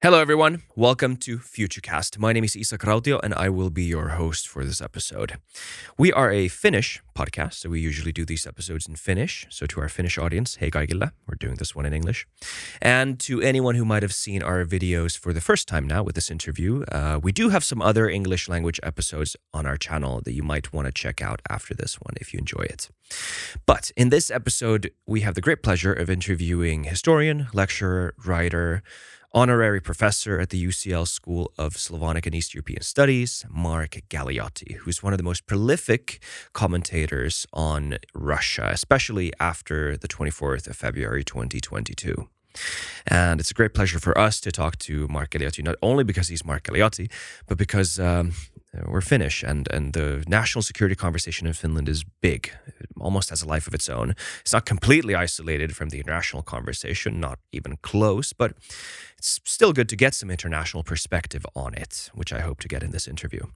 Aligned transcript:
Hello, 0.00 0.20
everyone. 0.20 0.62
Welcome 0.76 1.16
to 1.16 1.38
Futucast. 1.38 2.18
My 2.18 2.32
name 2.32 2.44
is 2.44 2.54
Isa 2.54 2.78
Krautio, 2.78 3.18
and 3.20 3.34
I 3.34 3.48
will 3.48 3.68
be 3.68 3.82
your 3.82 4.10
host 4.10 4.46
for 4.46 4.64
this 4.64 4.80
episode. 4.80 5.38
We 5.98 6.12
are 6.12 6.30
a 6.30 6.46
Finnish 6.46 7.02
podcast, 7.16 7.54
so 7.54 7.70
we 7.70 7.80
usually 7.80 8.12
do 8.12 8.24
these 8.24 8.46
episodes 8.46 8.86
in 8.86 8.94
Finnish. 8.94 9.48
So, 9.50 9.66
to 9.66 9.80
our 9.80 9.88
Finnish 9.88 10.16
audience, 10.16 10.54
hey 10.60 10.70
kaikille, 10.70 11.10
we're 11.26 11.34
doing 11.34 11.56
this 11.56 11.74
one 11.74 11.84
in 11.84 11.92
English. 11.92 12.28
And 12.80 13.18
to 13.18 13.42
anyone 13.42 13.74
who 13.74 13.84
might 13.84 14.04
have 14.04 14.14
seen 14.14 14.40
our 14.40 14.64
videos 14.64 15.18
for 15.18 15.32
the 15.32 15.40
first 15.40 15.66
time 15.66 15.88
now 15.88 16.04
with 16.04 16.14
this 16.14 16.30
interview, 16.30 16.84
uh, 16.92 17.18
we 17.20 17.32
do 17.32 17.48
have 17.48 17.64
some 17.64 17.82
other 17.82 18.08
English 18.08 18.48
language 18.48 18.78
episodes 18.84 19.36
on 19.52 19.66
our 19.66 19.76
channel 19.76 20.20
that 20.24 20.32
you 20.32 20.44
might 20.44 20.72
want 20.72 20.86
to 20.86 20.92
check 20.92 21.20
out 21.20 21.42
after 21.50 21.74
this 21.74 21.96
one 21.96 22.14
if 22.20 22.32
you 22.32 22.38
enjoy 22.38 22.62
it. 22.70 22.88
But 23.66 23.90
in 23.96 24.10
this 24.10 24.30
episode, 24.30 24.92
we 25.06 25.22
have 25.22 25.34
the 25.34 25.40
great 25.40 25.64
pleasure 25.64 25.92
of 25.92 26.08
interviewing 26.08 26.84
historian, 26.84 27.48
lecturer, 27.52 28.14
writer, 28.24 28.84
honorary 29.38 29.80
professor 29.80 30.40
at 30.40 30.50
the 30.50 30.66
UCL 30.66 31.06
School 31.06 31.52
of 31.56 31.76
Slavonic 31.76 32.26
and 32.26 32.34
East 32.34 32.54
European 32.54 32.82
Studies, 32.82 33.46
Mark 33.48 34.00
Galeotti, 34.10 34.74
who's 34.78 35.00
one 35.00 35.12
of 35.12 35.16
the 35.16 35.22
most 35.22 35.46
prolific 35.46 36.20
commentators 36.54 37.46
on 37.52 37.98
Russia, 38.14 38.68
especially 38.72 39.32
after 39.38 39.96
the 39.96 40.08
24th 40.08 40.66
of 40.66 40.74
February 40.74 41.22
2022. 41.22 42.28
And 43.06 43.38
it's 43.38 43.52
a 43.52 43.54
great 43.54 43.74
pleasure 43.74 44.00
for 44.00 44.18
us 44.18 44.40
to 44.40 44.50
talk 44.50 44.76
to 44.78 45.06
Mark 45.06 45.30
Galeotti, 45.30 45.62
not 45.62 45.76
only 45.82 46.02
because 46.02 46.26
he's 46.26 46.44
Mark 46.44 46.64
Galeotti, 46.64 47.08
but 47.46 47.56
because 47.56 48.00
um, 48.00 48.32
we're 48.86 49.00
Finnish 49.00 49.42
and, 49.42 49.68
and 49.72 49.92
the 49.92 50.24
national 50.28 50.62
security 50.62 50.94
conversation 50.94 51.46
in 51.46 51.52
Finland 51.54 51.88
is 51.88 52.04
big, 52.20 52.52
it 52.66 52.88
almost 53.00 53.30
has 53.30 53.42
a 53.42 53.46
life 53.46 53.66
of 53.66 53.74
its 53.74 53.88
own. 53.88 54.14
It's 54.40 54.52
not 54.52 54.66
completely 54.66 55.14
isolated 55.14 55.74
from 55.74 55.88
the 55.88 55.98
international 55.98 56.42
conversation, 56.42 57.20
not 57.20 57.38
even 57.52 57.78
close, 57.82 58.32
but 58.32 58.52
it's 59.16 59.40
still 59.44 59.72
good 59.72 59.88
to 59.88 59.96
get 59.96 60.14
some 60.14 60.30
international 60.30 60.82
perspective 60.82 61.46
on 61.54 61.74
it, 61.74 62.10
which 62.14 62.32
I 62.32 62.40
hope 62.40 62.60
to 62.60 62.68
get 62.68 62.82
in 62.82 62.90
this 62.90 63.08
interview. 63.08 63.46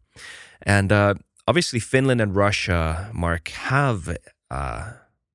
And 0.62 0.92
uh, 0.92 1.14
obviously, 1.46 1.80
Finland 1.80 2.20
and 2.20 2.34
Russia, 2.34 3.10
Mark, 3.12 3.48
have. 3.48 4.16
Uh, 4.50 4.92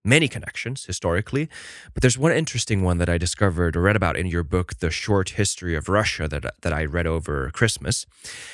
many 0.07 0.27
connections 0.27 0.85
historically, 0.85 1.49
but 1.93 2.01
there's 2.01 2.17
one 2.17 2.31
interesting 2.31 2.81
one 2.81 2.97
that 2.97 3.09
I 3.09 3.17
discovered 3.17 3.75
or 3.75 3.81
read 3.81 3.95
about 3.95 4.17
in 4.17 4.27
your 4.27 4.43
book, 4.43 4.79
The 4.79 4.89
Short 4.89 5.29
History 5.31 5.75
of 5.75 5.89
Russia, 5.89 6.27
that, 6.27 6.45
that 6.61 6.73
I 6.73 6.85
read 6.85 7.05
over 7.05 7.51
Christmas. 7.53 8.05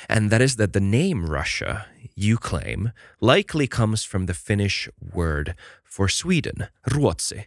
And 0.08 0.30
that 0.30 0.42
is 0.42 0.56
that 0.56 0.72
the 0.72 0.80
name 0.80 1.26
Russia, 1.26 1.86
you 2.14 2.36
claim, 2.36 2.92
likely 3.20 3.66
comes 3.66 4.04
from 4.04 4.26
the 4.26 4.34
Finnish 4.34 4.88
word 5.00 5.54
for 5.82 6.08
Sweden, 6.08 6.68
Ruotsi. 6.90 7.44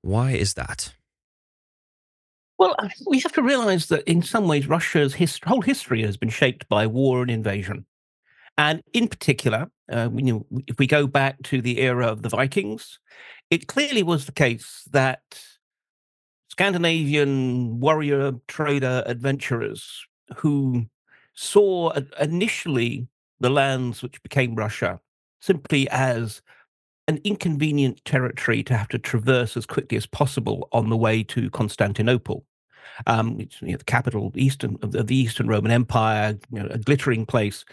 Why 0.00 0.30
is 0.32 0.54
that? 0.54 0.94
Well, 2.58 2.76
we 3.08 3.18
have 3.20 3.32
to 3.32 3.42
realize 3.42 3.86
that 3.86 4.04
in 4.04 4.22
some 4.22 4.46
ways, 4.46 4.68
Russia's 4.68 5.14
his- 5.14 5.40
whole 5.44 5.62
history 5.62 6.02
has 6.02 6.16
been 6.16 6.30
shaped 6.30 6.68
by 6.68 6.86
war 6.86 7.22
and 7.22 7.30
invasion. 7.30 7.86
And 8.56 8.82
in 8.92 9.08
particular, 9.08 9.70
uh, 9.92 10.10
you 10.14 10.32
know, 10.32 10.46
if 10.66 10.78
we 10.78 10.86
go 10.86 11.06
back 11.06 11.42
to 11.44 11.60
the 11.60 11.80
era 11.80 12.06
of 12.06 12.22
the 12.22 12.28
Vikings, 12.28 12.98
it 13.50 13.66
clearly 13.66 14.02
was 14.02 14.26
the 14.26 14.32
case 14.32 14.88
that 14.92 15.20
Scandinavian 16.48 17.80
warrior, 17.80 18.32
trader, 18.48 19.02
adventurers 19.06 20.06
who 20.36 20.86
saw 21.34 21.92
initially 22.20 23.08
the 23.40 23.50
lands 23.50 24.02
which 24.02 24.22
became 24.22 24.54
Russia 24.54 25.00
simply 25.40 25.88
as 25.90 26.42
an 27.08 27.20
inconvenient 27.24 28.04
territory 28.04 28.62
to 28.62 28.76
have 28.76 28.88
to 28.88 28.98
traverse 28.98 29.56
as 29.56 29.66
quickly 29.66 29.96
as 29.96 30.06
possible 30.06 30.68
on 30.72 30.88
the 30.88 30.96
way 30.96 31.22
to 31.22 31.50
Constantinople. 31.50 32.44
Um, 33.06 33.40
you 33.40 33.48
know, 33.62 33.76
the 33.76 33.84
capital 33.84 34.30
eastern 34.34 34.76
of 34.82 34.92
the 34.92 35.16
Eastern 35.16 35.48
Roman 35.48 35.72
Empire, 35.72 36.38
you 36.50 36.62
know, 36.62 36.68
a 36.70 36.78
glittering 36.78 37.26
place 37.26 37.64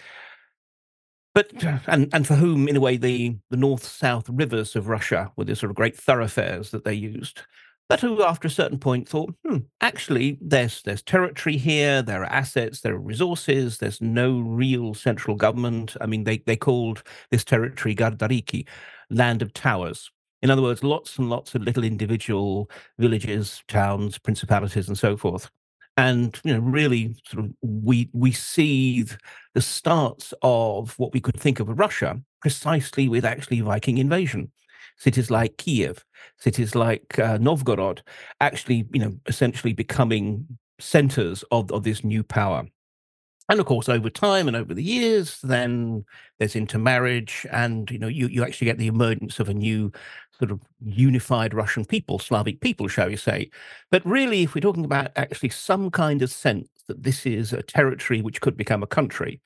but 1.33 1.51
and 1.87 2.09
and 2.13 2.27
for 2.27 2.35
whom, 2.35 2.67
in 2.67 2.75
a 2.75 2.81
way, 2.81 2.97
the 2.97 3.37
the 3.49 3.57
north 3.57 3.85
south 3.85 4.27
rivers 4.29 4.75
of 4.75 4.87
Russia 4.87 5.31
were 5.35 5.45
the 5.45 5.55
sort 5.55 5.69
of 5.69 5.75
great 5.75 5.95
thoroughfares 5.97 6.71
that 6.71 6.83
they 6.83 6.93
used. 6.93 7.41
But 7.87 8.01
who, 8.01 8.21
after 8.23 8.47
a 8.47 8.51
certain 8.51 8.77
point, 8.77 9.09
thought, 9.09 9.33
hmm, 9.45 9.57
actually, 9.81 10.37
there's 10.41 10.81
there's 10.83 11.01
territory 11.01 11.57
here, 11.57 12.01
there 12.01 12.21
are 12.21 12.25
assets, 12.31 12.81
there 12.81 12.93
are 12.95 12.99
resources, 12.99 13.77
there's 13.79 14.01
no 14.01 14.39
real 14.39 14.93
central 14.93 15.35
government. 15.35 15.95
I 16.01 16.05
mean, 16.05 16.23
they 16.23 16.37
they 16.39 16.55
called 16.55 17.03
this 17.31 17.43
territory 17.43 17.95
Gardariki, 17.95 18.67
land 19.09 19.41
of 19.41 19.53
towers. 19.53 20.11
In 20.41 20.49
other 20.51 20.61
words, 20.61 20.83
lots 20.83 21.17
and 21.17 21.29
lots 21.29 21.53
of 21.55 21.63
little 21.63 21.83
individual 21.83 22.69
villages, 22.97 23.61
towns, 23.67 24.17
principalities, 24.17 24.87
and 24.87 24.97
so 24.97 25.17
forth 25.17 25.49
and 25.99 26.39
you 26.45 26.53
know 26.53 26.59
really 26.59 27.13
sort 27.25 27.43
of 27.43 27.51
we 27.61 28.09
we 28.13 28.31
see 28.31 29.03
the 29.53 29.61
starts 29.61 30.33
of 30.41 30.97
what 30.97 31.13
we 31.13 31.19
could 31.19 31.37
think 31.37 31.59
of 31.59 31.67
Russia 31.67 32.21
precisely 32.41 33.09
with 33.09 33.25
actually 33.25 33.59
Viking 33.59 33.97
invasion. 33.97 34.49
Cities 34.97 35.29
like 35.29 35.57
Kiev, 35.57 36.05
cities 36.37 36.73
like 36.73 37.19
uh, 37.19 37.37
Novgorod, 37.37 38.01
actually 38.39 38.87
you 38.93 39.01
know 39.01 39.13
essentially 39.27 39.73
becoming 39.73 40.47
centers 40.79 41.43
of, 41.51 41.69
of 41.71 41.83
this 41.83 42.03
new 42.03 42.23
power. 42.23 42.65
And 43.49 43.59
of 43.59 43.65
course, 43.65 43.89
over 43.89 44.11
time 44.11 44.47
and 44.47 44.55
over 44.55 44.75
the 44.75 44.83
years, 44.83 45.39
then 45.41 46.05
there's 46.37 46.55
intermarriage, 46.55 47.47
and 47.51 47.89
you 47.89 47.97
know, 47.97 48.07
you, 48.07 48.27
you 48.27 48.43
actually 48.43 48.65
get 48.65 48.77
the 48.77 48.87
emergence 48.87 49.39
of 49.39 49.49
a 49.49 49.53
new 49.53 49.91
sort 50.37 50.51
of 50.51 50.61
unified 50.85 51.53
Russian 51.53 51.83
people, 51.83 52.19
Slavic 52.19 52.61
people, 52.61 52.87
shall 52.87 53.07
we 53.07 53.15
say. 53.15 53.49
But 53.89 54.05
really, 54.05 54.43
if 54.43 54.53
we're 54.53 54.61
talking 54.61 54.85
about 54.85 55.11
actually 55.15 55.49
some 55.49 55.89
kind 55.89 56.21
of 56.21 56.31
sense 56.31 56.69
that 56.87 57.03
this 57.03 57.25
is 57.25 57.51
a 57.51 57.63
territory 57.63 58.21
which 58.21 58.39
could 58.39 58.55
become 58.55 58.83
a 58.83 58.87
country, 58.87 59.41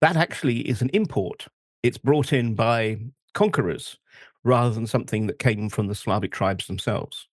that 0.00 0.16
actually 0.16 0.68
is 0.68 0.82
an 0.82 0.90
import. 0.92 1.46
It's 1.84 1.98
brought 1.98 2.32
in 2.32 2.54
by 2.54 2.98
conquerors 3.34 3.98
rather 4.42 4.74
than 4.74 4.86
something 4.86 5.26
that 5.28 5.38
came 5.38 5.68
from 5.68 5.86
the 5.86 5.94
Slavic 5.94 6.32
tribes 6.32 6.66
themselves. 6.66 7.28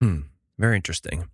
Hmm. 0.00 0.22
Very 0.58 0.76
interesting. 0.76 1.28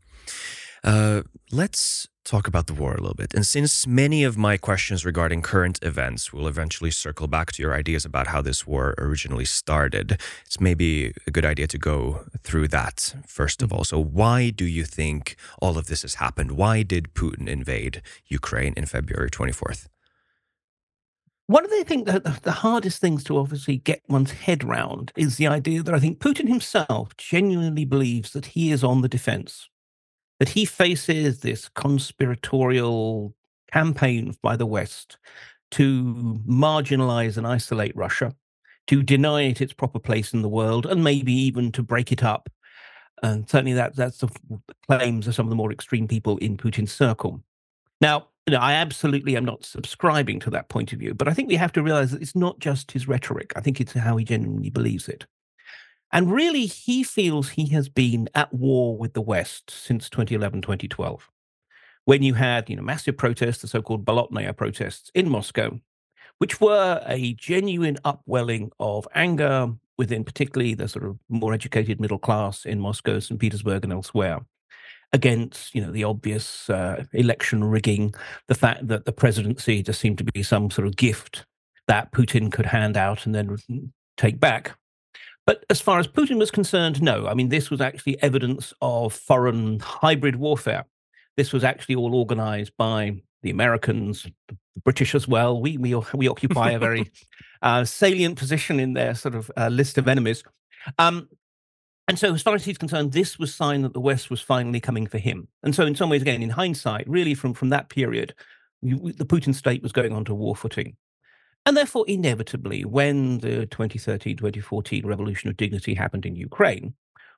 Uh, 0.84 1.22
let's 1.52 2.08
talk 2.24 2.46
about 2.46 2.66
the 2.66 2.74
war 2.74 2.92
a 2.92 3.00
little 3.00 3.14
bit. 3.14 3.34
And 3.34 3.46
since 3.46 3.86
many 3.86 4.24
of 4.24 4.36
my 4.36 4.56
questions 4.56 5.04
regarding 5.04 5.42
current 5.42 5.78
events 5.82 6.32
will 6.32 6.46
eventually 6.46 6.90
circle 6.90 7.26
back 7.26 7.52
to 7.52 7.62
your 7.62 7.74
ideas 7.74 8.04
about 8.04 8.28
how 8.28 8.42
this 8.42 8.66
war 8.66 8.94
originally 8.98 9.44
started, 9.44 10.20
it's 10.46 10.60
maybe 10.60 11.12
a 11.26 11.30
good 11.30 11.44
idea 11.44 11.66
to 11.68 11.78
go 11.78 12.24
through 12.42 12.68
that 12.68 13.14
first 13.26 13.62
of 13.62 13.72
all. 13.72 13.84
So, 13.84 14.02
why 14.02 14.50
do 14.50 14.64
you 14.64 14.84
think 14.84 15.36
all 15.60 15.78
of 15.78 15.86
this 15.86 16.02
has 16.02 16.14
happened? 16.14 16.52
Why 16.52 16.82
did 16.82 17.14
Putin 17.14 17.48
invade 17.48 18.02
Ukraine 18.26 18.74
in 18.76 18.86
February 18.86 19.30
24th? 19.30 19.86
One 21.48 21.64
of 21.64 21.70
the 21.70 21.84
things 21.84 22.06
that 22.06 22.42
the 22.44 22.52
hardest 22.52 23.00
things 23.00 23.24
to 23.24 23.36
obviously 23.36 23.76
get 23.76 24.00
one's 24.08 24.30
head 24.30 24.62
round 24.64 25.12
is 25.16 25.36
the 25.36 25.48
idea 25.48 25.82
that 25.82 25.94
I 25.94 25.98
think 25.98 26.18
Putin 26.18 26.48
himself 26.48 27.16
genuinely 27.16 27.84
believes 27.84 28.32
that 28.32 28.46
he 28.46 28.70
is 28.70 28.82
on 28.84 29.02
the 29.02 29.08
defense 29.08 29.68
that 30.42 30.48
he 30.48 30.64
faces 30.64 31.38
this 31.38 31.68
conspiratorial 31.68 33.32
campaign 33.70 34.34
by 34.42 34.56
the 34.56 34.66
West 34.66 35.16
to 35.70 36.40
marginalize 36.44 37.36
and 37.36 37.46
isolate 37.46 37.94
Russia, 37.94 38.34
to 38.88 39.04
deny 39.04 39.42
it 39.42 39.60
its 39.60 39.72
proper 39.72 40.00
place 40.00 40.32
in 40.32 40.42
the 40.42 40.48
world, 40.48 40.84
and 40.84 41.04
maybe 41.04 41.32
even 41.32 41.70
to 41.70 41.80
break 41.80 42.10
it 42.10 42.24
up. 42.24 42.48
And 43.22 43.48
certainly 43.48 43.74
that 43.74 43.94
that's 43.94 44.18
the 44.18 44.30
claims 44.88 45.28
of 45.28 45.36
some 45.36 45.46
of 45.46 45.50
the 45.50 45.54
more 45.54 45.70
extreme 45.70 46.08
people 46.08 46.38
in 46.38 46.56
Putin's 46.56 46.92
circle. 46.92 47.40
Now, 48.00 48.26
you 48.48 48.54
know, 48.54 48.58
I 48.58 48.72
absolutely 48.72 49.36
am 49.36 49.44
not 49.44 49.64
subscribing 49.64 50.40
to 50.40 50.50
that 50.50 50.68
point 50.68 50.92
of 50.92 50.98
view, 50.98 51.14
but 51.14 51.28
I 51.28 51.34
think 51.34 51.50
we 51.50 51.54
have 51.54 51.72
to 51.74 51.84
realize 51.84 52.10
that 52.10 52.20
it's 52.20 52.34
not 52.34 52.58
just 52.58 52.90
his 52.90 53.06
rhetoric. 53.06 53.52
I 53.54 53.60
think 53.60 53.80
it's 53.80 53.92
how 53.92 54.16
he 54.16 54.24
genuinely 54.24 54.70
believes 54.70 55.08
it. 55.08 55.24
And 56.12 56.30
really, 56.30 56.66
he 56.66 57.02
feels 57.02 57.50
he 57.50 57.68
has 57.68 57.88
been 57.88 58.28
at 58.34 58.52
war 58.52 58.96
with 58.96 59.14
the 59.14 59.22
West 59.22 59.70
since 59.70 60.10
2011, 60.10 60.60
2012, 60.60 61.30
when 62.04 62.22
you 62.22 62.34
had 62.34 62.68
you 62.68 62.76
know, 62.76 62.82
massive 62.82 63.16
protests, 63.16 63.62
the 63.62 63.68
so 63.68 63.80
called 63.80 64.04
Bolotnaya 64.04 64.54
protests 64.54 65.10
in 65.14 65.28
Moscow, 65.28 65.80
which 66.38 66.60
were 66.60 67.02
a 67.06 67.32
genuine 67.34 67.96
upwelling 68.04 68.70
of 68.78 69.08
anger 69.14 69.72
within 69.96 70.24
particularly 70.24 70.74
the 70.74 70.88
sort 70.88 71.04
of 71.04 71.18
more 71.28 71.54
educated 71.54 72.00
middle 72.00 72.18
class 72.18 72.64
in 72.64 72.80
Moscow, 72.80 73.18
St. 73.18 73.38
Petersburg, 73.38 73.84
and 73.84 73.92
elsewhere 73.92 74.40
against 75.12 75.74
you 75.74 75.80
know 75.80 75.92
the 75.92 76.04
obvious 76.04 76.68
uh, 76.70 77.04
election 77.12 77.62
rigging, 77.64 78.14
the 78.48 78.54
fact 78.54 78.86
that 78.88 79.04
the 79.04 79.12
presidency 79.12 79.82
just 79.82 80.00
seemed 80.00 80.18
to 80.18 80.24
be 80.24 80.42
some 80.42 80.70
sort 80.70 80.86
of 80.86 80.96
gift 80.96 81.46
that 81.86 82.12
Putin 82.12 82.50
could 82.50 82.66
hand 82.66 82.96
out 82.96 83.26
and 83.26 83.34
then 83.34 83.56
take 84.16 84.40
back. 84.40 84.76
But 85.46 85.64
as 85.70 85.80
far 85.80 85.98
as 85.98 86.06
Putin 86.06 86.38
was 86.38 86.50
concerned, 86.50 87.02
no. 87.02 87.26
I 87.26 87.34
mean, 87.34 87.48
this 87.48 87.70
was 87.70 87.80
actually 87.80 88.22
evidence 88.22 88.72
of 88.80 89.12
foreign 89.12 89.80
hybrid 89.80 90.36
warfare. 90.36 90.84
This 91.36 91.52
was 91.52 91.64
actually 91.64 91.96
all 91.96 92.14
organized 92.14 92.72
by 92.76 93.22
the 93.42 93.50
Americans, 93.50 94.26
the 94.48 94.80
British 94.84 95.14
as 95.14 95.26
well. 95.26 95.60
We 95.60 95.76
we 95.78 95.94
we 96.14 96.28
occupy 96.28 96.70
a 96.70 96.78
very 96.78 97.10
uh, 97.62 97.84
salient 97.84 98.38
position 98.38 98.78
in 98.78 98.92
their 98.94 99.14
sort 99.14 99.34
of 99.34 99.50
uh, 99.56 99.68
list 99.68 99.98
of 99.98 100.08
enemies. 100.08 100.44
Um, 100.98 101.28
And 102.08 102.18
so, 102.18 102.34
as 102.34 102.42
far 102.42 102.54
as 102.54 102.64
he's 102.64 102.78
concerned, 102.78 103.12
this 103.12 103.38
was 103.38 103.54
sign 103.54 103.82
that 103.82 103.92
the 103.94 104.00
West 104.00 104.28
was 104.28 104.40
finally 104.40 104.80
coming 104.80 105.06
for 105.06 105.18
him. 105.18 105.48
And 105.62 105.74
so, 105.74 105.86
in 105.86 105.94
some 105.94 106.10
ways, 106.10 106.22
again, 106.22 106.42
in 106.42 106.50
hindsight, 106.50 107.08
really 107.08 107.34
from, 107.34 107.54
from 107.54 107.70
that 107.70 107.88
period, 107.88 108.34
the 108.82 109.24
Putin 109.24 109.54
state 109.54 109.82
was 109.82 109.92
going 109.92 110.12
on 110.12 110.24
to 110.24 110.34
war 110.34 110.56
footing. 110.56 110.96
And 111.64 111.76
therefore, 111.76 112.04
inevitably, 112.08 112.84
when 112.84 113.38
the 113.38 113.66
2013 113.66 114.36
2014 114.36 115.06
revolution 115.06 115.48
of 115.48 115.56
dignity 115.56 115.94
happened 115.94 116.26
in 116.26 116.34
Ukraine, 116.34 116.94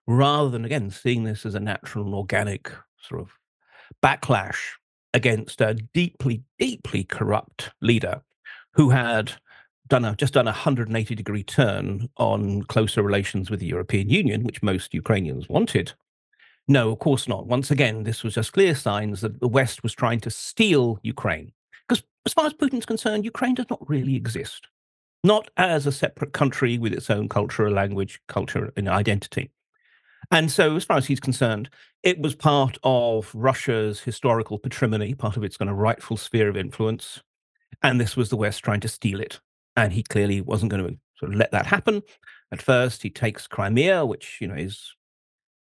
rather 0.07 0.51
than, 0.51 0.65
again, 0.65 0.91
seeing 0.91 1.25
this 1.25 1.45
as 1.45 1.55
a 1.55 1.61
natural 1.61 2.05
and 2.05 2.15
organic 2.15 2.73
sort 2.99 3.21
of 3.21 3.31
backlash 4.03 4.59
against 5.13 5.61
a 5.61 5.75
deeply, 5.75 6.43
deeply 6.59 7.05
corrupt 7.05 7.71
leader 7.81 8.23
who 8.73 8.91
had 8.91 9.33
done 9.89 10.05
a, 10.05 10.17
just 10.17 10.35
done 10.35 10.49
a 10.49 10.51
180 10.51 11.15
degree 11.15 11.43
turn 11.43 12.09
on 12.17 12.63
closer 12.65 13.03
relations 13.03 13.51
with 13.51 13.61
the 13.61 13.67
European 13.67 14.09
Union, 14.09 14.43
which 14.43 14.63
most 14.63 14.95
Ukrainians 14.95 15.49
wanted. 15.49 15.93
No, 16.67 16.93
of 16.93 16.99
course 16.99 17.29
not. 17.29 17.47
Once 17.47 17.71
again, 17.71 18.05
this 18.05 18.25
was 18.25 18.35
just 18.35 18.55
clear 18.55 18.75
signs 18.75 19.21
that 19.21 19.41
the 19.41 19.49
West 19.49 19.83
was 19.83 19.93
trying 19.93 20.21
to 20.21 20.31
steal 20.31 20.99
Ukraine. 21.03 21.53
As 22.27 22.33
far 22.33 22.47
as 22.47 22.55
Putin's 22.55 22.87
concerned, 22.87 23.25
Ukraine 23.25 23.55
does 23.55 23.71
not 23.71 23.89
really 23.89 24.17
exist. 24.17 24.69
Not 25.23 25.51
as 25.57 25.87
a 25.87 25.93
separate 25.93 26.33
country 26.33 26.79
with 26.79 26.93
its 26.93 27.11
own 27.11 27.29
culture, 27.29 27.71
language, 27.71 28.21
culture, 28.29 28.73
and 28.77 28.89
identity. 28.89 29.51
And 30.31 30.51
so, 30.51 30.77
as 30.77 30.85
far 30.85 30.97
as 30.97 31.07
he's 31.07 31.21
concerned, 31.21 31.69
it 32.03 32.19
was 32.19 32.35
part 32.35 32.79
of 32.83 33.31
Russia's 33.35 34.01
historical 34.01 34.59
patrimony, 34.59 35.15
part 35.15 35.37
of 35.37 35.45
its 35.45 35.57
kind 35.57 35.71
of 35.71 35.77
rightful 35.77 36.17
sphere 36.17 36.49
of 36.49 36.57
influence. 36.57 37.23
And 37.83 38.01
this 38.01 38.17
was 38.17 38.31
the 38.31 38.37
West 38.37 38.63
trying 38.65 38.81
to 38.81 38.89
steal 38.89 39.21
it 39.21 39.41
and 39.77 39.93
he 39.93 40.03
clearly 40.03 40.41
wasn't 40.41 40.71
going 40.71 40.87
to 40.87 40.99
sort 41.17 41.33
of 41.33 41.39
let 41.39 41.53
that 41.53 41.67
happen. 41.67 42.03
At 42.53 42.63
first, 42.63 43.03
he 43.03 43.11
takes 43.11 43.47
Crimea, 43.47 44.07
which 44.07 44.39
you 44.41 44.49
know 44.49 44.55
is 44.55 44.95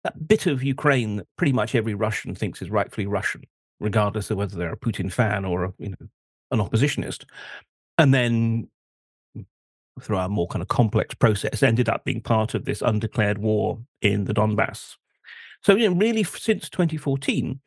that 0.04 0.28
bit 0.28 0.46
of 0.46 0.64
Ukraine 0.64 1.18
that 1.18 1.28
pretty 1.38 1.54
much 1.54 1.76
every 1.76 1.94
Russian 1.94 2.36
thinks 2.36 2.62
is 2.62 2.70
rightfully 2.70 3.08
Russian, 3.08 3.44
regardless 3.80 4.32
of 4.32 4.38
whether 4.38 4.56
they're 4.56 4.74
a 4.74 4.78
Putin 4.78 5.12
fan 5.12 5.46
or 5.46 5.66
a, 5.66 5.74
you 5.78 5.90
know 5.90 6.08
an 6.52 6.60
oppositionist. 6.60 7.26
And 7.98 8.14
then 8.14 8.70
through 10.02 10.18
a 10.18 10.30
more 10.30 10.48
kind 10.48 10.62
of 10.62 10.68
complex 10.68 11.16
process, 11.16 11.64
ended 11.64 11.90
up 11.90 12.04
being 12.06 12.22
part 12.22 12.54
of 12.54 12.66
this 12.66 12.82
undeclared 12.82 13.40
war 13.40 13.80
in 14.02 14.26
the 14.26 14.34
Donbass. 14.34 14.96
So, 15.64 15.76
you 15.76 15.90
know, 15.90 15.96
really, 15.96 16.24
since 16.24 16.70
2014, 16.70 17.60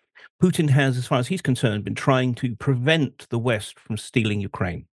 Putin 0.43 0.71
has, 0.71 0.97
as 0.97 1.07
far 1.07 1.19
as 1.19 1.27
he's 1.27 1.43
concerned, 1.43 1.85
been 1.85 1.95
trying 1.95 2.35
to 2.37 2.57
prevent 2.57 3.29
the 3.31 3.39
West 3.39 3.79
from 3.79 3.97
stealing 3.97 4.41
Ukraine 4.41 4.87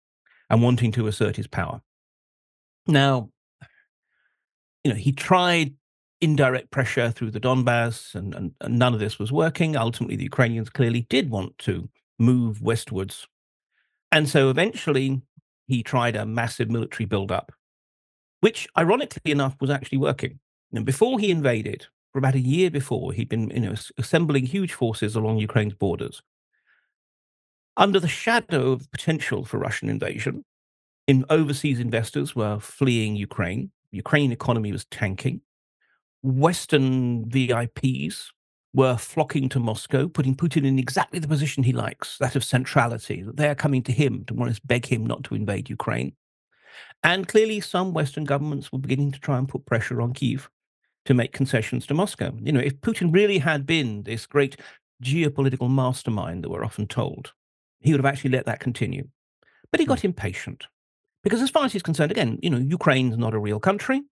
and 0.49 0.61
wanting 0.61 0.91
to 0.93 1.07
assert 1.07 1.35
his 1.35 1.47
power. 1.47 1.81
Now, 2.87 3.29
you 4.83 4.91
know, 4.91 4.97
he 4.97 5.11
tried 5.11 5.75
indirect 6.21 6.71
pressure 6.71 7.11
through 7.11 7.31
the 7.31 7.39
Donbass, 7.39 8.15
and, 8.15 8.33
and, 8.33 8.51
and, 8.61 8.79
none 8.79 8.93
of 8.93 8.99
this 8.99 9.19
was 9.19 9.31
working. 9.31 9.75
Ultimately, 9.75 10.15
the 10.15 10.23
Ukrainians 10.23 10.69
clearly 10.69 11.05
did 11.09 11.29
want 11.29 11.57
to 11.59 11.89
move 12.17 12.61
westwards. 12.61 13.27
And 14.11 14.27
so 14.27 14.49
eventually, 14.49 15.21
he 15.67 15.83
tried 15.83 16.15
a 16.15 16.25
massive 16.25 16.69
military 16.69 17.05
buildup, 17.05 17.51
which, 18.39 18.67
ironically 18.77 19.31
enough, 19.31 19.55
was 19.59 19.69
actually 19.69 19.97
working. 19.97 20.39
And 20.73 20.85
before 20.85 21.19
he 21.19 21.29
invaded, 21.29 21.87
for 22.11 22.19
about 22.19 22.35
a 22.35 22.39
year 22.39 22.71
before, 22.71 23.13
he'd 23.13 23.29
been 23.29 23.49
you 23.49 23.59
know, 23.59 23.75
assembling 23.97 24.45
huge 24.45 24.73
forces 24.73 25.15
along 25.15 25.39
Ukraine's 25.39 25.73
borders 25.73 26.21
under 27.77 27.99
the 27.99 28.07
shadow 28.07 28.71
of 28.71 28.91
potential 28.91 29.45
for 29.45 29.59
Russian 29.59 29.87
invasion, 29.87 30.43
in 31.07 31.23
overseas 31.29 31.79
investors 31.79 32.35
were 32.35 32.59
fleeing 32.59 33.15
Ukraine. 33.15 33.71
Ukraine 33.91 34.31
economy 34.31 34.71
was 34.71 34.85
tanking. 34.85 35.41
Western 36.23 37.29
VIPs 37.29 38.25
were 38.77 38.95
flocking 38.95 39.49
to 39.49 39.59
Moscow, 39.59 40.07
putting 40.07 40.35
Putin 40.35 40.63
in 40.63 40.77
exactly 40.77 41.17
the 41.17 41.27
position 41.27 41.63
he 41.63 41.73
likes, 41.73 42.19
that 42.19 42.35
of 42.35 42.43
centrality, 42.43 43.23
that 43.23 43.35
they 43.35 43.49
are 43.49 43.55
coming 43.55 43.81
to 43.81 43.91
him 43.91 44.23
to 44.25 44.35
want 44.35 44.55
to 44.55 44.61
beg 44.65 44.85
him 44.85 45.03
not 45.03 45.23
to 45.23 45.33
invade 45.33 45.67
Ukraine. 45.67 46.13
And 47.01 47.27
clearly, 47.27 47.59
some 47.59 47.91
Western 47.91 48.23
governments 48.23 48.71
were 48.71 48.77
beginning 48.77 49.11
to 49.13 49.19
try 49.19 49.39
and 49.39 49.49
put 49.49 49.65
pressure 49.65 49.99
on 49.99 50.13
Kiev 50.13 50.51
to 51.05 51.15
make 51.15 51.33
concessions 51.33 51.87
to 51.87 51.95
Moscow. 51.95 52.31
You 52.39 52.51
know, 52.51 52.59
if 52.59 52.79
Putin 52.81 53.11
really 53.11 53.39
had 53.39 53.65
been 53.65 54.03
this 54.03 54.27
great 54.27 54.57
geopolitical 55.03 55.71
mastermind 55.71 56.43
that 56.43 56.49
we're 56.49 56.63
often 56.63 56.85
told, 56.85 57.33
he 57.79 57.91
would 57.91 57.99
have 57.99 58.13
actually 58.13 58.29
let 58.29 58.45
that 58.45 58.59
continue. 58.59 59.07
But 59.71 59.79
he 59.79 59.87
got 59.87 60.01
hmm. 60.01 60.07
impatient 60.07 60.67
because, 61.23 61.41
as 61.41 61.49
far 61.49 61.65
as 61.65 61.73
he's 61.73 61.81
concerned, 61.81 62.11
again, 62.11 62.37
you 62.43 62.51
know, 62.51 62.59
Ukraine's 62.59 63.17
not 63.17 63.33
a 63.33 63.39
real 63.39 63.59
country. 63.59 64.03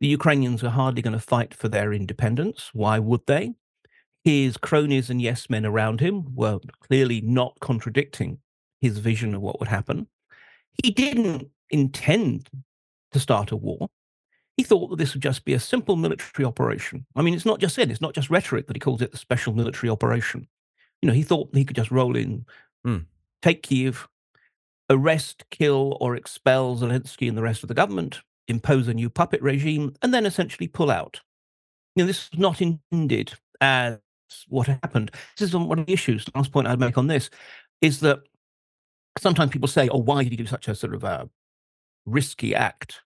The 0.00 0.08
Ukrainians 0.08 0.62
are 0.62 0.70
hardly 0.70 1.00
going 1.00 1.14
to 1.14 1.18
fight 1.34 1.54
for 1.54 1.68
their 1.68 1.94
independence. 1.94 2.70
Why 2.74 2.98
would 2.98 3.26
they? 3.26 3.54
His 4.24 4.56
cronies 4.56 5.08
and 5.08 5.20
yes 5.20 5.48
men 5.48 5.64
around 5.64 6.00
him 6.00 6.34
were 6.34 6.60
clearly 6.80 7.20
not 7.22 7.58
contradicting 7.60 8.38
his 8.80 8.98
vision 8.98 9.34
of 9.34 9.42
what 9.42 9.58
would 9.60 9.68
happen. 9.68 10.06
He 10.82 10.90
didn't 10.90 11.48
intend 11.70 12.48
to 13.12 13.20
start 13.20 13.50
a 13.50 13.56
war. 13.56 13.88
He 14.56 14.62
thought 14.62 14.90
that 14.90 14.96
this 14.96 15.14
would 15.14 15.22
just 15.22 15.44
be 15.44 15.54
a 15.54 15.60
simple 15.60 15.96
military 15.96 16.44
operation. 16.44 17.06
I 17.16 17.22
mean, 17.22 17.34
it's 17.34 17.46
not 17.46 17.60
just 17.60 17.74
said, 17.74 17.90
it's 17.90 18.00
not 18.00 18.14
just 18.14 18.30
rhetoric 18.30 18.66
that 18.66 18.76
he 18.76 18.80
calls 18.80 19.00
it 19.00 19.10
the 19.10 19.18
special 19.18 19.54
military 19.54 19.88
operation. 19.88 20.46
You 21.00 21.06
know, 21.06 21.14
he 21.14 21.22
thought 21.22 21.54
he 21.54 21.64
could 21.64 21.76
just 21.76 21.90
roll 21.90 22.14
in 22.14 22.44
mm. 22.86 23.06
take 23.42 23.62
Kiev, 23.62 24.08
arrest, 24.88 25.44
kill, 25.50 25.96
or 26.00 26.16
expel 26.16 26.76
Zelensky 26.76 27.28
and 27.28 27.38
the 27.38 27.42
rest 27.42 27.62
of 27.62 27.68
the 27.68 27.74
government, 27.74 28.20
impose 28.48 28.88
a 28.88 28.94
new 28.94 29.08
puppet 29.08 29.40
regime, 29.42 29.94
and 30.02 30.12
then 30.12 30.26
essentially 30.26 30.68
pull 30.68 30.90
out. 30.90 31.20
You 31.94 32.02
know, 32.02 32.06
this 32.06 32.28
is 32.32 32.38
not 32.38 32.60
intended 32.60 33.32
as 33.60 33.98
what 34.48 34.66
happened. 34.66 35.10
This 35.36 35.48
is 35.48 35.56
one 35.56 35.78
of 35.78 35.86
the 35.86 35.92
issues. 35.92 36.26
Last 36.34 36.52
point 36.52 36.66
I'd 36.66 36.80
make 36.80 36.98
on 36.98 37.06
this 37.06 37.30
is 37.80 38.00
that 38.00 38.20
sometimes 39.18 39.50
people 39.50 39.68
say, 39.68 39.88
oh, 39.88 39.98
why 39.98 40.22
did 40.22 40.32
he 40.32 40.36
do 40.36 40.46
such 40.46 40.68
a 40.68 40.74
sort 40.74 40.94
of 40.94 41.04
a 41.04 41.28
risky 42.06 42.54
act? 42.54 43.00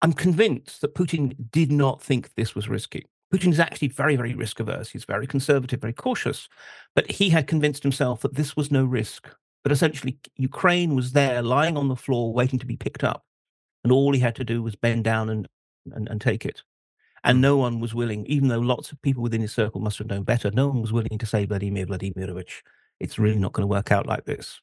I'm 0.00 0.12
convinced 0.12 0.80
that 0.80 0.94
Putin 0.94 1.34
did 1.50 1.72
not 1.72 2.02
think 2.02 2.34
this 2.34 2.54
was 2.54 2.68
risky. 2.68 3.06
Putin 3.34 3.50
is 3.50 3.60
actually 3.60 3.88
very, 3.88 4.16
very 4.16 4.34
risk 4.34 4.60
averse. 4.60 4.90
He's 4.90 5.04
very 5.04 5.26
conservative, 5.26 5.80
very 5.80 5.92
cautious. 5.92 6.48
But 6.94 7.10
he 7.10 7.30
had 7.30 7.46
convinced 7.46 7.82
himself 7.82 8.20
that 8.22 8.34
this 8.34 8.56
was 8.56 8.70
no 8.70 8.84
risk, 8.84 9.28
that 9.64 9.72
essentially 9.72 10.18
Ukraine 10.36 10.94
was 10.94 11.12
there 11.12 11.42
lying 11.42 11.76
on 11.76 11.88
the 11.88 11.96
floor 11.96 12.32
waiting 12.32 12.58
to 12.60 12.66
be 12.66 12.76
picked 12.76 13.04
up. 13.04 13.24
And 13.84 13.92
all 13.92 14.12
he 14.12 14.20
had 14.20 14.36
to 14.36 14.44
do 14.44 14.62
was 14.62 14.76
bend 14.76 15.04
down 15.04 15.28
and, 15.28 15.46
and, 15.92 16.08
and 16.08 16.20
take 16.20 16.46
it. 16.46 16.62
And 17.24 17.36
hmm. 17.36 17.42
no 17.42 17.56
one 17.56 17.80
was 17.80 17.94
willing, 17.94 18.26
even 18.26 18.48
though 18.48 18.58
lots 18.58 18.92
of 18.92 19.00
people 19.02 19.22
within 19.22 19.40
his 19.40 19.52
circle 19.52 19.80
must 19.80 19.98
have 19.98 20.08
known 20.08 20.22
better, 20.22 20.50
no 20.50 20.68
one 20.68 20.80
was 20.80 20.92
willing 20.92 21.18
to 21.18 21.26
say, 21.26 21.46
Vladimir 21.46 21.86
Vladimirovich, 21.86 22.62
it's 23.00 23.18
really 23.18 23.38
not 23.38 23.52
going 23.52 23.62
to 23.62 23.68
work 23.68 23.92
out 23.92 24.06
like 24.06 24.24
this. 24.24 24.60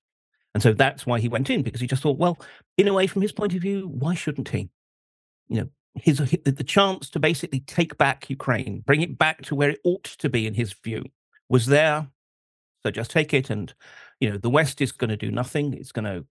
And 0.54 0.64
so 0.64 0.74
that's 0.74 1.06
why 1.06 1.20
he 1.20 1.28
went 1.28 1.50
in, 1.50 1.64
because 1.64 1.82
he 1.82 1.88
just 1.88 2.02
thought, 2.02 2.18
well, 2.18 2.40
in 2.78 2.88
a 2.88 2.94
way, 2.94 3.08
from 3.08 3.22
his 3.22 3.34
point 3.34 3.54
of 3.54 3.62
view, 3.62 3.88
why 3.88 4.14
shouldn't 4.14 4.50
he? 4.50 4.70
You 5.50 5.62
know, 5.62 5.70
his 5.96 6.18
the 6.18 6.64
chance 6.64 7.10
to 7.10 7.20
basically 7.20 7.62
take 7.62 7.98
back 7.98 8.30
Ukraine, 8.30 8.80
bring 8.80 9.02
it 9.02 9.18
back 9.18 9.42
to 9.44 9.56
where 9.56 9.70
it 9.70 9.80
ought 9.84 10.04
to 10.04 10.30
be 10.30 10.48
in 10.48 10.54
his 10.54 10.74
view, 10.74 11.04
was 11.50 11.66
there. 11.66 12.08
So 12.84 12.92
just 12.92 13.12
take 13.12 13.34
it, 13.34 13.50
and 13.50 13.74
you 14.20 14.30
know 14.30 14.38
the 14.38 14.50
West 14.50 14.82
is 14.82 14.92
going 14.92 15.10
to 15.10 15.18
do 15.18 15.32
nothing. 15.32 15.74
It's 15.74 15.92
going 15.92 16.06
to 16.06 16.26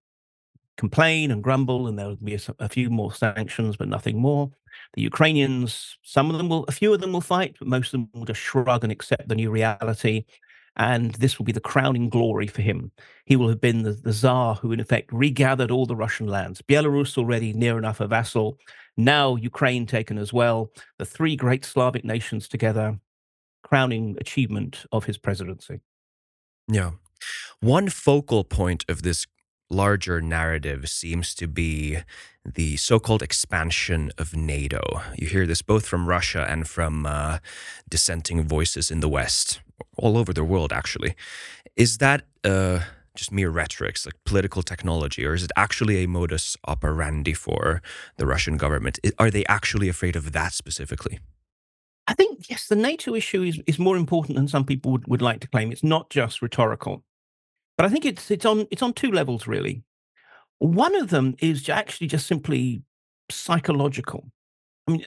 complain 0.76 1.30
and 1.30 1.42
grumble, 1.42 1.86
and 1.86 1.98
there'll 1.98 2.16
be 2.16 2.34
a, 2.34 2.40
a, 2.58 2.68
few 2.68 2.90
more 2.90 3.12
sanctions, 3.12 3.76
but 3.76 3.88
nothing 3.88 4.18
more. 4.18 4.50
The 4.94 5.02
Ukrainians, 5.02 5.98
some 6.02 6.30
of 6.30 6.38
them 6.38 6.48
will, 6.48 6.64
a 6.64 6.72
few 6.72 6.92
of 6.92 7.00
them 7.00 7.12
will 7.12 7.20
fight, 7.20 7.56
but 7.58 7.68
most 7.68 7.88
of 7.88 7.92
them 7.92 8.08
will 8.12 8.24
just 8.24 8.40
shrug 8.40 8.84
and 8.84 8.92
accept 8.92 9.28
the 9.28 9.34
new 9.34 9.50
reality. 9.50 10.24
And 10.76 11.12
this 11.14 11.38
will 11.38 11.44
be 11.44 11.52
the 11.52 11.60
crowning 11.60 12.08
glory 12.08 12.48
for 12.48 12.62
him. 12.62 12.90
He 13.26 13.36
will 13.36 13.48
have 13.48 13.60
been 13.60 13.82
the, 13.82 13.92
the 13.92 14.12
czar 14.12 14.56
who, 14.56 14.72
in 14.72 14.80
effect, 14.80 15.12
regathered 15.12 15.70
all 15.70 15.86
the 15.86 15.94
Russian 15.94 16.26
lands. 16.26 16.62
Belarus 16.62 17.16
already 17.16 17.52
near 17.52 17.78
enough 17.78 18.00
a 18.00 18.08
vassal, 18.08 18.58
now 18.96 19.36
Ukraine 19.36 19.86
taken 19.86 20.18
as 20.18 20.32
well, 20.32 20.70
the 20.98 21.04
three 21.04 21.36
great 21.36 21.64
Slavic 21.64 22.04
nations 22.04 22.48
together, 22.48 22.98
crowning 23.62 24.16
achievement 24.20 24.84
of 24.92 25.04
his 25.04 25.18
presidency. 25.18 25.80
Yeah. 26.68 26.92
One 27.60 27.88
focal 27.88 28.44
point 28.44 28.84
of 28.88 29.02
this 29.02 29.26
larger 29.70 30.20
narrative 30.20 30.88
seems 30.88 31.34
to 31.34 31.46
be 31.46 31.98
the 32.44 32.76
so 32.76 32.98
called 32.98 33.22
expansion 33.22 34.12
of 34.18 34.36
NATO. 34.36 35.02
You 35.16 35.26
hear 35.28 35.46
this 35.46 35.62
both 35.62 35.86
from 35.86 36.08
Russia 36.08 36.46
and 36.48 36.68
from 36.68 37.06
uh, 37.06 37.38
dissenting 37.88 38.44
voices 38.46 38.90
in 38.90 39.00
the 39.00 39.08
West, 39.08 39.60
all 39.96 40.18
over 40.18 40.32
the 40.32 40.44
world, 40.44 40.72
actually. 40.72 41.14
Is 41.76 41.98
that 41.98 42.22
uh, 42.44 42.80
just 43.14 43.32
mere 43.32 43.50
rhetorics, 43.50 44.04
like 44.06 44.14
political 44.24 44.62
technology, 44.62 45.24
or 45.24 45.34
is 45.34 45.44
it 45.44 45.52
actually 45.56 46.02
a 46.02 46.08
modus 46.08 46.56
operandi 46.66 47.32
for 47.32 47.80
the 48.16 48.26
Russian 48.26 48.56
government? 48.56 48.98
Are 49.18 49.30
they 49.30 49.44
actually 49.46 49.88
afraid 49.88 50.16
of 50.16 50.32
that 50.32 50.52
specifically? 50.52 51.20
I 52.06 52.14
think 52.14 52.50
yes, 52.50 52.68
the 52.68 52.76
NATO 52.76 53.14
issue 53.14 53.42
is, 53.42 53.60
is 53.66 53.78
more 53.78 53.96
important 53.96 54.36
than 54.36 54.48
some 54.48 54.64
people 54.64 54.92
would, 54.92 55.06
would 55.06 55.22
like 55.22 55.40
to 55.40 55.48
claim. 55.48 55.72
It's 55.72 55.82
not 55.82 56.10
just 56.10 56.42
rhetorical, 56.42 57.02
but 57.76 57.86
I 57.86 57.88
think 57.88 58.04
it's 58.04 58.30
it's 58.30 58.44
on 58.44 58.66
it's 58.70 58.82
on 58.82 58.92
two 58.92 59.10
levels 59.10 59.46
really. 59.46 59.82
One 60.58 60.94
of 60.94 61.10
them 61.10 61.34
is 61.40 61.68
actually 61.68 62.06
just 62.06 62.26
simply 62.26 62.82
psychological. 63.30 64.30
I 64.86 64.92
mean, 64.92 65.06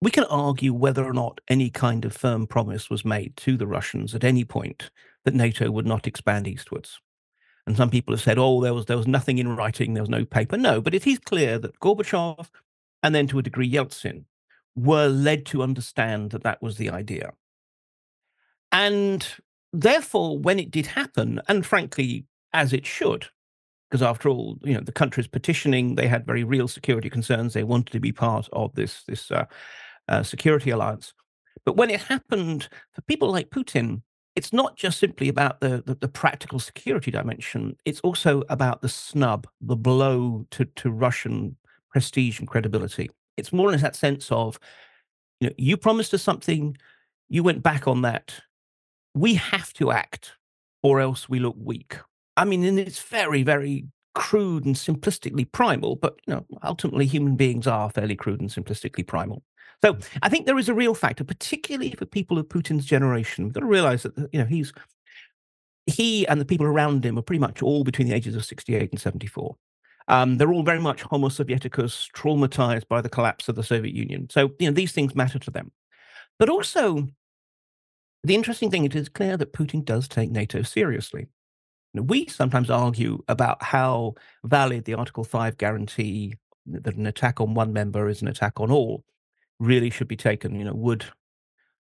we 0.00 0.10
can 0.10 0.24
argue 0.24 0.72
whether 0.72 1.04
or 1.04 1.12
not 1.12 1.40
any 1.48 1.70
kind 1.70 2.04
of 2.04 2.12
firm 2.12 2.46
promise 2.46 2.90
was 2.90 3.04
made 3.04 3.36
to 3.38 3.56
the 3.56 3.66
Russians 3.66 4.14
at 4.14 4.24
any 4.24 4.44
point 4.44 4.90
that 5.24 5.34
NATO 5.34 5.70
would 5.70 5.86
not 5.86 6.06
expand 6.06 6.48
eastwards. 6.48 7.00
And 7.66 7.76
some 7.76 7.90
people 7.90 8.12
have 8.12 8.22
said, 8.22 8.38
oh, 8.38 8.60
there 8.60 8.74
was 8.74 8.86
there 8.86 8.96
was 8.96 9.06
nothing 9.06 9.38
in 9.38 9.54
writing, 9.54 9.94
there 9.94 10.02
was 10.02 10.10
no 10.10 10.24
paper. 10.24 10.56
No, 10.56 10.80
but 10.80 10.94
it 10.94 11.06
is 11.06 11.18
clear 11.18 11.58
that 11.58 11.78
Gorbachev 11.80 12.48
and 13.02 13.14
then 13.14 13.26
to 13.28 13.38
a 13.38 13.42
degree 13.42 13.70
Yeltsin 13.70 14.24
were 14.74 15.06
led 15.06 15.46
to 15.46 15.62
understand 15.62 16.30
that 16.30 16.42
that 16.42 16.62
was 16.62 16.76
the 16.76 16.90
idea. 16.90 17.32
And 18.70 19.26
therefore, 19.72 20.38
when 20.38 20.58
it 20.58 20.70
did 20.70 20.86
happen, 20.86 21.40
and 21.48 21.64
frankly, 21.64 22.26
as 22.52 22.72
it 22.72 22.86
should, 22.86 23.26
because 23.90 24.02
after 24.02 24.28
all, 24.28 24.58
you 24.62 24.74
know, 24.74 24.80
the 24.80 24.92
country's 24.92 25.28
petitioning, 25.28 25.94
they 25.94 26.08
had 26.08 26.24
very 26.24 26.44
real 26.44 26.68
security 26.68 27.10
concerns. 27.10 27.52
They 27.52 27.64
wanted 27.64 27.92
to 27.92 28.00
be 28.00 28.12
part 28.12 28.48
of 28.52 28.74
this 28.74 29.04
this 29.04 29.30
uh, 29.30 29.44
uh, 30.08 30.22
security 30.22 30.70
alliance. 30.70 31.12
But 31.64 31.76
when 31.76 31.90
it 31.90 32.00
happened, 32.00 32.68
for 32.92 33.02
people 33.02 33.30
like 33.30 33.50
Putin, 33.50 34.02
it's 34.34 34.52
not 34.52 34.76
just 34.76 34.98
simply 34.98 35.28
about 35.28 35.60
the, 35.60 35.82
the, 35.84 35.94
the 35.94 36.08
practical 36.08 36.58
security 36.58 37.10
dimension. 37.10 37.76
It's 37.84 38.00
also 38.00 38.42
about 38.48 38.80
the 38.80 38.88
snub, 38.88 39.46
the 39.60 39.76
blow 39.76 40.46
to 40.52 40.64
to 40.64 40.90
Russian 40.90 41.56
prestige 41.90 42.38
and 42.38 42.48
credibility. 42.48 43.10
It's 43.36 43.52
more 43.52 43.72
in 43.72 43.80
that 43.80 43.96
sense 43.96 44.32
of, 44.32 44.58
you 45.40 45.48
know, 45.48 45.54
you 45.58 45.76
promised 45.76 46.14
us 46.14 46.22
something, 46.22 46.76
you 47.28 47.42
went 47.42 47.62
back 47.62 47.86
on 47.86 48.02
that. 48.02 48.40
We 49.14 49.34
have 49.34 49.72
to 49.74 49.92
act, 49.92 50.32
or 50.82 51.00
else 51.00 51.28
we 51.28 51.38
look 51.38 51.56
weak. 51.58 51.98
I 52.36 52.44
mean, 52.44 52.64
and 52.64 52.78
it's 52.78 53.02
very, 53.02 53.42
very 53.42 53.86
crude 54.14 54.64
and 54.64 54.74
simplistically 54.74 55.50
primal, 55.50 55.96
but 55.96 56.18
you 56.26 56.34
know, 56.34 56.46
ultimately 56.62 57.06
human 57.06 57.36
beings 57.36 57.66
are 57.66 57.90
fairly 57.90 58.16
crude 58.16 58.40
and 58.40 58.50
simplistically 58.50 59.06
primal. 59.06 59.42
So 59.82 59.98
I 60.22 60.28
think 60.28 60.46
there 60.46 60.58
is 60.58 60.68
a 60.68 60.74
real 60.74 60.94
factor, 60.94 61.24
particularly 61.24 61.90
for 61.92 62.06
people 62.06 62.38
of 62.38 62.48
Putin's 62.48 62.86
generation. 62.86 63.44
We've 63.44 63.52
got 63.52 63.60
to 63.60 63.66
realize 63.66 64.04
that 64.04 64.16
you 64.32 64.38
know 64.38 64.44
he's 64.44 64.72
he 65.86 66.26
and 66.28 66.40
the 66.40 66.44
people 66.44 66.66
around 66.66 67.04
him 67.04 67.18
are 67.18 67.22
pretty 67.22 67.40
much 67.40 67.62
all 67.62 67.82
between 67.82 68.08
the 68.08 68.14
ages 68.14 68.36
of 68.36 68.44
68 68.44 68.92
and 68.92 69.00
74. 69.00 69.56
Um, 70.06 70.36
they're 70.36 70.52
all 70.52 70.62
very 70.62 70.78
much 70.78 71.02
Homo 71.02 71.28
Sovieticus, 71.28 72.08
traumatized 72.12 72.86
by 72.88 73.00
the 73.00 73.08
collapse 73.08 73.48
of 73.48 73.56
the 73.56 73.64
Soviet 73.64 73.94
Union. 73.94 74.28
So 74.30 74.52
you 74.58 74.68
know 74.68 74.74
these 74.74 74.92
things 74.92 75.14
matter 75.14 75.38
to 75.40 75.50
them. 75.50 75.72
But 76.38 76.48
also, 76.48 77.08
the 78.24 78.34
interesting 78.34 78.70
thing 78.70 78.84
it 78.84 78.94
is 78.94 79.08
clear 79.08 79.36
that 79.36 79.52
Putin 79.52 79.84
does 79.84 80.08
take 80.08 80.30
NATO 80.30 80.62
seriously. 80.62 81.28
we 81.94 82.26
sometimes 82.26 82.70
argue 82.70 83.22
about 83.28 83.62
how 83.62 84.14
valid 84.44 84.84
the 84.84 84.94
Article 84.94 85.24
5 85.24 85.58
guarantee 85.58 86.34
that 86.66 86.94
an 86.94 87.06
attack 87.06 87.40
on 87.40 87.54
one 87.54 87.72
member 87.72 88.08
is 88.08 88.22
an 88.22 88.28
attack 88.28 88.60
on 88.60 88.70
all 88.70 89.04
really 89.58 89.90
should 89.90 90.08
be 90.08 90.16
taken. 90.16 90.58
You 90.58 90.64
know, 90.64 90.74
would, 90.74 91.04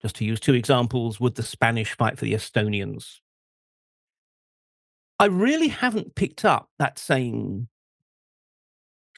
just 0.02 0.16
to 0.18 0.26
use 0.26 0.40
two 0.40 0.54
examples, 0.54 1.20
would 1.20 1.36
the 1.36 1.44
Spanish 1.44 1.96
fight 1.96 2.18
for 2.18 2.26
the 2.26 2.34
Estonians? 2.34 3.20
I 5.20 5.26
really 5.26 5.68
haven't 5.68 6.16
picked 6.16 6.46
up 6.46 6.70
that 6.80 6.98
same 6.98 7.68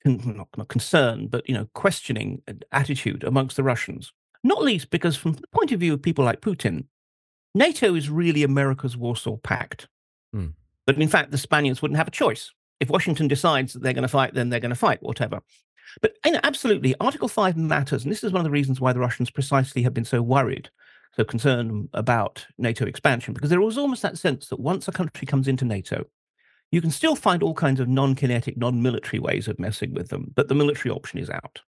not, 0.05 0.47
not 0.57 0.67
concern, 0.67 1.27
but 1.27 1.47
you 1.47 1.55
know, 1.55 1.67
questioning 1.73 2.41
uh, 2.47 2.53
attitude 2.71 3.23
amongst 3.23 3.55
the 3.55 3.63
Russians. 3.63 4.11
Not 4.43 4.63
least 4.63 4.89
because, 4.89 5.15
from 5.15 5.33
the 5.33 5.47
point 5.51 5.71
of 5.71 5.79
view 5.79 5.93
of 5.93 6.01
people 6.01 6.25
like 6.25 6.41
Putin, 6.41 6.85
NATO 7.53 7.95
is 7.95 8.09
really 8.09 8.43
America's 8.43 8.97
Warsaw 8.97 9.37
Pact. 9.37 9.87
Hmm. 10.33 10.47
But 10.85 11.01
in 11.01 11.07
fact, 11.07 11.31
the 11.31 11.37
Spaniards 11.37 11.81
wouldn't 11.81 11.97
have 11.97 12.07
a 12.07 12.11
choice. 12.11 12.51
If 12.79 12.89
Washington 12.89 13.27
decides 13.27 13.73
that 13.73 13.83
they're 13.83 13.93
going 13.93 14.01
to 14.03 14.07
fight, 14.07 14.33
then 14.33 14.49
they're 14.49 14.59
going 14.59 14.69
to 14.69 14.75
fight, 14.75 15.03
whatever. 15.03 15.41
But 16.01 16.15
you 16.25 16.31
know, 16.31 16.39
absolutely, 16.43 16.95
Article 16.99 17.27
5 17.27 17.57
matters. 17.57 18.03
And 18.03 18.11
this 18.11 18.23
is 18.23 18.31
one 18.31 18.39
of 18.39 18.45
the 18.45 18.51
reasons 18.51 18.79
why 18.79 18.93
the 18.93 18.99
Russians 18.99 19.29
precisely 19.29 19.83
have 19.83 19.93
been 19.93 20.05
so 20.05 20.21
worried, 20.21 20.69
so 21.15 21.23
concerned 21.23 21.89
about 21.93 22.45
NATO 22.57 22.85
expansion, 22.85 23.33
because 23.33 23.49
there 23.49 23.61
was 23.61 23.77
almost 23.77 24.01
that 24.01 24.17
sense 24.17 24.47
that 24.47 24.59
once 24.59 24.87
a 24.87 24.91
country 24.91 25.25
comes 25.27 25.47
into 25.47 25.65
NATO, 25.65 26.05
you 26.71 26.81
can 26.81 26.91
still 26.91 27.15
find 27.15 27.43
all 27.43 27.53
kinds 27.53 27.79
of 27.79 27.89
non 27.89 28.15
kinetic, 28.15 28.57
non 28.57 28.81
military 28.81 29.19
ways 29.19 29.47
of 29.47 29.59
messing 29.59 29.93
with 29.93 30.09
them, 30.09 30.31
but 30.33 30.47
the 30.47 30.55
military 30.55 30.91
option 30.91 31.19
is 31.19 31.29
out. 31.29 31.61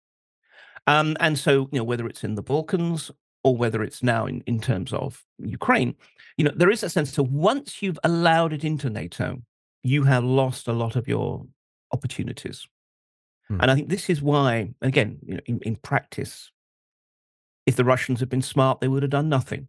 Um, 0.87 1.15
and 1.19 1.37
so, 1.37 1.69
you 1.71 1.79
know, 1.79 1.83
whether 1.83 2.07
it's 2.07 2.23
in 2.23 2.35
the 2.35 2.41
Balkans 2.41 3.11
or 3.43 3.55
whether 3.57 3.83
it's 3.83 4.01
now 4.01 4.25
in, 4.25 4.41
in 4.47 4.59
terms 4.59 4.93
of 4.93 5.23
Ukraine, 5.37 5.95
you 6.37 6.45
know, 6.45 6.53
there 6.55 6.71
is 6.71 6.83
a 6.83 6.89
sense 6.89 7.11
that 7.15 7.23
once 7.23 7.81
you've 7.81 7.99
allowed 8.03 8.53
it 8.53 8.63
into 8.63 8.89
NATO, 8.89 9.41
you 9.83 10.03
have 10.03 10.23
lost 10.23 10.67
a 10.67 10.73
lot 10.73 10.95
of 10.95 11.07
your 11.07 11.45
opportunities. 11.91 12.65
Hmm. 13.49 13.61
And 13.61 13.71
I 13.71 13.75
think 13.75 13.89
this 13.89 14.09
is 14.09 14.21
why, 14.21 14.73
again, 14.81 15.19
you 15.21 15.35
know, 15.35 15.41
in, 15.45 15.59
in 15.59 15.75
practice, 15.75 16.51
if 17.65 17.75
the 17.75 17.83
Russians 17.83 18.19
had 18.19 18.29
been 18.29 18.41
smart, 18.41 18.79
they 18.79 18.87
would 18.87 19.03
have 19.03 19.11
done 19.11 19.29
nothing 19.29 19.67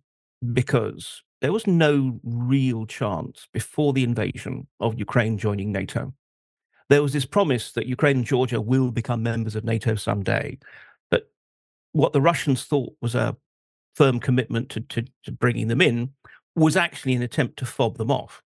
because 0.53 1.23
there 1.41 1.53
was 1.53 1.67
no 1.67 2.21
real 2.23 2.87
chance 2.87 3.49
before 3.53 3.93
the 3.93 4.05
invasion 4.05 4.67
of 4.81 4.99
Ukraine 4.99 5.37
joining 5.37 5.73
NATO. 5.73 6.13
There 6.89 7.03
was 7.03 7.13
this 7.13 7.27
promise 7.27 7.73
that 7.73 7.87
Ukraine 7.87 8.19
and 8.19 8.25
Georgia 8.25 8.61
will 8.61 8.91
become 8.91 9.23
members 9.23 9.57
of 9.57 9.65
NATO 9.65 9.95
someday. 9.95 10.59
But 11.11 11.31
what 11.93 12.13
the 12.13 12.21
Russians 12.21 12.65
thought 12.65 12.95
was 13.01 13.15
a 13.15 13.37
firm 13.95 14.21
commitment 14.21 14.69
to, 14.71 14.81
to, 14.81 15.05
to 15.25 15.33
bringing 15.33 15.69
them 15.69 15.81
in 15.81 16.11
was 16.57 16.77
actually 16.77 17.15
an 17.15 17.23
attempt 17.23 17.59
to 17.59 17.67
fob 17.67 17.99
them 17.99 18.11
off 18.11 18.43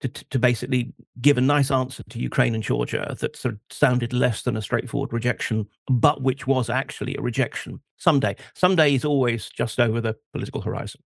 to, 0.00 0.08
to 0.08 0.38
basically 0.38 0.92
give 1.20 1.38
a 1.38 1.40
nice 1.40 1.70
answer 1.70 2.02
to 2.04 2.18
Ukraine 2.18 2.54
and 2.54 2.62
Georgia 2.62 3.16
that 3.20 3.36
sort 3.36 3.54
of 3.54 3.60
sounded 3.70 4.12
less 4.12 4.42
than 4.42 4.56
a 4.56 4.62
straightforward 4.62 5.12
rejection, 5.12 5.66
but 5.88 6.22
which 6.22 6.46
was 6.46 6.70
actually 6.70 7.16
a 7.16 7.22
rejection 7.22 7.80
someday. 7.96 8.36
Someday 8.54 8.94
is 8.94 9.04
always 9.04 9.48
just 9.48 9.80
over 9.80 10.00
the 10.00 10.16
political 10.32 10.60
horizon. 10.60 11.02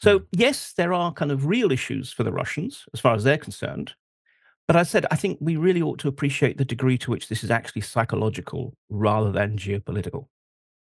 So, 0.00 0.20
hmm. 0.20 0.24
yes, 0.32 0.72
there 0.74 0.92
are 0.92 1.12
kind 1.12 1.32
of 1.32 1.46
real 1.46 1.72
issues 1.72 2.12
for 2.12 2.22
the 2.22 2.32
Russians 2.32 2.84
as 2.94 3.00
far 3.00 3.14
as 3.14 3.24
they're 3.24 3.38
concerned. 3.38 3.94
But 4.68 4.76
I 4.76 4.82
said, 4.82 5.06
I 5.10 5.16
think 5.16 5.38
we 5.40 5.56
really 5.56 5.80
ought 5.80 5.98
to 6.00 6.08
appreciate 6.08 6.58
the 6.58 6.64
degree 6.64 6.98
to 6.98 7.10
which 7.10 7.28
this 7.28 7.42
is 7.42 7.50
actually 7.50 7.82
psychological 7.82 8.76
rather 8.90 9.32
than 9.32 9.56
geopolitical. 9.56 10.26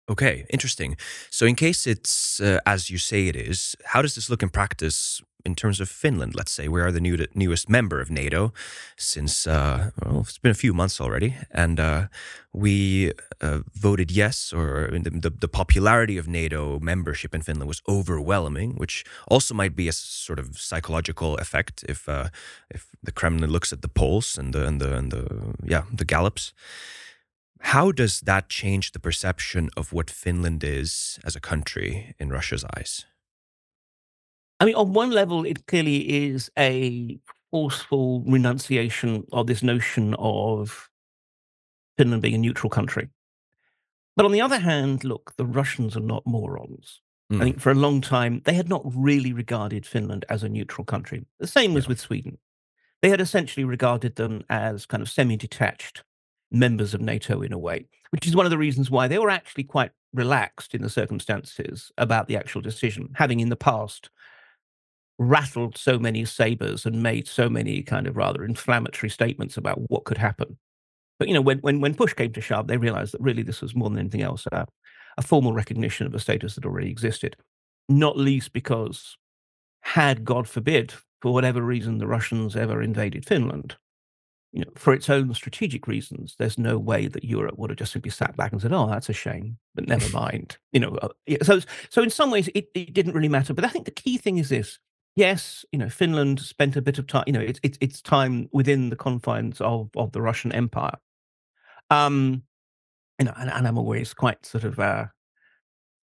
Okay, 0.09 0.47
interesting. 0.51 0.97
So, 1.31 1.47
in 1.47 1.57
case 1.57 1.87
it's 1.87 2.41
uh, 2.41 2.61
as 2.65 2.91
you 2.91 2.99
say 2.99 3.27
it 3.27 3.37
is, 3.37 3.77
how 3.87 4.03
does 4.03 4.15
this 4.15 4.31
look 4.31 4.43
in 4.43 4.51
practice 4.51 5.23
in 5.47 5.55
terms 5.55 5.81
of 5.81 5.89
Finland, 5.89 6.35
let's 6.35 6.53
say, 6.53 6.69
we 6.69 6.81
are 6.81 6.93
the 6.93 7.01
new, 7.01 7.17
newest 7.35 7.69
member 7.69 8.01
of 8.01 8.11
NATO 8.11 8.53
since, 8.97 9.47
uh, 9.47 9.91
well, 10.03 10.21
it's 10.21 10.39
been 10.39 10.51
a 10.51 10.63
few 10.65 10.75
months 10.75 11.01
already. 11.01 11.37
And 11.53 11.79
uh, 11.79 12.09
we 12.53 13.13
uh, 13.41 13.61
voted 13.73 14.11
yes, 14.11 14.53
or 14.53 14.91
the, 14.91 15.11
the, 15.11 15.31
the, 15.31 15.49
popularity 15.49 16.19
of 16.19 16.27
NATO 16.27 16.81
membership 16.81 17.35
in 17.35 17.43
Finland 17.43 17.69
was 17.69 17.83
overwhelming, 17.87 18.75
which 18.77 19.05
also 19.29 19.55
might 19.55 19.77
be 19.77 19.89
a 19.89 19.93
sort 19.93 20.41
of 20.41 20.59
psychological 20.59 21.37
effect 21.37 21.85
if 21.89 22.09
uh, 22.09 22.29
if 22.75 22.89
the 23.05 23.13
Kremlin 23.13 23.51
looks 23.51 23.73
at 23.73 23.81
the 23.83 23.89
polls 23.89 24.39
and 24.39 24.53
the, 24.53 24.67
and 24.67 24.81
the, 24.81 24.97
and 24.97 25.13
the, 25.13 25.55
yeah, 25.65 25.85
the 25.97 26.05
Gallups. 26.05 26.53
How 27.61 27.93
does 27.93 28.21
that 28.21 28.49
change 28.49 28.93
the 28.93 28.99
perception 28.99 29.71
of 29.77 29.93
what 29.93 30.11
Finland 30.11 30.63
is 30.63 31.19
as 31.25 31.37
a 31.37 31.41
country 31.41 32.15
in 32.19 32.31
Russia's 32.31 32.65
eyes? 32.77 33.07
I 34.61 34.65
mean, 34.65 34.75
on 34.75 34.93
one 34.93 35.11
level, 35.11 35.45
it 35.45 35.67
clearly 35.67 36.29
is 36.29 36.51
a 36.59 37.19
forceful 37.51 38.23
renunciation 38.27 39.25
of 39.33 39.47
this 39.47 39.63
notion 39.63 40.15
of 40.19 40.91
Finland 41.97 42.23
being 42.23 42.35
a 42.35 42.39
neutral 42.39 42.71
country. 42.71 43.09
But 44.17 44.25
on 44.25 44.33
the 44.33 44.41
other 44.41 44.59
hand, 44.59 45.05
look, 45.05 45.35
the 45.37 45.45
Russians 45.45 45.97
are 45.97 46.01
not 46.01 46.27
morons. 46.27 47.03
Mm. 47.33 47.41
I 47.41 47.45
think 47.45 47.61
for 47.61 47.71
a 47.71 47.75
long 47.75 48.01
time, 48.01 48.41
they 48.45 48.55
had 48.55 48.69
not 48.69 48.83
really 48.85 49.33
regarded 49.33 49.85
Finland 49.85 50.25
as 50.29 50.43
a 50.43 50.49
neutral 50.49 50.85
country. 50.85 51.27
The 51.39 51.47
same 51.47 51.75
was 51.75 51.85
yeah. 51.85 51.89
with 51.89 52.01
Sweden. 52.01 52.39
They 53.03 53.11
had 53.11 53.21
essentially 53.21 53.65
regarded 53.65 54.17
them 54.17 54.45
as 54.49 54.87
kind 54.87 55.03
of 55.03 55.11
semi 55.11 55.37
detached 55.37 56.03
members 56.50 56.95
of 56.95 57.00
NATO 57.00 57.43
in 57.43 57.53
a 57.53 57.59
way, 57.59 57.87
which 58.11 58.26
is 58.26 58.37
one 58.37 58.47
of 58.47 58.50
the 58.50 58.59
reasons 58.59 58.91
why 58.91 59.09
they 59.09 59.19
were 59.19 59.31
actually 59.31 59.65
quite 59.65 59.91
relaxed 60.12 60.75
in 60.75 60.83
the 60.83 60.91
circumstances 60.91 61.91
about 61.99 62.26
the 62.26 62.37
actual 62.37 62.61
decision, 62.61 63.11
having 63.15 63.41
in 63.41 63.49
the 63.49 63.57
past 63.57 64.11
rattled 65.19 65.76
so 65.76 65.99
many 65.99 66.25
sabers 66.25 66.85
and 66.85 67.03
made 67.03 67.26
so 67.26 67.49
many 67.49 67.83
kind 67.83 68.07
of 68.07 68.17
rather 68.17 68.45
inflammatory 68.45 69.11
statements 69.11 69.57
about 69.57 69.81
what 69.91 70.05
could 70.05 70.19
happen. 70.19 70.59
But 71.19 71.29
you 71.29 71.35
know, 71.35 71.41
when 71.41 71.59
when 71.59 71.81
when 71.81 71.95
push 71.95 72.12
came 72.12 72.33
to 72.33 72.41
shove, 72.41 72.67
they 72.67 72.76
realized 72.76 73.15
that 73.15 73.23
really 73.23 73.43
this 73.43 73.62
was 73.62 73.75
more 73.75 73.88
than 73.88 73.99
anything 73.99 74.23
else 74.23 74.47
a, 74.53 74.67
a 75.17 75.23
formal 75.23 75.53
recognition 75.53 76.07
of 76.07 76.15
a 76.15 76.19
status 76.19 76.55
that 76.55 76.67
already 76.67 76.91
existed. 76.91 77.37
Not 77.88 78.19
least 78.19 78.53
because, 78.53 79.17
had 79.81 80.25
God 80.25 80.49
forbid, 80.49 80.93
for 81.23 81.33
whatever 81.33 81.62
reason, 81.62 81.99
the 81.99 82.07
Russians 82.07 82.57
ever 82.57 82.83
invaded 82.83 83.25
Finland, 83.25 83.76
you 84.57 84.65
know, 84.65 84.71
for 84.75 84.95
its 84.95 85.11
own 85.11 85.35
strategic 85.35 85.87
reasons, 85.87 86.35
there's 86.39 86.57
no 86.57 86.79
way 86.79 87.09
that 87.09 87.25
Europe 87.25 87.59
would 87.59 87.69
have 87.69 87.79
just 87.79 87.93
simply 87.93 88.11
sat 88.11 88.35
back 88.37 88.53
and 88.53 88.63
said, 88.63 88.73
"Oh, 88.73 88.87
that's 88.87 89.11
a 89.11 89.13
shame," 89.13 89.59
but 89.75 89.87
never 89.87 90.09
mind. 90.17 90.57
You 90.73 90.81
know, 90.81 90.95
uh, 91.03 91.09
so 91.43 91.61
so 91.91 92.03
in 92.03 92.09
some 92.09 92.31
ways, 92.31 92.49
it, 92.55 92.69
it 92.75 92.95
didn't 92.95 93.13
really 93.13 93.29
matter. 93.29 93.53
But 93.53 93.67
I 93.67 93.69
think 93.69 93.85
the 93.85 93.91
key 93.91 94.17
thing 94.17 94.39
is 94.39 94.49
this: 94.49 94.79
yes, 95.15 95.67
you 95.73 95.79
know, 95.79 95.91
Finland 95.91 96.41
spent 96.41 96.75
a 96.75 96.81
bit 96.81 96.99
of 96.99 97.07
time, 97.07 97.25
you 97.27 97.35
know, 97.35 97.41
it's 97.41 97.61
it's 97.63 97.77
it's 97.83 98.01
time 98.01 98.49
within 98.51 98.89
the 98.89 98.97
confines 98.97 99.61
of 99.61 99.91
of 99.95 100.13
the 100.13 100.23
Russian 100.23 100.53
Empire. 100.53 100.97
Um, 101.91 102.43
you 103.19 103.27
know, 103.27 103.35
and, 103.39 103.51
and 103.51 103.69
I'm 103.69 103.77
always 103.77 104.15
quite 104.15 104.47
sort 104.47 104.65
of 104.65 104.81
uh, 104.81 105.07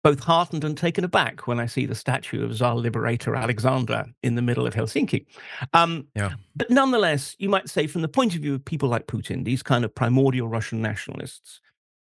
both 0.06 0.20
heartened 0.20 0.64
and 0.64 0.78
taken 0.78 1.04
aback 1.04 1.48
when 1.48 1.60
I 1.60 1.66
see 1.66 1.88
the 1.88 1.96
statue 1.96 2.46
of 2.46 2.56
Tsar 2.56 2.76
Liberator 2.76 3.36
Alexander 3.36 4.06
in 4.22 4.36
the 4.36 4.42
middle 4.44 4.68
of 4.68 4.76
Helsinki. 4.76 5.26
Um, 5.74 6.08
Yeah. 6.14 6.34
But 6.56 6.70
nonetheless, 6.70 7.36
you 7.40 7.50
might 7.50 7.72
say, 7.72 7.88
from 7.88 8.04
the 8.04 8.08
point 8.08 8.36
of 8.36 8.42
view 8.42 8.54
of 8.54 8.64
people 8.64 8.88
like 8.88 9.08
Putin, 9.08 9.46
these 9.46 9.64
kind 9.64 9.84
of 9.84 9.96
primordial 9.96 10.48
Russian 10.48 10.80
nationalists, 10.80 11.60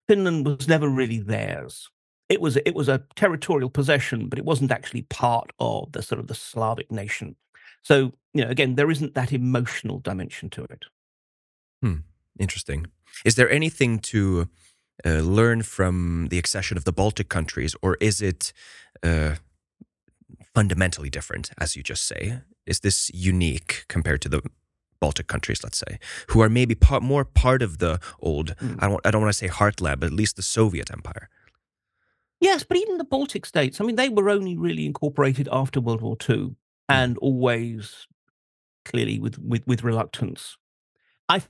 Finland 0.07 0.47
was 0.47 0.69
never 0.69 0.89
really 0.89 1.19
theirs. 1.19 1.91
It 2.29 2.41
was 2.41 2.57
it 2.59 2.77
was 2.77 2.89
a 2.89 3.03
territorial 3.17 3.71
possession, 3.71 4.29
but 4.29 4.39
it 4.39 4.45
wasn't 4.45 4.71
actually 4.71 5.03
part 5.03 5.51
of 5.59 5.91
the 5.91 6.01
sort 6.01 6.21
of 6.21 6.29
the 6.29 6.35
Slavic 6.37 6.93
nation. 6.93 7.35
So 7.83 8.13
you 8.35 8.45
know, 8.45 8.51
again, 8.51 8.77
there 8.77 8.93
isn't 8.93 9.15
that 9.15 9.33
emotional 9.33 9.99
dimension 9.99 10.49
to 10.51 10.63
it. 10.63 10.85
Interesting. 12.39 12.87
Is 13.25 13.35
there 13.35 13.51
anything 13.51 13.99
to 13.99 14.49
uh, 15.04 15.21
learn 15.21 15.62
from 15.62 16.28
the 16.30 16.38
accession 16.38 16.76
of 16.76 16.85
the 16.85 16.92
Baltic 16.92 17.28
countries, 17.28 17.75
or 17.83 17.97
is 18.00 18.21
it 18.21 18.52
uh, 19.02 19.37
fundamentally 20.54 21.11
different, 21.11 21.50
as 21.59 21.76
you 21.76 21.83
just 21.83 22.04
say? 22.07 22.40
Is 22.66 22.80
this 22.80 23.11
unique 23.14 23.85
compared 23.88 24.21
to 24.23 24.28
the 24.28 24.42
Baltic 25.00 25.26
countries, 25.26 25.64
let's 25.64 25.78
say, 25.78 25.99
who 26.28 26.40
are 26.42 26.49
maybe 26.49 26.75
part, 26.75 27.02
more 27.02 27.25
part 27.25 27.62
of 27.62 27.78
the 27.78 27.99
old, 28.21 28.54
Mm. 28.57 28.76
I 28.78 28.88
don't, 28.88 29.07
I 29.07 29.11
don't 29.11 29.23
want 29.23 29.33
to 29.33 29.38
say 29.38 29.49
heartland, 29.49 30.00
but 30.00 30.07
at 30.07 30.12
least 30.12 30.37
the 30.37 30.42
Soviet 30.42 30.90
Empire? 30.92 31.28
Yes, 32.40 32.64
but 32.64 32.76
even 32.76 32.99
the 32.99 33.04
Baltic 33.04 33.47
states, 33.47 33.80
I 33.80 33.85
mean, 33.85 33.97
they 33.97 34.09
were 34.09 34.30
only 34.30 34.57
really 34.57 34.87
incorporated 34.87 35.49
after 35.50 35.80
World 35.80 36.02
War 36.02 36.16
II 36.28 36.57
and 36.88 37.19
always 37.19 38.07
clearly 38.85 39.19
with, 39.19 39.38
with, 39.38 39.66
with 39.66 39.85
reluctance. 39.85 40.57
I 41.28 41.42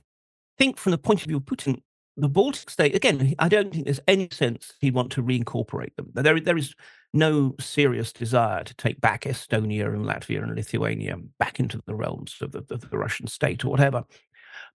think 0.57 0.77
from 0.77 0.91
the 0.91 0.97
point 0.97 1.21
of 1.21 1.27
view 1.27 1.37
of 1.37 1.43
Putin, 1.43 1.81
the 2.17 2.29
Baltic 2.29 2.69
state, 2.69 2.95
again, 2.95 3.33
I 3.39 3.49
don't 3.49 3.71
think 3.71 3.85
there's 3.85 3.99
any 4.07 4.27
sense 4.31 4.73
he'd 4.79 4.93
want 4.93 5.11
to 5.13 5.23
reincorporate 5.23 5.95
them. 5.95 6.11
There, 6.13 6.39
there 6.39 6.57
is 6.57 6.75
no 7.13 7.55
serious 7.59 8.11
desire 8.13 8.63
to 8.63 8.75
take 8.75 9.01
back 9.01 9.21
Estonia 9.23 9.87
and 9.87 10.05
Latvia 10.05 10.43
and 10.43 10.55
Lithuania 10.55 11.17
back 11.39 11.59
into 11.59 11.81
the 11.85 11.95
realms 11.95 12.35
of 12.41 12.51
the, 12.51 12.63
of 12.69 12.89
the 12.89 12.97
Russian 12.97 13.27
state 13.27 13.65
or 13.65 13.69
whatever. 13.69 14.03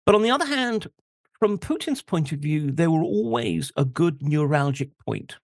But 0.04 0.14
on 0.14 0.22
the 0.22 0.30
other 0.30 0.46
hand, 0.46 0.88
from 1.38 1.58
Putin's 1.58 2.02
point 2.02 2.32
of 2.32 2.38
view, 2.38 2.70
they 2.70 2.86
were 2.86 3.02
always 3.02 3.70
a 3.76 3.84
good 3.84 4.20
neuralgic 4.20 4.90
point 5.04 5.36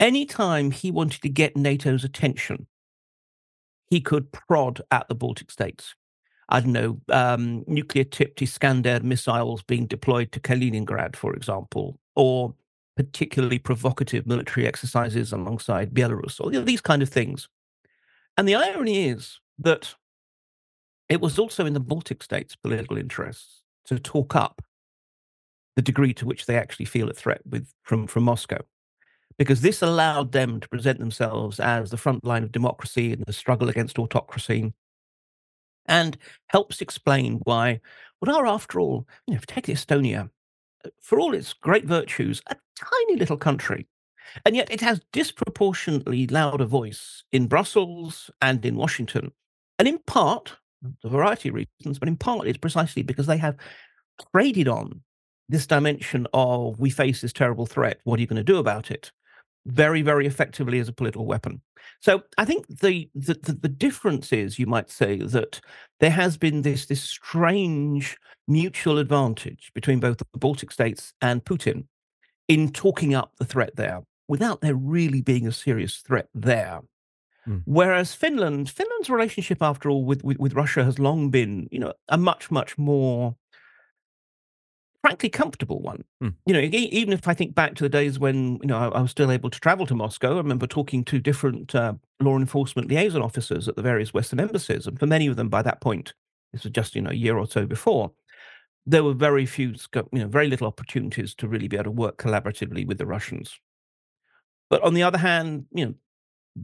anytime 0.00 0.70
he 0.70 0.90
wanted 0.90 1.22
to 1.22 1.28
get 1.28 1.56
NATO's 1.56 2.04
attention, 2.04 2.66
he 3.90 4.00
could 4.00 4.32
prod 4.32 4.80
at 4.90 5.08
the 5.08 5.14
Baltic 5.14 5.50
states. 5.50 5.94
I 6.48 6.60
don't 6.60 6.72
know, 6.72 7.00
um, 7.10 7.64
nuclear 7.66 8.04
tipped 8.04 8.40
Iskander 8.40 9.00
missiles 9.00 9.62
being 9.62 9.86
deployed 9.86 10.32
to 10.32 10.40
Kaliningrad, 10.40 11.14
for 11.14 11.34
example, 11.34 11.98
or 12.16 12.54
particularly 12.96 13.58
provocative 13.58 14.26
military 14.26 14.66
exercises 14.66 15.32
alongside 15.32 15.92
Belarus, 15.92 16.40
or 16.40 16.52
you 16.52 16.58
know, 16.58 16.64
these 16.64 16.80
kind 16.80 17.02
of 17.02 17.08
things. 17.08 17.48
And 18.36 18.48
the 18.48 18.54
irony 18.54 19.08
is 19.08 19.40
that 19.58 19.94
it 21.08 21.20
was 21.20 21.38
also 21.38 21.66
in 21.66 21.74
the 21.74 21.80
Baltic 21.80 22.22
states' 22.22 22.56
political 22.56 22.96
interests 22.96 23.62
to 23.86 23.98
talk 23.98 24.34
up 24.34 24.62
the 25.76 25.82
degree 25.82 26.12
to 26.14 26.26
which 26.26 26.46
they 26.46 26.56
actually 26.56 26.86
feel 26.86 27.08
a 27.08 27.14
threat 27.14 27.40
with, 27.48 27.72
from, 27.82 28.06
from 28.06 28.24
Moscow 28.24 28.60
because 29.38 29.60
this 29.60 29.80
allowed 29.80 30.32
them 30.32 30.60
to 30.60 30.68
present 30.68 30.98
themselves 30.98 31.60
as 31.60 31.90
the 31.90 31.96
front 31.96 32.24
line 32.24 32.42
of 32.42 32.52
democracy 32.52 33.12
in 33.12 33.22
the 33.26 33.32
struggle 33.32 33.68
against 33.68 33.98
autocracy 33.98 34.72
and 35.88 36.16
helps 36.48 36.80
explain 36.80 37.40
why 37.44 37.80
what 38.20 38.34
are, 38.34 38.46
after 38.46 38.80
all, 38.80 39.06
you 39.26 39.34
know, 39.34 39.40
take 39.46 39.66
Estonia, 39.66 40.30
uh, 40.84 40.90
for 41.00 41.20
all 41.20 41.34
its 41.34 41.52
great 41.52 41.84
virtues, 41.84 42.42
a 42.48 42.56
tiny 42.76 43.16
little 43.16 43.36
country. 43.36 43.86
And 44.44 44.56
yet 44.56 44.70
it 44.70 44.80
has 44.80 45.00
disproportionately 45.12 46.26
louder 46.26 46.66
voice 46.66 47.22
in 47.32 47.46
Brussels 47.46 48.30
and 48.42 48.64
in 48.64 48.76
Washington. 48.76 49.32
And 49.78 49.88
in 49.88 49.98
part, 50.00 50.56
a 51.04 51.08
variety 51.08 51.48
of 51.48 51.54
reasons, 51.54 51.98
but 51.98 52.08
in 52.08 52.16
part 52.16 52.46
it's 52.46 52.58
precisely 52.58 53.02
because 53.02 53.26
they 53.26 53.38
have 53.38 53.56
traded 54.32 54.68
on 54.68 55.02
this 55.48 55.66
dimension 55.66 56.26
of 56.34 56.78
we 56.78 56.90
face 56.90 57.20
this 57.20 57.32
terrible 57.32 57.66
threat. 57.66 58.00
What 58.04 58.18
are 58.18 58.20
you 58.20 58.26
going 58.26 58.36
to 58.36 58.44
do 58.44 58.58
about 58.58 58.90
it? 58.90 59.10
Very, 59.68 60.02
very 60.02 60.26
effectively 60.26 60.78
as 60.78 60.88
a 60.88 60.92
political 60.92 61.26
weapon. 61.26 61.60
So 62.00 62.22
I 62.38 62.44
think 62.44 62.66
the 62.68 63.10
the, 63.14 63.34
the, 63.34 63.52
the 63.52 63.68
difference 63.68 64.32
is, 64.32 64.58
you 64.58 64.66
might 64.66 64.90
say, 64.90 65.18
that 65.18 65.60
there 66.00 66.10
has 66.10 66.36
been 66.36 66.62
this 66.62 66.86
this 66.86 67.02
strange 67.02 68.16
mutual 68.46 68.98
advantage 68.98 69.70
between 69.74 70.00
both 70.00 70.18
the 70.18 70.38
Baltic 70.38 70.72
states 70.72 71.12
and 71.20 71.44
Putin 71.44 71.84
in 72.48 72.72
talking 72.72 73.14
up 73.14 73.32
the 73.38 73.44
threat 73.44 73.76
there 73.76 74.00
without 74.26 74.60
there 74.60 74.74
really 74.74 75.20
being 75.22 75.46
a 75.46 75.52
serious 75.52 75.96
threat 75.96 76.28
there. 76.34 76.80
Hmm. 77.44 77.58
Whereas 77.64 78.14
Finland, 78.14 78.70
Finland's 78.70 79.10
relationship, 79.10 79.62
after 79.62 79.90
all, 79.90 80.04
with, 80.04 80.24
with 80.24 80.38
with 80.38 80.54
Russia 80.54 80.84
has 80.84 80.98
long 80.98 81.30
been, 81.30 81.68
you 81.70 81.78
know, 81.78 81.92
a 82.08 82.16
much 82.16 82.50
much 82.50 82.78
more 82.78 83.36
frankly 85.02 85.28
comfortable 85.28 85.80
one. 85.80 86.04
Hmm. 86.20 86.28
You 86.46 86.54
know, 86.54 86.60
even 86.60 87.12
if 87.12 87.28
I 87.28 87.34
think 87.34 87.54
back 87.54 87.74
to 87.76 87.84
the 87.84 87.88
days 87.88 88.18
when 88.18 88.58
you 88.62 88.66
know 88.66 88.78
I, 88.78 88.88
I 88.88 89.00
was 89.02 89.10
still 89.10 89.30
able 89.30 89.50
to 89.50 89.60
travel 89.60 89.86
to 89.86 89.94
Moscow, 89.94 90.34
I 90.34 90.38
remember 90.38 90.66
talking 90.66 91.04
to 91.04 91.18
different 91.18 91.74
uh, 91.74 91.94
law 92.20 92.36
enforcement 92.36 92.88
liaison 92.88 93.22
officers 93.22 93.68
at 93.68 93.76
the 93.76 93.82
various 93.82 94.14
Western 94.14 94.40
embassies, 94.40 94.86
and 94.86 94.98
for 94.98 95.06
many 95.06 95.26
of 95.26 95.36
them 95.36 95.48
by 95.48 95.62
that 95.62 95.80
point, 95.80 96.14
this 96.52 96.64
was 96.64 96.72
just 96.72 96.94
you 96.94 97.02
know 97.02 97.10
a 97.10 97.14
year 97.14 97.38
or 97.38 97.46
so 97.46 97.66
before, 97.66 98.12
there 98.86 99.04
were 99.04 99.14
very 99.14 99.44
few, 99.44 99.74
you 99.94 100.20
know, 100.20 100.28
very 100.28 100.48
little 100.48 100.66
opportunities 100.66 101.34
to 101.34 101.46
really 101.46 101.68
be 101.68 101.76
able 101.76 101.84
to 101.84 101.90
work 101.90 102.16
collaboratively 102.16 102.86
with 102.86 102.96
the 102.96 103.06
Russians. 103.06 103.60
But 104.70 104.82
on 104.82 104.94
the 104.94 105.02
other 105.02 105.18
hand, 105.18 105.66
you 105.72 105.86
know, 105.86 105.94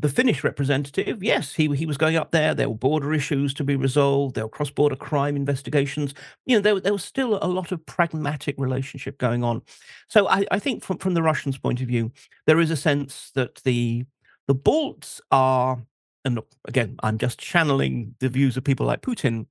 the 0.00 0.08
Finnish 0.08 0.44
representative, 0.44 1.22
yes, 1.22 1.54
he 1.54 1.68
he 1.74 1.86
was 1.86 1.96
going 1.96 2.16
up 2.16 2.30
there. 2.30 2.54
There 2.54 2.68
were 2.68 2.74
border 2.74 3.12
issues 3.12 3.54
to 3.54 3.64
be 3.64 3.76
resolved. 3.76 4.34
There 4.34 4.44
were 4.44 4.50
cross-border 4.50 4.96
crime 4.96 5.36
investigations. 5.36 6.14
You 6.46 6.56
know, 6.56 6.62
there, 6.62 6.80
there 6.80 6.92
was 6.92 7.04
still 7.04 7.38
a 7.42 7.48
lot 7.48 7.72
of 7.72 7.84
pragmatic 7.86 8.54
relationship 8.58 9.18
going 9.18 9.44
on. 9.44 9.62
So 10.08 10.28
I, 10.28 10.46
I 10.50 10.58
think 10.58 10.82
from 10.82 10.98
from 10.98 11.14
the 11.14 11.22
Russians' 11.22 11.58
point 11.58 11.80
of 11.80 11.88
view, 11.88 12.12
there 12.46 12.60
is 12.60 12.70
a 12.70 12.76
sense 12.76 13.30
that 13.34 13.56
the 13.64 14.04
the 14.46 14.54
Balts 14.54 15.20
are, 15.30 15.82
and 16.24 16.34
look, 16.34 16.48
again, 16.66 16.96
I'm 17.02 17.18
just 17.18 17.38
channeling 17.38 18.14
the 18.20 18.28
views 18.28 18.56
of 18.56 18.64
people 18.64 18.86
like 18.86 19.02
Putin, 19.02 19.46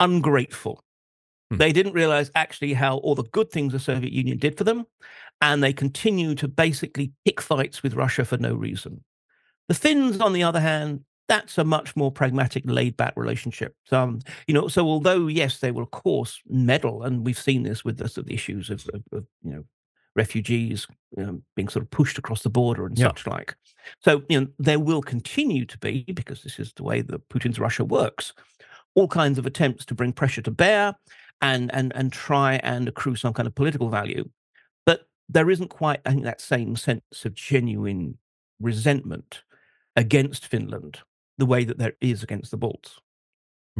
ungrateful. 0.00 0.84
Hmm. 1.50 1.58
They 1.58 1.72
didn't 1.72 1.92
realize 1.92 2.30
actually 2.34 2.74
how 2.74 2.96
all 2.98 3.14
the 3.14 3.24
good 3.24 3.50
things 3.50 3.72
the 3.72 3.78
Soviet 3.78 4.12
Union 4.12 4.38
did 4.38 4.56
for 4.56 4.64
them, 4.64 4.86
and 5.40 5.62
they 5.62 5.72
continue 5.72 6.34
to 6.36 6.48
basically 6.48 7.12
pick 7.24 7.40
fights 7.40 7.82
with 7.82 7.94
Russia 7.94 8.24
for 8.24 8.38
no 8.38 8.54
reason. 8.54 9.04
The 9.68 9.74
Finns, 9.74 10.20
on 10.20 10.32
the 10.32 10.42
other 10.42 10.60
hand, 10.60 11.04
that's 11.28 11.56
a 11.56 11.64
much 11.64 11.96
more 11.96 12.10
pragmatic, 12.12 12.64
laid-back 12.66 13.14
relationship. 13.16 13.74
Um, 13.90 14.20
you 14.46 14.54
know, 14.54 14.68
so 14.68 14.86
although 14.86 15.28
yes, 15.28 15.60
they 15.60 15.70
will 15.70 15.84
of 15.84 15.90
course 15.90 16.40
meddle, 16.48 17.04
and 17.04 17.24
we've 17.24 17.38
seen 17.38 17.62
this 17.62 17.84
with 17.84 17.96
the, 17.98 18.08
sort 18.08 18.24
of 18.24 18.26
the 18.26 18.34
issues 18.34 18.70
of, 18.70 18.86
of, 18.92 19.02
of 19.12 19.26
you 19.42 19.52
know 19.52 19.64
refugees 20.14 20.86
um, 21.16 21.42
being 21.56 21.68
sort 21.68 21.82
of 21.82 21.90
pushed 21.90 22.18
across 22.18 22.42
the 22.42 22.50
border 22.50 22.84
and 22.84 22.98
Yeah. 22.98 23.06
such 23.06 23.26
like. 23.26 23.54
So 24.00 24.22
you 24.28 24.40
know 24.40 24.46
there 24.58 24.78
will 24.80 25.00
continue 25.00 25.64
to 25.64 25.78
be 25.78 26.04
because 26.12 26.42
this 26.42 26.58
is 26.58 26.72
the 26.74 26.82
way 26.82 27.00
that 27.00 27.28
Putin's 27.30 27.58
Russia 27.58 27.84
works. 27.84 28.34
All 28.94 29.08
kinds 29.08 29.38
of 29.38 29.46
attempts 29.46 29.86
to 29.86 29.94
bring 29.94 30.12
pressure 30.12 30.42
to 30.42 30.50
bear 30.50 30.94
and 31.40 31.72
and 31.72 31.92
and 31.94 32.12
try 32.12 32.56
and 32.56 32.88
accrue 32.88 33.16
some 33.16 33.32
kind 33.32 33.46
of 33.46 33.54
political 33.54 33.88
value, 33.88 34.28
but 34.84 35.06
there 35.30 35.48
isn't 35.50 35.68
quite 35.68 36.00
I 36.04 36.10
think 36.10 36.24
that 36.24 36.42
same 36.42 36.76
sense 36.76 37.24
of 37.24 37.32
genuine 37.34 38.18
resentment 38.60 39.44
against 39.96 40.46
Finland 40.46 40.98
the 41.38 41.46
way 41.46 41.64
that 41.64 41.78
there 41.78 41.94
is 42.00 42.22
against 42.22 42.50
the 42.50 42.56
Balts. 42.56 43.00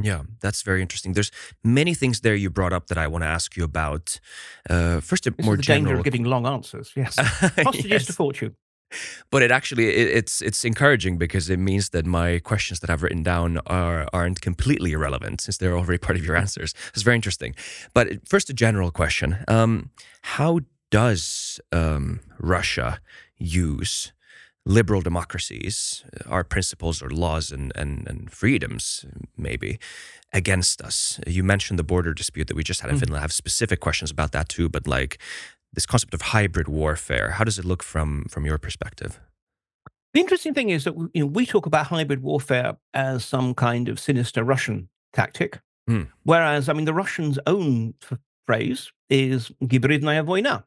Yeah, 0.03 0.23
that's 0.41 0.63
very 0.63 0.81
interesting. 0.81 1.13
There's 1.15 1.31
many 1.63 1.95
things 1.95 2.21
there 2.21 2.35
you 2.35 2.51
brought 2.51 2.73
up 2.73 2.87
that 2.87 2.97
I 2.99 3.07
want 3.07 3.25
to 3.25 3.29
ask 3.29 3.57
you 3.57 3.65
about. 3.65 4.21
Uh, 4.71 5.01
first, 5.01 5.27
a 5.27 5.35
more 5.43 5.57
the 5.57 5.63
danger 5.63 5.97
of 5.97 6.05
giving 6.05 6.25
long 6.25 6.47
answers. 6.47 6.93
Yes, 6.97 7.17
hostages 7.19 7.85
Yes. 7.91 8.07
to 8.07 8.13
fortune. 8.13 8.57
but 9.31 9.43
it 9.43 9.51
actually 9.51 9.89
it, 9.89 10.17
it's 10.17 10.41
it's 10.43 10.65
encouraging 10.65 11.19
because 11.19 11.51
it 11.53 11.59
means 11.59 11.91
that 11.91 12.07
my 12.07 12.39
questions 12.41 12.81
that 12.81 12.91
I've 12.91 13.03
written 13.03 13.23
down 13.23 13.59
are 13.67 14.07
aren't 14.13 14.41
completely 14.41 14.93
irrelevant 14.93 15.41
since 15.41 15.59
they're 15.59 15.77
already 15.77 15.99
part 15.99 16.19
of 16.19 16.25
your 16.25 16.37
answers. 16.37 16.75
It's 16.95 17.03
very 17.05 17.17
interesting. 17.17 17.55
But 17.95 18.07
first, 18.29 18.51
a 18.51 18.55
general 18.55 18.91
question: 18.91 19.45
um, 19.49 19.91
How 20.23 20.61
does 20.91 21.61
um, 21.71 22.21
Russia 22.39 22.99
use 23.39 24.13
liberal 24.66 25.02
democracies, 25.02 26.04
our 26.28 26.44
principles 26.44 27.02
or 27.02 27.10
laws 27.10 27.52
and, 27.52 27.72
and, 27.76 28.08
and 28.10 28.30
freedoms, 28.32 29.06
maybe, 29.38 29.80
against 30.34 30.82
us? 30.82 31.20
You 31.26 31.44
mentioned 31.44 31.80
the 31.80 31.84
border 31.84 32.14
dispute 32.14 32.48
that 32.48 32.56
we 32.58 32.64
just 32.64 32.82
had 32.82 32.90
in 32.92 32.98
Mhm. 32.98 33.00
Finland. 33.00 33.20
I 33.20 33.22
have 33.22 33.34
specific 33.34 33.80
questions 33.80 34.12
about 34.12 34.32
that 34.32 34.50
too. 34.50 34.68
But 34.70 34.88
like 34.88 35.18
this 35.74 35.86
concept 35.86 36.14
of 36.14 36.22
hybrid 36.34 36.68
warfare, 36.68 37.32
how 37.38 37.44
does 37.46 37.58
it 37.60 37.66
look 37.66 37.84
from 37.84 38.26
from 38.30 38.46
your 38.46 38.58
perspective? 38.58 39.20
The 40.14 40.20
interesting 40.22 40.54
thing 40.54 40.70
is 40.70 40.84
that 40.84 40.96
you 41.14 41.22
know 41.22 41.28
we 41.28 41.46
talk 41.46 41.66
about 41.66 41.88
hybrid 41.88 42.22
warfare 42.22 42.78
as 42.94 43.24
some 43.26 43.54
kind 43.54 43.88
of 43.90 44.00
sinister 44.00 44.44
Russian 44.44 44.90
tactic, 45.14 45.60
Hmm. 45.88 46.04
whereas 46.24 46.68
I 46.70 46.74
mean 46.74 46.86
the 46.86 46.94
Russians' 46.94 47.40
own 47.46 47.94
f- 48.02 48.20
phrase 48.48 48.92
is 49.10 49.52
"гибридная 49.62 50.24
война," 50.26 50.64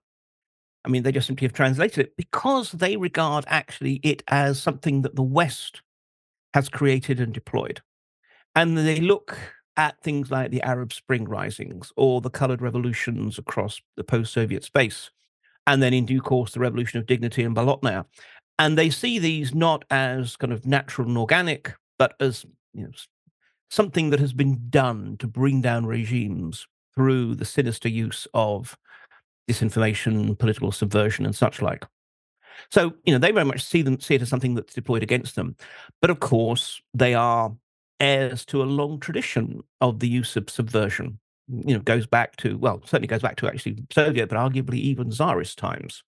I 0.86 0.89
mean, 0.89 1.04
they 1.04 1.12
just 1.12 1.28
simply 1.28 1.45
have 1.48 1.54
translated 1.54 2.06
it 2.06 2.15
because 2.15 2.71
they 2.71 2.95
regard 2.95 3.43
actually 3.48 4.00
it 4.04 4.24
as 4.28 4.62
something 4.62 5.02
that 5.02 5.15
the 5.15 5.24
West 5.24 5.82
has 6.54 6.69
created 6.69 7.19
and 7.19 7.34
deployed. 7.34 7.82
And 8.56 8.78
they 8.78 9.00
look 9.00 9.38
at 9.78 10.00
things 10.02 10.32
like 10.32 10.52
the 10.52 10.62
Arab 10.62 10.93
Spring 10.93 11.26
risings 11.26 11.91
or 11.98 12.21
the 12.21 12.30
colored 12.30 12.62
revolutions 12.62 13.38
across 13.38 13.82
the 13.98 14.04
post 14.04 14.32
Soviet 14.32 14.63
space, 14.63 15.10
and 15.67 15.82
then 15.82 15.93
in 15.93 16.06
due 16.06 16.21
course, 16.21 16.54
the 16.54 16.60
revolution 16.60 17.00
of 17.00 17.08
dignity 17.08 17.43
in 17.43 17.56
Bolotnaya. 17.56 18.06
And 18.58 18.78
they 18.78 18.89
see 18.89 19.19
these 19.19 19.54
not 19.54 19.84
as 19.89 20.38
kind 20.38 20.54
of 20.54 20.65
natural 20.65 21.08
and 21.08 21.17
organic, 21.17 21.74
but 21.98 22.13
as 22.21 22.45
you 22.74 22.84
know, 22.84 22.91
something 23.69 24.12
that 24.12 24.19
has 24.19 24.32
been 24.32 24.67
done 24.69 25.17
to 25.17 25.28
bring 25.28 25.60
down 25.60 25.86
regimes 25.86 26.67
through 26.93 27.36
the 27.36 27.43
sinister 27.43 27.89
use 27.89 28.28
of 28.34 28.78
disinformation, 29.49 30.38
political 30.38 30.71
subversion, 30.71 31.25
and 31.25 31.36
such 31.36 31.62
like. 31.62 31.86
So, 32.71 32.93
you 33.03 33.13
know, 33.13 33.19
they 33.19 33.31
very 33.31 33.45
much 33.45 33.63
see 33.63 33.81
them 33.81 33.99
see 33.99 34.15
it 34.15 34.21
as 34.21 34.29
something 34.29 34.55
that's 34.55 34.73
deployed 34.73 35.03
against 35.03 35.36
them. 35.36 35.55
But 36.01 36.10
of 36.10 36.19
course, 36.19 36.81
they 36.93 37.13
are 37.13 37.53
heirs 37.99 38.45
to 38.45 38.62
a 38.62 38.65
long 38.65 38.99
tradition 38.99 39.62
of 39.81 39.99
the 39.99 40.08
use 40.08 40.36
of 40.36 40.49
subversion. 40.49 41.19
You 41.47 41.75
know, 41.75 41.81
goes 41.81 42.08
back 42.08 42.36
to 42.38 42.58
well, 42.58 42.81
certainly 42.86 43.08
goes 43.08 43.21
back 43.21 43.36
to 43.38 43.47
actually 43.47 43.84
Soviet, 43.91 44.29
but 44.29 44.38
arguably 44.38 44.75
even 44.75 45.12
Tsarist 45.12 45.58
times. 45.58 46.03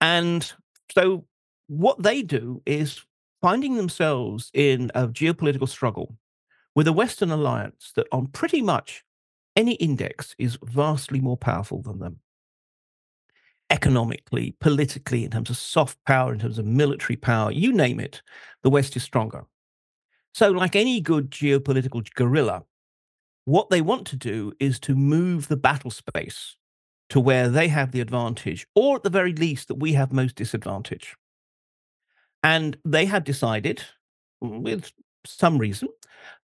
And 0.00 0.50
so, 0.92 1.26
what 1.66 2.02
they 2.02 2.22
do 2.22 2.62
is 2.64 3.04
finding 3.42 3.76
themselves 3.76 4.50
in 4.54 4.90
a 4.94 5.06
geopolitical 5.08 5.68
struggle 5.68 6.16
with 6.74 6.88
a 6.88 6.92
Western 6.92 7.30
alliance 7.30 7.92
that, 7.96 8.06
on 8.10 8.28
pretty 8.28 8.62
much 8.62 9.04
any 9.54 9.74
index, 9.74 10.34
is 10.38 10.58
vastly 10.64 11.20
more 11.20 11.36
powerful 11.36 11.82
than 11.82 11.98
them 11.98 12.20
economically, 13.70 14.56
politically, 14.60 15.24
in 15.24 15.30
terms 15.30 15.50
of 15.50 15.56
soft 15.56 15.98
power, 16.04 16.32
in 16.32 16.38
terms 16.38 16.58
of 16.58 16.66
military 16.66 17.16
power, 17.16 17.50
you 17.50 17.72
name 17.72 18.00
it, 18.00 18.22
the 18.62 18.70
West 18.70 18.96
is 18.96 19.02
stronger. 19.02 19.44
So, 20.34 20.50
like 20.50 20.76
any 20.76 21.00
good 21.00 21.30
geopolitical 21.30 22.06
guerrilla, 22.14 22.64
what 23.44 23.70
they 23.70 23.80
want 23.80 24.06
to 24.08 24.16
do 24.16 24.52
is 24.60 24.78
to 24.80 24.94
move 24.94 25.48
the 25.48 25.56
battle 25.56 25.90
space 25.90 26.56
to 27.08 27.20
where 27.20 27.48
they 27.48 27.68
have 27.68 27.92
the 27.92 28.00
advantage, 28.00 28.66
or 28.74 28.96
at 28.96 29.02
the 29.02 29.10
very 29.10 29.32
least, 29.32 29.68
that 29.68 29.76
we 29.76 29.94
have 29.94 30.12
most 30.12 30.34
disadvantage. 30.34 31.16
And 32.42 32.76
they 32.84 33.06
have 33.06 33.24
decided, 33.24 33.82
with 34.40 34.92
some 35.24 35.58
reason, 35.58 35.88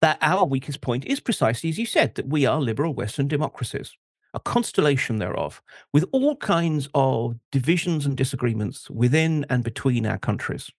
that 0.00 0.18
our 0.20 0.44
weakest 0.44 0.80
point 0.80 1.04
is 1.04 1.20
precisely 1.20 1.70
as 1.70 1.78
you 1.78 1.86
said, 1.86 2.14
that 2.14 2.28
we 2.28 2.46
are 2.46 2.60
liberal 2.60 2.94
Western 2.94 3.28
democracies 3.28 3.96
a 4.34 4.40
constellation 4.40 5.18
thereof, 5.18 5.62
with 5.92 6.04
all 6.12 6.36
kinds 6.36 6.88
of 6.94 7.36
divisions 7.50 8.06
and 8.06 8.16
disagreements 8.16 8.88
within 8.90 9.44
and 9.50 9.62
between 9.62 10.06
our 10.06 10.18
countries. 10.18 10.70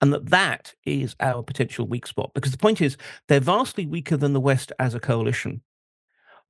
And 0.00 0.12
that 0.12 0.30
that 0.30 0.74
is 0.84 1.14
our 1.20 1.42
potential 1.42 1.86
weak 1.86 2.06
spot. 2.06 2.32
Because 2.34 2.52
the 2.52 2.58
point 2.58 2.80
is, 2.80 2.96
they're 3.28 3.40
vastly 3.40 3.86
weaker 3.86 4.16
than 4.16 4.32
the 4.32 4.40
West 4.40 4.72
as 4.78 4.94
a 4.94 5.00
coalition. 5.00 5.62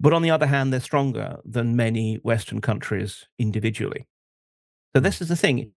But 0.01 0.13
on 0.13 0.23
the 0.23 0.31
other 0.31 0.47
hand, 0.47 0.73
they're 0.73 0.81
stronger 0.81 1.39
than 1.45 1.77
many 1.77 2.17
Western 2.17 2.61
countries 2.61 3.27
individually. 3.39 4.07
So 4.95 5.01
hmm. 5.01 5.05
this 5.05 5.21
is 5.21 5.29
the 5.29 5.37
thing. 5.37 5.73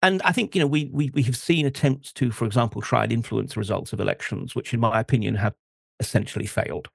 And 0.00 0.22
I 0.22 0.30
think, 0.30 0.54
you 0.54 0.60
know, 0.60 0.66
we, 0.66 0.90
we, 0.92 1.10
we 1.10 1.24
have 1.24 1.36
seen 1.36 1.66
attempts 1.66 2.12
to, 2.14 2.30
for 2.30 2.44
example, 2.44 2.80
try 2.80 3.02
and 3.02 3.12
influence 3.12 3.54
the 3.54 3.60
results 3.60 3.92
of 3.92 3.98
elections, 3.98 4.54
which 4.54 4.72
in 4.72 4.78
my 4.78 5.00
opinion 5.00 5.34
have 5.34 5.54
essentially 5.98 6.46
failed 6.46 6.88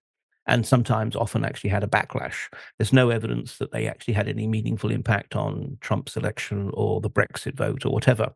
and 0.45 0.65
sometimes 0.65 1.15
often 1.15 1.45
actually 1.45 1.69
had 1.69 1.83
a 1.83 1.87
backlash. 1.87 2.51
There's 2.77 2.93
no 2.93 3.09
evidence 3.09 3.57
that 3.57 3.71
they 3.71 3.87
actually 3.87 4.13
had 4.13 4.27
any 4.27 4.47
meaningful 4.47 4.91
impact 4.91 5.35
on 5.35 5.77
Trump's 5.81 6.17
election 6.17 6.69
or 6.73 7.01
the 7.01 7.09
Brexit 7.09 7.55
vote 7.55 7.85
or 7.85 7.91
whatever, 7.91 8.33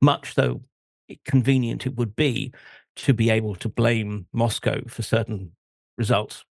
much 0.00 0.34
though 0.34 0.62
convenient 1.24 1.86
it 1.86 1.96
would 1.96 2.14
be 2.14 2.52
to 2.96 3.14
be 3.14 3.30
able 3.30 3.54
to 3.56 3.68
blame 3.68 4.26
Moscow 4.32 4.80
for 4.88 5.02
certain 5.02 5.52
results. 5.96 6.44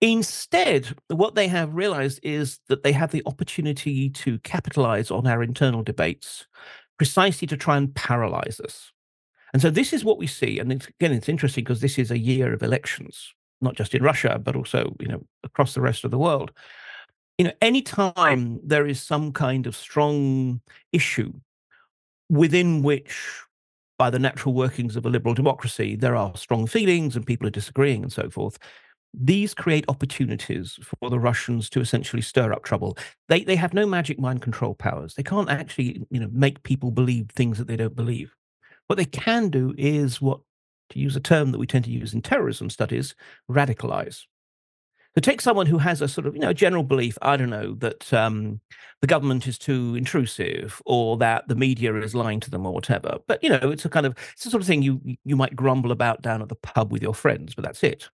Instead, 0.00 0.94
what 1.08 1.34
they 1.34 1.48
have 1.48 1.74
realized 1.74 2.20
is 2.22 2.60
that 2.68 2.82
they 2.82 2.92
have 2.92 3.12
the 3.12 3.22
opportunity 3.24 4.10
to 4.10 4.38
capitalize 4.40 5.10
on 5.10 5.26
our 5.26 5.42
internal 5.42 5.82
debates 5.82 6.46
precisely 6.98 7.46
to 7.46 7.56
try 7.56 7.76
and 7.76 7.94
paralyze 7.94 8.60
us. 8.60 8.92
And 9.52 9.62
so 9.62 9.70
this 9.70 9.92
is 9.92 10.04
what 10.04 10.18
we 10.18 10.26
see. 10.26 10.58
And 10.58 10.70
it's, 10.72 10.88
again, 10.88 11.12
it's 11.12 11.28
interesting 11.28 11.64
because 11.64 11.80
this 11.80 11.98
is 11.98 12.10
a 12.10 12.18
year 12.18 12.52
of 12.52 12.62
elections 12.62 13.32
not 13.60 13.74
just 13.74 13.94
in 13.94 14.02
Russia, 14.02 14.40
but 14.42 14.56
also, 14.56 14.94
you 15.00 15.08
know, 15.08 15.24
across 15.44 15.74
the 15.74 15.80
rest 15.80 16.04
of 16.04 16.10
the 16.10 16.18
world. 16.18 16.52
You 17.38 17.46
know, 17.46 17.52
anytime 17.60 18.60
there 18.64 18.86
is 18.86 19.00
some 19.00 19.32
kind 19.32 19.66
of 19.66 19.76
strong 19.76 20.60
issue 20.92 21.32
within 22.30 22.82
which, 22.82 23.42
by 23.98 24.10
the 24.10 24.18
natural 24.18 24.54
workings 24.54 24.96
of 24.96 25.06
a 25.06 25.10
liberal 25.10 25.34
democracy, 25.34 25.96
there 25.96 26.16
are 26.16 26.36
strong 26.36 26.66
feelings 26.66 27.16
and 27.16 27.26
people 27.26 27.46
are 27.46 27.50
disagreeing 27.50 28.02
and 28.02 28.12
so 28.12 28.28
forth, 28.30 28.58
these 29.18 29.54
create 29.54 29.84
opportunities 29.88 30.78
for 30.82 31.08
the 31.08 31.18
Russians 31.18 31.70
to 31.70 31.80
essentially 31.80 32.20
stir 32.22 32.52
up 32.52 32.64
trouble. 32.64 32.98
They 33.28 33.44
they 33.44 33.56
have 33.56 33.72
no 33.72 33.86
magic 33.86 34.18
mind 34.18 34.42
control 34.42 34.74
powers. 34.74 35.14
They 35.14 35.22
can't 35.22 35.48
actually, 35.48 36.06
you 36.10 36.20
know, 36.20 36.28
make 36.32 36.62
people 36.62 36.90
believe 36.90 37.30
things 37.30 37.56
that 37.58 37.66
they 37.66 37.76
don't 37.76 37.96
believe. 37.96 38.34
What 38.88 38.96
they 38.96 39.06
can 39.06 39.48
do 39.48 39.74
is 39.78 40.20
what 40.20 40.40
to 40.90 40.98
use 40.98 41.16
a 41.16 41.20
term 41.20 41.52
that 41.52 41.58
we 41.58 41.66
tend 41.66 41.84
to 41.84 41.90
use 41.90 42.14
in 42.14 42.22
terrorism 42.22 42.70
studies, 42.70 43.14
radicalize. 43.50 44.22
So 45.14 45.20
take 45.20 45.40
someone 45.40 45.64
who 45.64 45.78
has 45.78 46.02
a 46.02 46.08
sort 46.08 46.26
of, 46.26 46.34
you 46.34 46.40
know, 46.40 46.52
general 46.52 46.82
belief, 46.82 47.16
I 47.22 47.38
don't 47.38 47.48
know, 47.48 47.74
that 47.76 48.12
um, 48.12 48.60
the 49.00 49.06
government 49.06 49.46
is 49.46 49.56
too 49.56 49.94
intrusive 49.94 50.82
or 50.84 51.16
that 51.16 51.48
the 51.48 51.54
media 51.54 51.94
is 51.96 52.14
lying 52.14 52.38
to 52.40 52.50
them 52.50 52.66
or 52.66 52.74
whatever. 52.74 53.16
But, 53.26 53.42
you 53.42 53.48
know, 53.48 53.70
it's 53.70 53.86
a 53.86 53.88
kind 53.88 54.04
of, 54.04 54.14
it's 54.34 54.44
the 54.44 54.50
sort 54.50 54.62
of 54.62 54.66
thing 54.66 54.82
you, 54.82 55.00
you 55.24 55.34
might 55.34 55.56
grumble 55.56 55.90
about 55.90 56.20
down 56.20 56.42
at 56.42 56.50
the 56.50 56.54
pub 56.54 56.92
with 56.92 57.02
your 57.02 57.14
friends, 57.14 57.54
but 57.54 57.64
that's 57.64 57.82
it. 57.82 58.10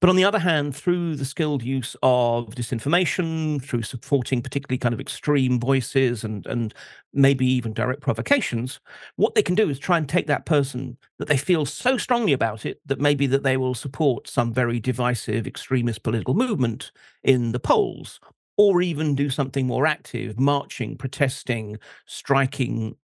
But 0.00 0.10
on 0.10 0.16
the 0.16 0.24
other 0.24 0.38
hand, 0.38 0.74
through 0.74 1.16
the 1.16 1.24
skilled 1.24 1.62
use 1.62 1.96
of 2.02 2.54
disinformation, 2.54 3.62
through 3.62 3.82
supporting 3.82 4.42
particularly 4.42 4.78
kind 4.78 4.94
of 4.94 5.00
extreme 5.00 5.58
voices 5.60 6.24
and 6.24 6.46
and 6.46 6.74
maybe 7.12 7.46
even 7.46 7.72
direct 7.72 8.00
provocations, 8.00 8.80
what 9.16 9.34
they 9.34 9.42
can 9.42 9.54
do 9.54 9.68
is 9.68 9.78
try 9.78 9.98
and 9.98 10.08
take 10.08 10.26
that 10.26 10.46
person 10.46 10.96
that 11.18 11.28
they 11.28 11.36
feel 11.36 11.66
so 11.66 11.96
strongly 11.96 12.32
about 12.32 12.64
it 12.64 12.80
that 12.86 13.00
maybe 13.00 13.26
that 13.26 13.42
they 13.42 13.56
will 13.56 13.74
support 13.74 14.28
some 14.28 14.52
very 14.52 14.78
divisive 14.80 15.46
extremist 15.46 16.02
political 16.02 16.34
movement 16.34 16.92
in 17.22 17.52
the 17.52 17.60
polls, 17.60 18.20
or 18.56 18.82
even 18.82 19.14
do 19.14 19.30
something 19.30 19.66
more 19.66 19.86
active, 19.86 20.38
marching, 20.38 20.96
protesting, 20.96 21.78
striking. 22.06 22.96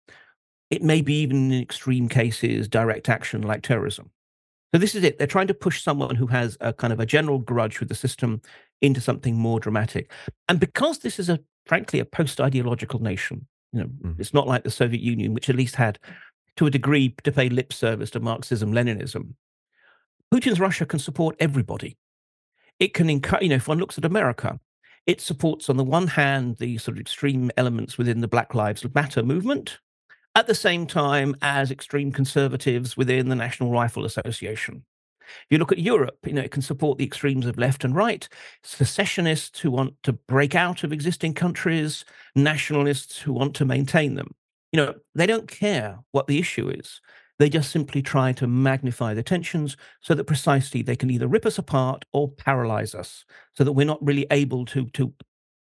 It 0.70 0.82
may 0.82 1.00
be 1.00 1.20
even 1.20 1.52
in 1.52 1.62
extreme 1.62 2.08
cases 2.08 2.68
direct 2.68 3.08
action 3.08 3.42
like 3.42 3.62
terrorism. 3.62 4.10
So 4.74 4.78
this 4.78 4.96
is 4.96 5.04
it. 5.04 5.18
They're 5.18 5.28
trying 5.28 5.46
to 5.46 5.54
push 5.54 5.84
someone 5.84 6.16
who 6.16 6.26
has 6.26 6.58
a 6.60 6.72
kind 6.72 6.92
of 6.92 6.98
a 6.98 7.06
general 7.06 7.38
grudge 7.38 7.78
with 7.78 7.88
the 7.88 7.94
system 7.94 8.42
into 8.80 9.00
something 9.00 9.36
more 9.36 9.60
dramatic. 9.60 10.10
And 10.48 10.58
because 10.58 10.98
this 10.98 11.20
is 11.20 11.28
a 11.28 11.38
frankly 11.64 12.00
a 12.00 12.04
post-ideological 12.04 13.00
nation, 13.00 13.46
you 13.72 13.78
know, 13.78 13.86
mm. 13.86 14.18
it's 14.18 14.34
not 14.34 14.48
like 14.48 14.64
the 14.64 14.72
Soviet 14.72 15.00
Union, 15.00 15.32
which 15.32 15.48
at 15.48 15.54
least 15.54 15.76
had 15.76 16.00
to 16.56 16.66
a 16.66 16.72
degree 16.72 17.14
to 17.22 17.30
pay 17.30 17.48
lip 17.48 17.72
service 17.72 18.10
to 18.10 18.20
Marxism, 18.20 18.72
Leninism. 18.72 19.34
Putin's 20.34 20.58
Russia 20.58 20.86
can 20.86 20.98
support 20.98 21.36
everybody. 21.38 21.96
It 22.80 22.94
can 22.94 23.08
encourage, 23.08 23.44
you 23.44 23.50
know, 23.50 23.54
if 23.54 23.68
one 23.68 23.78
looks 23.78 23.96
at 23.96 24.04
America, 24.04 24.58
it 25.06 25.20
supports 25.20 25.70
on 25.70 25.76
the 25.76 25.84
one 25.84 26.08
hand 26.08 26.56
the 26.56 26.78
sort 26.78 26.96
of 26.96 27.00
extreme 27.00 27.52
elements 27.56 27.96
within 27.96 28.22
the 28.22 28.26
Black 28.26 28.56
Lives 28.56 28.84
Matter 28.92 29.22
movement, 29.22 29.78
at 30.34 30.46
the 30.46 30.54
same 30.54 30.86
time 30.86 31.36
as 31.42 31.70
extreme 31.70 32.12
conservatives 32.12 32.96
within 32.96 33.28
the 33.28 33.36
National 33.36 33.70
Rifle 33.70 34.04
Association. 34.04 34.84
If 35.20 35.46
you 35.50 35.58
look 35.58 35.72
at 35.72 35.78
Europe, 35.78 36.18
you 36.26 36.32
know, 36.32 36.42
it 36.42 36.50
can 36.50 36.62
support 36.62 36.98
the 36.98 37.04
extremes 37.04 37.46
of 37.46 37.56
left 37.56 37.84
and 37.84 37.94
right, 37.94 38.28
secessionists 38.62 39.60
who 39.60 39.70
want 39.70 39.94
to 40.02 40.12
break 40.12 40.54
out 40.54 40.84
of 40.84 40.92
existing 40.92 41.34
countries, 41.34 42.04
nationalists 42.34 43.18
who 43.18 43.32
want 43.32 43.54
to 43.56 43.64
maintain 43.64 44.14
them. 44.14 44.34
You 44.72 44.78
know, 44.78 44.94
they 45.14 45.26
don't 45.26 45.48
care 45.48 45.98
what 46.10 46.26
the 46.26 46.38
issue 46.38 46.68
is. 46.68 47.00
They 47.38 47.48
just 47.48 47.70
simply 47.70 48.02
try 48.02 48.32
to 48.32 48.46
magnify 48.46 49.14
the 49.14 49.22
tensions 49.22 49.76
so 50.00 50.14
that 50.14 50.24
precisely 50.24 50.82
they 50.82 50.96
can 50.96 51.10
either 51.10 51.26
rip 51.26 51.46
us 51.46 51.58
apart 51.58 52.04
or 52.12 52.30
paralyze 52.30 52.94
us 52.94 53.24
so 53.54 53.64
that 53.64 53.72
we're 53.72 53.86
not 53.86 54.04
really 54.04 54.26
able 54.30 54.64
to, 54.66 54.86
to 54.90 55.12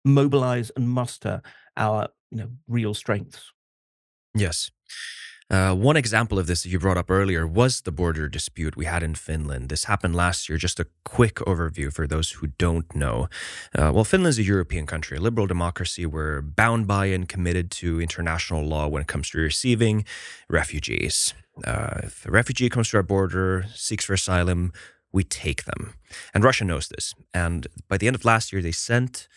mobilize 0.05 0.71
and 0.75 0.89
muster 0.89 1.41
our 1.75 2.07
you 2.31 2.37
know, 2.37 2.49
real 2.67 2.93
strengths. 2.93 3.51
Yes. 4.37 4.71
Uh, 5.49 5.73
one 5.73 5.95
example 5.95 6.37
of 6.37 6.45
this 6.45 6.63
that 6.63 6.69
you 6.69 6.77
brought 6.79 6.97
up 6.97 7.09
earlier 7.09 7.47
was 7.47 7.81
the 7.81 7.91
border 7.91 8.27
dispute 8.27 8.75
we 8.75 8.83
had 8.83 9.01
in 9.01 9.15
Finland. 9.15 9.69
This 9.69 9.85
happened 9.85 10.13
last 10.13 10.49
year. 10.49 10.57
Just 10.57 10.79
a 10.79 10.87
quick 11.05 11.35
overview 11.35 11.91
for 11.91 12.05
those 12.05 12.31
who 12.31 12.47
don't 12.57 12.93
know. 12.93 13.29
Uh, 13.73 13.91
well, 13.93 14.03
Finland's 14.03 14.37
a 14.37 14.43
European 14.43 14.85
country, 14.85 15.17
a 15.17 15.21
liberal 15.21 15.47
democracy. 15.47 16.05
We're 16.05 16.41
bound 16.41 16.85
by 16.85 17.05
and 17.05 17.29
committed 17.29 17.71
to 17.71 18.01
international 18.01 18.65
law 18.65 18.87
when 18.87 19.01
it 19.01 19.07
comes 19.07 19.29
to 19.29 19.37
receiving 19.37 20.05
refugees. 20.49 21.33
Uh, 21.63 22.01
if 22.03 22.25
a 22.25 22.31
refugee 22.31 22.69
comes 22.69 22.89
to 22.89 22.97
our 22.97 23.03
border, 23.03 23.65
seeks 23.73 24.03
for 24.03 24.13
asylum, 24.13 24.73
we 25.13 25.23
take 25.23 25.63
them. 25.63 25.93
And 26.33 26.43
Russia 26.43 26.65
knows 26.65 26.89
this. 26.89 27.13
And 27.33 27.67
by 27.87 27.97
the 27.97 28.07
end 28.07 28.17
of 28.17 28.25
last 28.25 28.51
year, 28.51 28.61
they 28.61 28.73
sent 28.73 29.29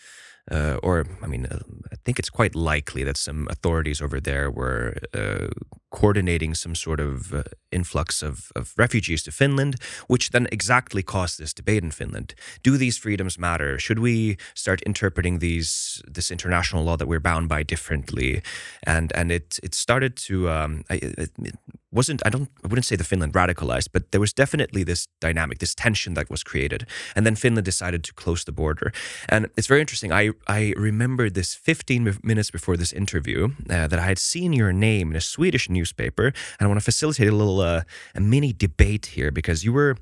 uh, 0.51 0.77
or 0.83 1.05
I 1.23 1.27
mean, 1.27 1.45
uh, 1.45 1.59
I 1.91 1.95
think 2.03 2.19
it's 2.19 2.29
quite 2.29 2.55
likely 2.55 3.03
that 3.03 3.17
some 3.17 3.47
authorities 3.49 4.01
over 4.01 4.19
there 4.19 4.51
were 4.51 4.97
uh, 5.13 5.47
coordinating 5.91 6.55
some 6.55 6.75
sort 6.75 6.99
of 6.99 7.33
uh, 7.33 7.43
influx 7.71 8.23
of, 8.23 8.51
of 8.55 8.73
refugees 8.77 9.23
to 9.23 9.31
Finland, 9.31 9.75
which 10.07 10.29
then 10.29 10.47
exactly 10.51 11.03
caused 11.03 11.37
this 11.37 11.53
debate 11.53 11.83
in 11.83 11.91
Finland. 11.91 12.33
Do 12.63 12.77
these 12.77 12.97
freedoms 12.97 13.37
matter? 13.37 13.79
Should 13.79 13.99
we 13.99 14.37
start 14.53 14.81
interpreting 14.85 15.39
these 15.39 16.01
this 16.15 16.31
international 16.31 16.83
law 16.83 16.97
that 16.97 17.07
we're 17.07 17.19
bound 17.21 17.47
by 17.49 17.63
differently? 17.63 18.41
And 18.83 19.11
and 19.15 19.31
it 19.31 19.59
it 19.63 19.73
started 19.75 20.15
to 20.27 20.49
um, 20.49 20.83
it, 20.89 21.31
it 21.37 21.55
wasn't 21.91 22.21
I 22.25 22.29
don't 22.29 22.49
I 22.63 22.67
wouldn't 22.67 22.85
say 22.85 22.95
the 22.95 23.03
Finland 23.03 23.33
radicalized, 23.33 23.89
but 23.91 24.11
there 24.11 24.21
was 24.21 24.33
definitely 24.33 24.83
this 24.83 25.07
dynamic, 25.19 25.59
this 25.59 25.75
tension 25.75 26.13
that 26.13 26.29
was 26.29 26.43
created, 26.43 26.85
and 27.15 27.25
then 27.25 27.35
Finland 27.35 27.65
decided 27.65 28.03
to 28.03 28.13
close 28.13 28.43
the 28.43 28.51
border. 28.51 28.91
And 29.29 29.49
it's 29.57 29.67
very 29.67 29.81
interesting. 29.81 30.11
I 30.11 30.31
I 30.47 30.73
remembered 30.77 31.33
this 31.33 31.53
15 31.55 32.19
minutes 32.23 32.51
before 32.51 32.77
this 32.77 32.93
interview 32.93 33.49
uh, 33.69 33.87
that 33.87 33.99
I 33.99 34.05
had 34.07 34.19
seen 34.19 34.53
your 34.53 34.73
name 34.73 35.11
in 35.11 35.15
a 35.15 35.21
Swedish 35.21 35.69
newspaper, 35.69 36.25
and 36.25 36.61
I 36.61 36.67
want 36.67 36.79
to 36.79 36.85
facilitate 36.85 37.27
a 37.27 37.35
little 37.35 37.59
uh, 37.59 37.83
a 38.15 38.21
mini 38.21 38.53
debate 38.53 39.05
here 39.15 39.31
because 39.31 39.65
you 39.65 39.73
were 39.73 39.97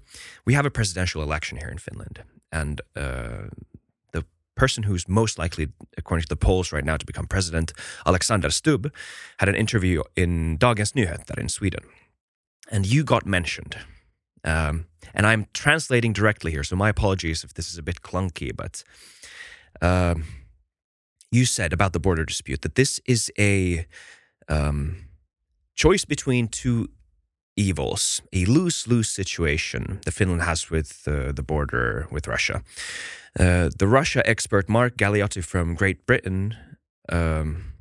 we 0.45 0.53
have 0.53 0.65
a 0.65 0.71
presidential 0.71 1.21
election 1.23 1.57
here 1.57 1.69
in 1.69 1.77
Finland, 1.77 2.23
and. 2.51 2.81
Uh, 2.95 3.49
person 4.59 4.83
who's 4.83 5.07
most 5.07 5.39
likely, 5.39 5.69
according 5.97 6.23
to 6.23 6.29
the 6.29 6.35
polls 6.35 6.71
right 6.71 6.85
now, 6.85 6.97
to 6.97 7.05
become 7.05 7.27
president, 7.27 7.71
Alexander 8.05 8.49
Stubb, 8.49 8.91
had 9.39 9.49
an 9.49 9.55
interview 9.55 10.03
in 10.15 10.57
Dagens 10.57 10.93
Nyheter 10.93 11.37
in 11.39 11.49
Sweden. 11.49 11.83
And 12.69 12.85
you 12.85 13.03
got 13.03 13.25
mentioned. 13.25 13.77
Um, 14.43 14.85
and 15.13 15.25
I'm 15.25 15.47
translating 15.53 16.13
directly 16.13 16.51
here, 16.51 16.63
so 16.63 16.75
my 16.75 16.89
apologies 16.89 17.43
if 17.43 17.53
this 17.53 17.71
is 17.71 17.77
a 17.77 17.83
bit 17.83 18.01
clunky, 18.01 18.55
but 18.55 18.83
um, 19.81 20.25
you 21.31 21.45
said 21.45 21.73
about 21.73 21.93
the 21.93 21.99
border 21.99 22.25
dispute 22.25 22.61
that 22.61 22.75
this 22.75 22.99
is 23.05 23.31
a 23.37 23.85
um, 24.47 25.09
choice 25.75 26.05
between 26.05 26.47
two 26.47 26.89
evils, 27.59 28.21
a 28.31 28.45
lose 28.45 28.87
lose 28.87 29.09
situation 29.09 29.99
that 30.05 30.13
Finland 30.13 30.41
has 30.41 30.71
with 30.71 31.07
uh, 31.07 31.31
the 31.33 31.43
border 31.43 32.07
with 32.11 32.27
Russia. 32.27 32.63
Uh, 33.39 33.69
the 33.77 33.87
Russia 33.87 34.21
expert 34.25 34.69
Mark 34.69 34.97
Galeotti 34.97 35.43
from 35.43 35.75
Great 35.75 36.05
Britain 36.05 36.55
um, 37.09 37.73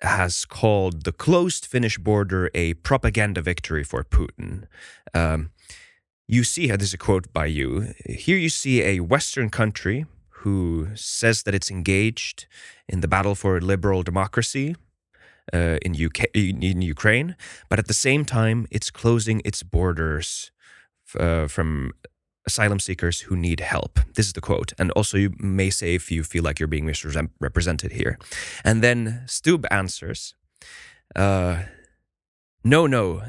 has 0.00 0.44
called 0.44 1.04
the 1.04 1.12
closed 1.12 1.66
Finnish 1.66 1.98
border 1.98 2.50
a 2.54 2.74
propaganda 2.74 3.42
victory 3.42 3.84
for 3.84 4.04
Putin. 4.04 4.66
Um, 5.14 5.50
you 6.26 6.44
see, 6.44 6.66
this 6.68 6.88
is 6.88 6.94
a 6.94 6.98
quote 6.98 7.32
by 7.32 7.46
you. 7.46 7.94
Here 8.06 8.38
you 8.38 8.50
see 8.50 8.82
a 8.82 9.00
Western 9.00 9.50
country 9.50 10.06
who 10.42 10.88
says 10.94 11.42
that 11.42 11.54
it's 11.54 11.70
engaged 11.70 12.46
in 12.88 13.00
the 13.00 13.08
battle 13.08 13.34
for 13.34 13.60
liberal 13.60 14.02
democracy 14.02 14.74
uh, 15.52 15.78
in 15.82 15.92
UK 15.94 16.24
in 16.34 16.82
Ukraine, 16.82 17.36
but 17.68 17.78
at 17.78 17.86
the 17.86 17.94
same 17.94 18.24
time, 18.24 18.66
it's 18.70 18.90
closing 18.90 19.42
its 19.44 19.62
borders 19.62 20.52
uh, 21.18 21.46
from 21.48 21.92
asylum 22.46 22.80
seekers 22.80 23.20
who 23.22 23.36
need 23.36 23.60
help. 23.60 24.00
This 24.14 24.26
is 24.26 24.32
the 24.32 24.40
quote. 24.40 24.72
And 24.78 24.90
also, 24.92 25.18
you 25.18 25.30
may 25.38 25.70
say 25.70 25.94
if 25.94 26.10
you 26.10 26.22
feel 26.22 26.42
like 26.42 26.58
you're 26.58 26.74
being 26.76 26.86
misrepresented 26.86 27.92
here. 27.92 28.18
And 28.64 28.82
then 28.82 29.22
Stubb 29.26 29.66
answers, 29.70 30.34
uh, 31.16 31.56
"No, 32.62 32.86
no, 32.86 33.22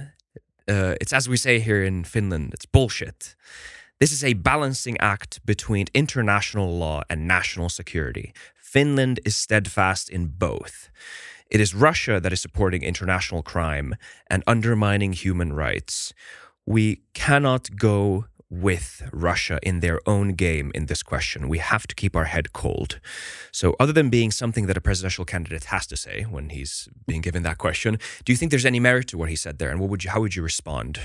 uh, 0.67 0.95
it's 1.01 1.13
as 1.13 1.27
we 1.27 1.37
say 1.37 1.59
here 1.59 1.83
in 1.83 2.03
Finland. 2.03 2.53
It's 2.53 2.65
bullshit." 2.65 3.35
This 3.99 4.11
is 4.11 4.23
a 4.23 4.33
balancing 4.33 4.97
act 4.99 5.39
between 5.45 5.85
international 5.93 6.75
law 6.77 7.03
and 7.07 7.27
national 7.27 7.69
security. 7.69 8.33
Finland 8.55 9.19
is 9.25 9.35
steadfast 9.35 10.09
in 10.09 10.27
both. 10.39 10.89
It 11.51 11.59
is 11.59 11.75
Russia 11.75 12.21
that 12.21 12.31
is 12.31 12.39
supporting 12.39 12.81
international 12.81 13.43
crime 13.43 13.95
and 14.27 14.41
undermining 14.47 15.11
human 15.11 15.51
rights. 15.51 16.13
We 16.65 17.01
cannot 17.13 17.75
go 17.75 18.25
with 18.49 19.01
Russia 19.11 19.59
in 19.61 19.81
their 19.81 19.99
own 20.05 20.29
game 20.29 20.71
in 20.73 20.85
this 20.85 21.03
question. 21.03 21.49
We 21.49 21.57
have 21.57 21.87
to 21.87 21.95
keep 21.95 22.15
our 22.15 22.25
head 22.25 22.53
cold. 22.53 23.01
So, 23.51 23.75
other 23.81 23.91
than 23.91 24.09
being 24.09 24.31
something 24.31 24.67
that 24.67 24.77
a 24.77 24.81
presidential 24.81 25.25
candidate 25.25 25.65
has 25.65 25.85
to 25.87 25.97
say 25.97 26.23
when 26.23 26.49
he's 26.49 26.87
being 27.05 27.21
given 27.21 27.43
that 27.43 27.57
question, 27.57 27.97
do 28.23 28.31
you 28.31 28.37
think 28.37 28.51
there's 28.51 28.65
any 28.65 28.79
merit 28.79 29.07
to 29.09 29.17
what 29.17 29.29
he 29.29 29.35
said 29.35 29.59
there? 29.59 29.71
And 29.71 29.79
what 29.81 29.89
would 29.89 30.05
you, 30.05 30.09
how 30.09 30.21
would 30.21 30.35
you 30.35 30.43
respond? 30.43 30.99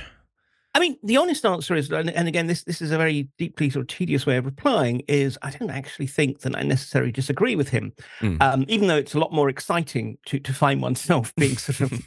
I 0.76 0.78
mean, 0.78 0.98
the 1.02 1.16
honest 1.16 1.46
answer 1.46 1.74
is, 1.74 1.90
and, 1.90 2.28
again, 2.28 2.48
this 2.48 2.64
this 2.64 2.82
is 2.82 2.90
a 2.90 2.98
very 2.98 3.30
deeply 3.38 3.70
sort 3.70 3.84
of 3.84 3.86
tedious 3.88 4.26
way 4.26 4.36
of 4.36 4.44
replying. 4.44 5.00
Is 5.08 5.38
I 5.40 5.48
don't 5.48 5.70
actually 5.70 6.06
think 6.06 6.40
that 6.40 6.54
I 6.54 6.64
necessarily 6.64 7.10
disagree 7.10 7.56
with 7.56 7.70
him, 7.70 7.94
mm. 8.20 8.42
um, 8.42 8.66
even 8.68 8.86
though 8.86 8.98
it's 8.98 9.14
a 9.14 9.18
lot 9.18 9.32
more 9.32 9.48
exciting 9.48 10.18
to 10.26 10.38
to 10.38 10.52
find 10.52 10.82
oneself 10.82 11.34
being 11.36 11.56
sort 11.56 11.80
of 11.80 12.06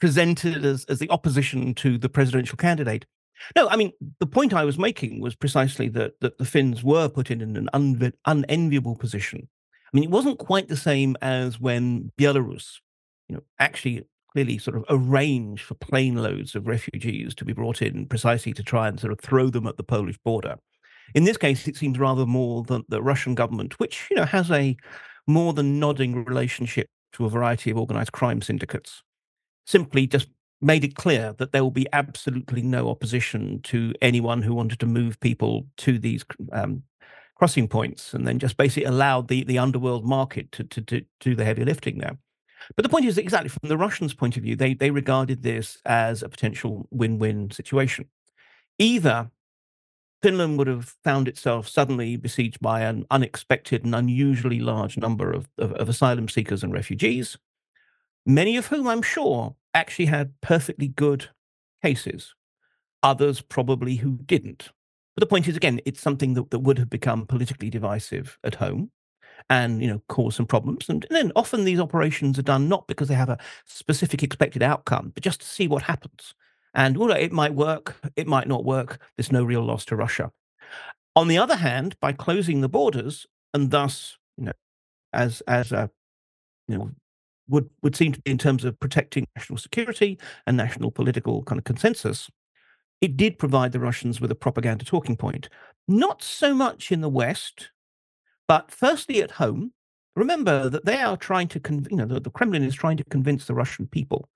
presented 0.00 0.64
as 0.64 0.86
as 0.86 1.00
the 1.00 1.10
opposition 1.10 1.74
to 1.74 1.98
the 1.98 2.08
presidential 2.08 2.56
candidate. 2.56 3.04
No, 3.54 3.68
I 3.68 3.76
mean 3.76 3.92
the 4.20 4.26
point 4.26 4.54
I 4.54 4.64
was 4.64 4.78
making 4.78 5.20
was 5.20 5.34
precisely 5.34 5.90
that 5.90 6.18
that 6.20 6.38
the 6.38 6.46
Finns 6.46 6.82
were 6.82 7.10
put 7.10 7.30
in 7.30 7.42
an 7.42 7.68
un- 7.74 8.14
unenviable 8.24 8.96
position. 8.96 9.48
I 9.92 9.96
mean, 9.96 10.04
it 10.04 10.10
wasn't 10.10 10.38
quite 10.38 10.68
the 10.68 10.78
same 10.78 11.14
as 11.20 11.60
when 11.60 12.10
Belarus, 12.18 12.78
you 13.28 13.36
know, 13.36 13.42
actually 13.58 14.06
clearly 14.38 14.58
sort 14.58 14.76
of 14.76 14.84
arrange 14.88 15.64
for 15.64 15.74
plane 15.74 16.14
loads 16.14 16.54
of 16.54 16.68
refugees 16.68 17.34
to 17.34 17.44
be 17.44 17.52
brought 17.52 17.82
in 17.82 18.06
precisely 18.06 18.52
to 18.52 18.62
try 18.62 18.86
and 18.86 19.00
sort 19.00 19.12
of 19.12 19.18
throw 19.18 19.50
them 19.50 19.66
at 19.66 19.76
the 19.76 19.82
Polish 19.82 20.16
border. 20.18 20.54
In 21.12 21.24
this 21.24 21.36
case, 21.36 21.66
it 21.66 21.76
seems 21.76 21.98
rather 21.98 22.24
more 22.24 22.62
that 22.64 22.88
the 22.88 23.02
Russian 23.02 23.34
government, 23.34 23.80
which 23.80 24.06
you 24.08 24.16
know 24.16 24.26
has 24.26 24.48
a 24.52 24.76
more 25.26 25.52
than 25.52 25.80
nodding 25.80 26.24
relationship 26.24 26.88
to 27.14 27.26
a 27.26 27.28
variety 27.28 27.72
of 27.72 27.78
organized 27.78 28.12
crime 28.12 28.40
syndicates, 28.40 29.02
simply 29.66 30.06
just 30.06 30.28
made 30.60 30.84
it 30.84 30.94
clear 30.94 31.34
that 31.38 31.50
there 31.50 31.64
will 31.64 31.72
be 31.72 31.88
absolutely 31.92 32.62
no 32.62 32.88
opposition 32.88 33.60
to 33.62 33.92
anyone 34.00 34.42
who 34.42 34.54
wanted 34.54 34.78
to 34.78 34.86
move 34.86 35.18
people 35.18 35.66
to 35.78 35.98
these 35.98 36.24
um, 36.52 36.84
crossing 37.34 37.66
points, 37.66 38.14
and 38.14 38.24
then 38.24 38.38
just 38.38 38.56
basically 38.56 38.84
allowed 38.84 39.26
the, 39.26 39.42
the 39.42 39.58
underworld 39.58 40.04
market 40.04 40.52
to, 40.52 40.62
to, 40.62 40.80
to 40.82 41.02
do 41.18 41.34
the 41.34 41.44
heavy 41.44 41.64
lifting 41.64 41.98
there. 41.98 42.18
But 42.76 42.82
the 42.82 42.88
point 42.88 43.06
is 43.06 43.18
exactly 43.18 43.48
from 43.48 43.68
the 43.68 43.76
Russians' 43.76 44.14
point 44.14 44.36
of 44.36 44.42
view, 44.42 44.56
they 44.56 44.74
they 44.74 44.90
regarded 44.90 45.42
this 45.42 45.78
as 45.84 46.22
a 46.22 46.28
potential 46.28 46.88
win-win 46.90 47.50
situation. 47.50 48.08
Either 48.78 49.30
Finland 50.22 50.58
would 50.58 50.66
have 50.66 50.96
found 51.04 51.28
itself 51.28 51.68
suddenly 51.68 52.16
besieged 52.16 52.60
by 52.60 52.80
an 52.80 53.06
unexpected 53.10 53.84
and 53.84 53.94
unusually 53.94 54.58
large 54.58 54.96
number 54.96 55.30
of, 55.30 55.48
of, 55.58 55.72
of 55.74 55.88
asylum 55.88 56.28
seekers 56.28 56.64
and 56.64 56.72
refugees, 56.72 57.38
many 58.26 58.56
of 58.56 58.66
whom 58.66 58.88
I'm 58.88 59.02
sure 59.02 59.54
actually 59.74 60.06
had 60.06 60.40
perfectly 60.40 60.88
good 60.88 61.28
cases. 61.82 62.34
Others 63.02 63.42
probably 63.42 63.96
who 63.96 64.18
didn't. 64.26 64.70
But 65.14 65.20
the 65.20 65.26
point 65.26 65.46
is, 65.46 65.56
again, 65.56 65.80
it's 65.84 66.00
something 66.00 66.34
that, 66.34 66.50
that 66.50 66.60
would 66.60 66.78
have 66.78 66.90
become 66.90 67.26
politically 67.26 67.70
divisive 67.70 68.38
at 68.42 68.56
home 68.56 68.90
and 69.50 69.82
you 69.82 69.88
know 69.88 70.02
cause 70.08 70.36
some 70.36 70.46
problems. 70.46 70.88
And, 70.88 71.06
then 71.10 71.32
often 71.36 71.64
these 71.64 71.80
operations 71.80 72.38
are 72.38 72.42
done 72.42 72.68
not 72.68 72.86
because 72.86 73.08
they 73.08 73.14
have 73.14 73.28
a 73.28 73.38
specific 73.66 74.22
expected 74.22 74.62
outcome, 74.62 75.12
but 75.14 75.22
just 75.22 75.40
to 75.40 75.46
see 75.46 75.68
what 75.68 75.82
happens. 75.82 76.34
And 76.74 76.96
well, 76.96 77.10
it 77.10 77.32
might 77.32 77.54
work, 77.54 77.96
it 78.16 78.26
might 78.26 78.48
not 78.48 78.64
work. 78.64 79.00
There's 79.16 79.32
no 79.32 79.44
real 79.44 79.62
loss 79.62 79.84
to 79.86 79.96
Russia. 79.96 80.30
On 81.16 81.28
the 81.28 81.38
other 81.38 81.56
hand, 81.56 81.96
by 82.00 82.12
closing 82.12 82.60
the 82.60 82.68
borders 82.68 83.26
and 83.54 83.70
thus, 83.70 84.18
you 84.36 84.44
know, 84.44 84.52
as 85.12 85.42
as 85.46 85.72
a 85.72 85.90
you 86.68 86.78
know 86.78 86.90
would 87.48 87.68
would 87.82 87.96
seem 87.96 88.12
to 88.12 88.20
be 88.20 88.30
in 88.30 88.38
terms 88.38 88.64
of 88.64 88.78
protecting 88.78 89.26
national 89.34 89.58
security 89.58 90.18
and 90.46 90.56
national 90.56 90.90
political 90.90 91.42
kind 91.44 91.58
of 91.58 91.64
consensus, 91.64 92.30
it 93.00 93.16
did 93.16 93.38
provide 93.38 93.72
the 93.72 93.80
Russians 93.80 94.20
with 94.20 94.30
a 94.30 94.36
propaganda 94.36 94.84
talking 94.84 95.16
point. 95.16 95.48
Not 95.86 96.22
so 96.22 96.54
much 96.54 96.92
in 96.92 97.00
the 97.00 97.08
West, 97.08 97.70
but 98.48 98.70
firstly, 98.70 99.22
at 99.22 99.32
home, 99.32 99.72
remember 100.16 100.68
that 100.68 100.84
they 100.84 101.00
are 101.00 101.16
trying 101.16 101.48
to, 101.48 101.60
you 101.90 101.96
know, 101.96 102.06
the, 102.06 102.20
the 102.20 102.30
Kremlin 102.30 102.64
is 102.64 102.74
trying 102.74 102.96
to 102.96 103.04
convince 103.04 103.46
the 103.46 103.54
Russian 103.54 103.86
people 103.86 104.28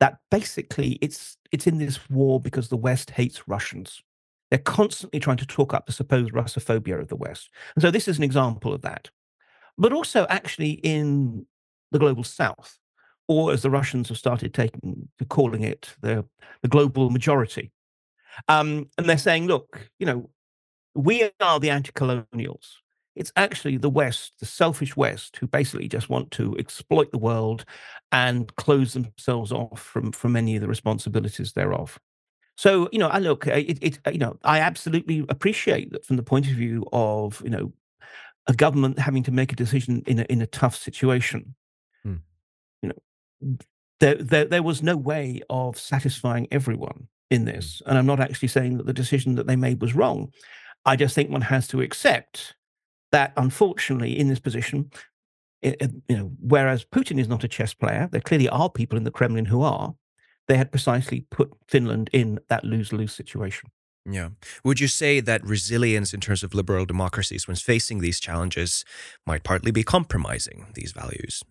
that 0.00 0.18
basically 0.30 0.98
it's 1.00 1.36
it's 1.50 1.66
in 1.66 1.78
this 1.78 2.08
war 2.08 2.40
because 2.40 2.68
the 2.68 2.76
West 2.76 3.10
hates 3.10 3.48
Russians. 3.48 4.02
They're 4.50 4.58
constantly 4.58 5.20
trying 5.20 5.36
to 5.38 5.46
talk 5.46 5.74
up 5.74 5.86
the 5.86 5.92
supposed 5.92 6.32
Russophobia 6.32 7.00
of 7.00 7.08
the 7.08 7.16
West, 7.16 7.50
and 7.74 7.82
so 7.82 7.90
this 7.90 8.08
is 8.08 8.18
an 8.18 8.24
example 8.24 8.72
of 8.72 8.82
that. 8.82 9.10
But 9.76 9.92
also, 9.92 10.26
actually, 10.28 10.72
in 10.82 11.46
the 11.90 11.98
global 11.98 12.24
South, 12.24 12.78
or 13.28 13.52
as 13.52 13.62
the 13.62 13.70
Russians 13.70 14.08
have 14.08 14.18
started 14.18 14.54
taking 14.54 15.08
to 15.18 15.24
calling 15.24 15.62
it, 15.62 15.94
the 16.00 16.24
the 16.62 16.68
global 16.68 17.10
majority, 17.10 17.72
um, 18.48 18.88
and 18.96 19.08
they're 19.08 19.18
saying, 19.18 19.46
look, 19.46 19.90
you 19.98 20.06
know, 20.06 20.30
we 20.94 21.30
are 21.40 21.60
the 21.60 21.70
anti-colonials. 21.70 22.78
It's 23.18 23.32
actually 23.36 23.76
the 23.76 23.90
West, 23.90 24.34
the 24.38 24.46
selfish 24.46 24.96
West, 24.96 25.36
who 25.36 25.46
basically 25.46 25.88
just 25.88 26.08
want 26.08 26.30
to 26.32 26.56
exploit 26.56 27.10
the 27.10 27.18
world 27.18 27.64
and 28.12 28.54
close 28.56 28.92
themselves 28.92 29.52
off 29.52 29.80
from 29.80 30.12
from 30.12 30.36
any 30.36 30.56
of 30.56 30.62
the 30.62 30.68
responsibilities 30.68 31.52
thereof. 31.52 31.98
So 32.56 32.88
you 32.92 32.98
know, 32.98 33.08
I 33.08 33.18
look, 33.18 33.46
uh, 33.46 33.52
it, 33.52 33.78
it 33.80 33.98
uh, 34.06 34.10
you 34.10 34.18
know, 34.18 34.38
I 34.44 34.60
absolutely 34.60 35.24
appreciate 35.28 35.92
that 35.92 36.04
from 36.04 36.16
the 36.16 36.22
point 36.22 36.46
of 36.46 36.52
view 36.52 36.86
of 36.92 37.40
you 37.44 37.50
know 37.50 37.72
a 38.46 38.54
government 38.54 38.98
having 38.98 39.22
to 39.24 39.32
make 39.32 39.52
a 39.52 39.56
decision 39.56 40.02
in 40.06 40.20
a, 40.20 40.22
in 40.24 40.40
a 40.40 40.46
tough 40.46 40.76
situation. 40.76 41.54
Hmm. 42.02 42.16
You 42.82 42.88
know, 42.90 43.58
there, 44.00 44.14
there 44.14 44.44
there 44.44 44.62
was 44.62 44.82
no 44.82 44.96
way 44.96 45.42
of 45.50 45.78
satisfying 45.78 46.48
everyone 46.50 47.08
in 47.30 47.42
hmm. 47.42 47.46
this, 47.46 47.82
and 47.86 47.98
I'm 47.98 48.06
not 48.06 48.20
actually 48.20 48.48
saying 48.48 48.78
that 48.78 48.86
the 48.86 48.92
decision 48.92 49.34
that 49.36 49.46
they 49.46 49.56
made 49.56 49.80
was 49.80 49.94
wrong. 49.94 50.32
I 50.84 50.96
just 50.96 51.14
think 51.14 51.30
one 51.30 51.42
has 51.42 51.68
to 51.68 51.80
accept 51.80 52.54
that, 53.12 53.32
unfortunately, 53.36 54.18
in 54.18 54.28
this 54.28 54.40
position, 54.40 54.90
it, 55.62 55.76
it- 55.80 55.92
you 56.08 56.16
know, 56.16 56.32
whereas 56.40 56.84
Putin 56.84 57.18
is 57.18 57.28
not 57.28 57.44
a 57.44 57.48
chess 57.48 57.74
player, 57.74 58.08
there 58.12 58.20
clearly 58.20 58.48
are 58.48 58.70
people 58.70 58.96
in 58.98 59.04
the 59.04 59.10
Kremlin 59.10 59.46
who 59.46 59.62
are. 59.62 59.94
They 60.46 60.56
had 60.56 60.70
precisely 60.70 61.26
put 61.30 61.50
Finland 61.68 62.08
in 62.12 62.38
that 62.48 62.64
lose 62.64 62.92
lose 62.92 63.12
situation. 63.12 63.70
Yeah. 64.10 64.30
Would 64.64 64.80
you 64.80 64.88
say 64.88 65.20
that 65.20 65.44
resilience 65.44 66.14
in 66.14 66.20
terms 66.20 66.42
of 66.42 66.54
liberal 66.54 66.86
democracies 66.86 67.46
when 67.46 67.56
facing 67.56 67.98
these 68.00 68.18
challenges 68.20 68.84
might 69.26 69.44
partly 69.44 69.70
be 69.70 69.82
compromising 69.82 70.66
these 70.74 70.92
values? 70.92 71.42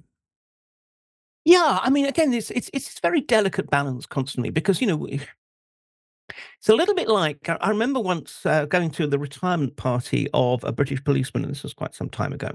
Yeah, 1.45 1.79
I 1.81 1.89
mean, 1.89 2.05
again, 2.05 2.33
it's 2.33 2.51
it's 2.51 2.69
it's 2.73 2.99
very 2.99 3.21
delicate 3.21 3.69
balance 3.69 4.05
constantly 4.05 4.49
because 4.49 4.81
you 4.81 4.87
know 4.87 5.07
it's 6.57 6.69
a 6.69 6.75
little 6.75 6.95
bit 6.95 7.07
like 7.07 7.49
I 7.49 7.69
remember 7.69 7.99
once 7.99 8.45
uh, 8.45 8.65
going 8.65 8.91
to 8.91 9.07
the 9.07 9.19
retirement 9.19 9.75
party 9.75 10.27
of 10.33 10.63
a 10.63 10.71
British 10.71 11.03
policeman, 11.03 11.43
and 11.43 11.51
this 11.51 11.63
was 11.63 11.73
quite 11.73 11.93
some 11.93 12.09
time 12.09 12.33
ago. 12.33 12.51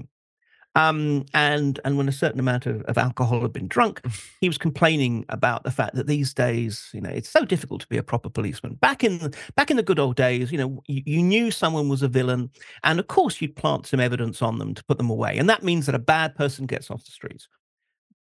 Um, 0.74 1.26
and 1.34 1.78
and 1.84 1.98
when 1.98 2.08
a 2.08 2.12
certain 2.12 2.40
amount 2.40 2.64
of, 2.64 2.80
of 2.82 2.96
alcohol 2.96 3.42
had 3.42 3.52
been 3.52 3.68
drunk, 3.68 4.00
he 4.40 4.48
was 4.48 4.58
complaining 4.58 5.24
about 5.28 5.64
the 5.64 5.70
fact 5.70 5.94
that 5.96 6.06
these 6.06 6.32
days, 6.32 6.88
you 6.94 7.00
know, 7.00 7.10
it's 7.10 7.28
so 7.28 7.44
difficult 7.44 7.82
to 7.82 7.88
be 7.88 7.98
a 7.98 8.02
proper 8.02 8.30
policeman. 8.30 8.74
Back 8.74 9.04
in 9.04 9.18
the, 9.18 9.36
back 9.54 9.70
in 9.70 9.76
the 9.76 9.82
good 9.82 9.98
old 9.98 10.16
days, 10.16 10.50
you 10.50 10.58
know, 10.58 10.82
you, 10.86 11.02
you 11.04 11.22
knew 11.22 11.50
someone 11.50 11.88
was 11.88 12.02
a 12.02 12.08
villain, 12.08 12.50
and 12.84 12.98
of 12.98 13.06
course 13.08 13.40
you'd 13.40 13.56
plant 13.56 13.86
some 13.86 14.00
evidence 14.00 14.40
on 14.40 14.58
them 14.58 14.74
to 14.74 14.84
put 14.84 14.96
them 14.96 15.10
away, 15.10 15.36
and 15.36 15.48
that 15.50 15.62
means 15.62 15.86
that 15.86 15.94
a 15.94 15.98
bad 15.98 16.34
person 16.34 16.66
gets 16.66 16.90
off 16.90 17.04
the 17.04 17.10
streets 17.10 17.48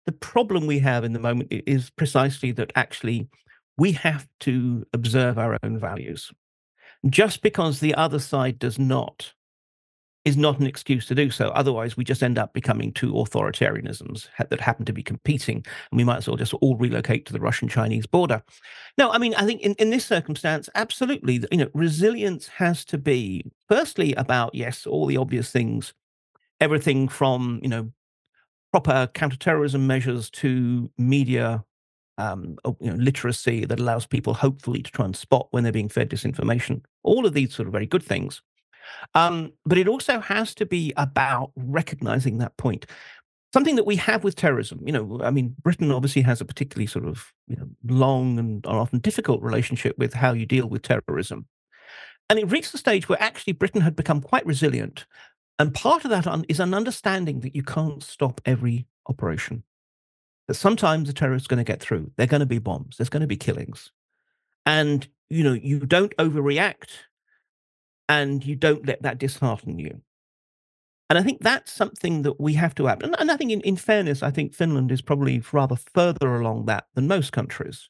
the 0.06 0.12
problem 0.12 0.66
we 0.66 0.78
have 0.78 1.04
in 1.04 1.12
the 1.12 1.18
moment 1.18 1.48
is 1.50 1.90
precisely 1.90 2.52
that 2.52 2.72
actually 2.76 3.28
we 3.78 3.92
have 3.92 4.28
to 4.40 4.86
observe 4.92 5.38
our 5.38 5.58
own 5.62 5.78
values. 5.78 6.32
Just 7.08 7.42
because 7.42 7.80
the 7.80 7.94
other 7.94 8.18
side 8.18 8.58
does 8.58 8.78
not 8.78 9.32
is 10.26 10.36
not 10.36 10.58
an 10.58 10.66
excuse 10.66 11.06
to 11.06 11.14
do 11.14 11.30
so. 11.30 11.50
Otherwise, 11.50 11.96
we 11.96 12.02
just 12.02 12.22
end 12.22 12.36
up 12.36 12.52
becoming 12.52 12.92
two 12.92 13.12
authoritarianisms 13.12 14.28
ha- 14.36 14.44
that 14.50 14.60
happen 14.60 14.84
to 14.84 14.92
be 14.92 15.02
competing, 15.02 15.58
and 15.58 15.96
we 15.96 16.02
might 16.02 16.16
as 16.16 16.26
well 16.26 16.36
just 16.36 16.52
all 16.54 16.76
relocate 16.76 17.24
to 17.26 17.32
the 17.32 17.38
Russian-Chinese 17.38 18.06
border. 18.06 18.42
No, 18.98 19.12
I 19.12 19.18
mean, 19.18 19.34
I 19.34 19.46
think 19.46 19.60
in, 19.60 19.74
in 19.74 19.90
this 19.90 20.04
circumstance, 20.04 20.68
absolutely, 20.74 21.44
you 21.52 21.58
know, 21.58 21.68
resilience 21.74 22.48
has 22.48 22.84
to 22.86 22.98
be 22.98 23.44
firstly 23.68 24.14
about 24.14 24.52
yes, 24.52 24.84
all 24.84 25.06
the 25.06 25.16
obvious 25.16 25.52
things, 25.52 25.94
everything 26.60 27.06
from 27.06 27.60
you 27.62 27.68
know 27.68 27.92
proper 28.72 29.08
counterterrorism 29.14 29.86
measures 29.86 30.28
to 30.30 30.90
media 30.98 31.64
um, 32.18 32.56
you 32.80 32.90
know, 32.90 32.96
literacy 32.96 33.64
that 33.64 33.80
allows 33.80 34.06
people 34.06 34.34
hopefully 34.34 34.82
to 34.82 34.90
try 34.90 35.04
and 35.04 35.16
spot 35.16 35.48
when 35.50 35.62
they're 35.62 35.72
being 35.72 35.88
fed 35.88 36.10
disinformation. 36.10 36.82
All 37.02 37.26
of 37.26 37.34
these 37.34 37.54
sort 37.54 37.66
of 37.66 37.72
very 37.72 37.86
good 37.86 38.02
things. 38.02 38.42
Um, 39.14 39.52
but 39.64 39.78
it 39.78 39.88
also 39.88 40.20
has 40.20 40.54
to 40.54 40.66
be 40.66 40.92
about 40.96 41.50
recognizing 41.56 42.38
that 42.38 42.56
point. 42.56 42.86
Something 43.52 43.76
that 43.76 43.86
we 43.86 43.96
have 43.96 44.22
with 44.22 44.36
terrorism, 44.36 44.80
you 44.84 44.92
know, 44.92 45.20
I 45.22 45.30
mean, 45.30 45.54
Britain 45.62 45.90
obviously 45.90 46.22
has 46.22 46.40
a 46.40 46.44
particularly 46.44 46.86
sort 46.86 47.06
of 47.06 47.32
you 47.48 47.56
know, 47.56 47.68
long 47.86 48.38
and 48.38 48.66
often 48.66 48.98
difficult 48.98 49.42
relationship 49.42 49.96
with 49.98 50.14
how 50.14 50.32
you 50.32 50.46
deal 50.46 50.68
with 50.68 50.82
terrorism. 50.82 51.46
And 52.28 52.38
it 52.38 52.50
reached 52.50 52.72
the 52.72 52.78
stage 52.78 53.08
where 53.08 53.22
actually 53.22 53.52
Britain 53.52 53.80
had 53.80 53.96
become 53.96 54.20
quite 54.20 54.44
resilient 54.46 55.06
and 55.58 55.72
part 55.72 56.04
of 56.04 56.10
that 56.10 56.44
is 56.48 56.60
an 56.60 56.74
understanding 56.74 57.40
that 57.40 57.54
you 57.54 57.62
can't 57.62 58.02
stop 58.02 58.40
every 58.44 58.86
operation. 59.08 59.62
That 60.48 60.54
sometimes 60.54 61.08
the 61.08 61.12
terrorists 61.12 61.46
are 61.46 61.54
going 61.54 61.64
to 61.64 61.72
get 61.72 61.80
through. 61.80 62.12
They're 62.16 62.26
going 62.26 62.40
to 62.40 62.46
be 62.46 62.58
bombs. 62.58 62.96
There's 62.96 63.08
going 63.08 63.22
to 63.22 63.26
be 63.26 63.36
killings, 63.36 63.90
and 64.64 65.06
you 65.28 65.42
know 65.42 65.54
you 65.54 65.80
don't 65.80 66.16
overreact, 66.16 66.90
and 68.08 68.44
you 68.44 68.54
don't 68.54 68.86
let 68.86 69.02
that 69.02 69.18
dishearten 69.18 69.78
you. 69.78 70.02
And 71.08 71.18
I 71.18 71.22
think 71.22 71.40
that's 71.40 71.72
something 71.72 72.22
that 72.22 72.40
we 72.40 72.54
have 72.54 72.74
to 72.76 72.88
act. 72.88 73.02
And, 73.02 73.14
and 73.18 73.30
I 73.30 73.36
think, 73.36 73.52
in, 73.52 73.60
in 73.60 73.76
fairness, 73.76 74.22
I 74.22 74.30
think 74.30 74.54
Finland 74.54 74.90
is 74.90 75.02
probably 75.02 75.42
rather 75.52 75.76
further 75.76 76.34
along 76.34 76.66
that 76.66 76.86
than 76.94 77.06
most 77.06 77.32
countries. 77.32 77.88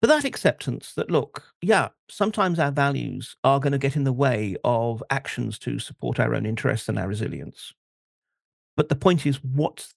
But 0.00 0.08
that 0.08 0.24
acceptance 0.24 0.94
that, 0.94 1.10
look, 1.10 1.44
yeah, 1.60 1.88
sometimes 2.08 2.58
our 2.58 2.70
values 2.70 3.36
are 3.44 3.60
going 3.60 3.72
to 3.72 3.78
get 3.78 3.96
in 3.96 4.04
the 4.04 4.12
way 4.12 4.56
of 4.64 5.02
actions 5.10 5.58
to 5.60 5.78
support 5.78 6.18
our 6.18 6.34
own 6.34 6.46
interests 6.46 6.88
and 6.88 6.98
our 6.98 7.08
resilience. 7.08 7.72
But 8.76 8.88
the 8.88 8.96
point 8.96 9.26
is, 9.26 9.42
what's 9.44 9.94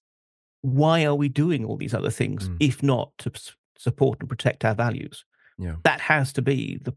why 0.64 1.06
are 1.06 1.14
we 1.16 1.30
doing 1.30 1.64
all 1.66 1.78
these 1.78 1.94
other 1.94 2.10
things 2.10 2.50
Mm. 2.50 2.58
if 2.60 2.82
not 2.82 3.12
to 3.20 3.32
support 3.78 4.20
and 4.22 4.30
protect 4.30 4.66
our 4.66 4.74
values? 4.76 5.24
Yeah. 5.60 5.76
That 5.84 6.02
has 6.02 6.34
to 6.34 6.42
be 6.42 6.80
the 6.82 6.94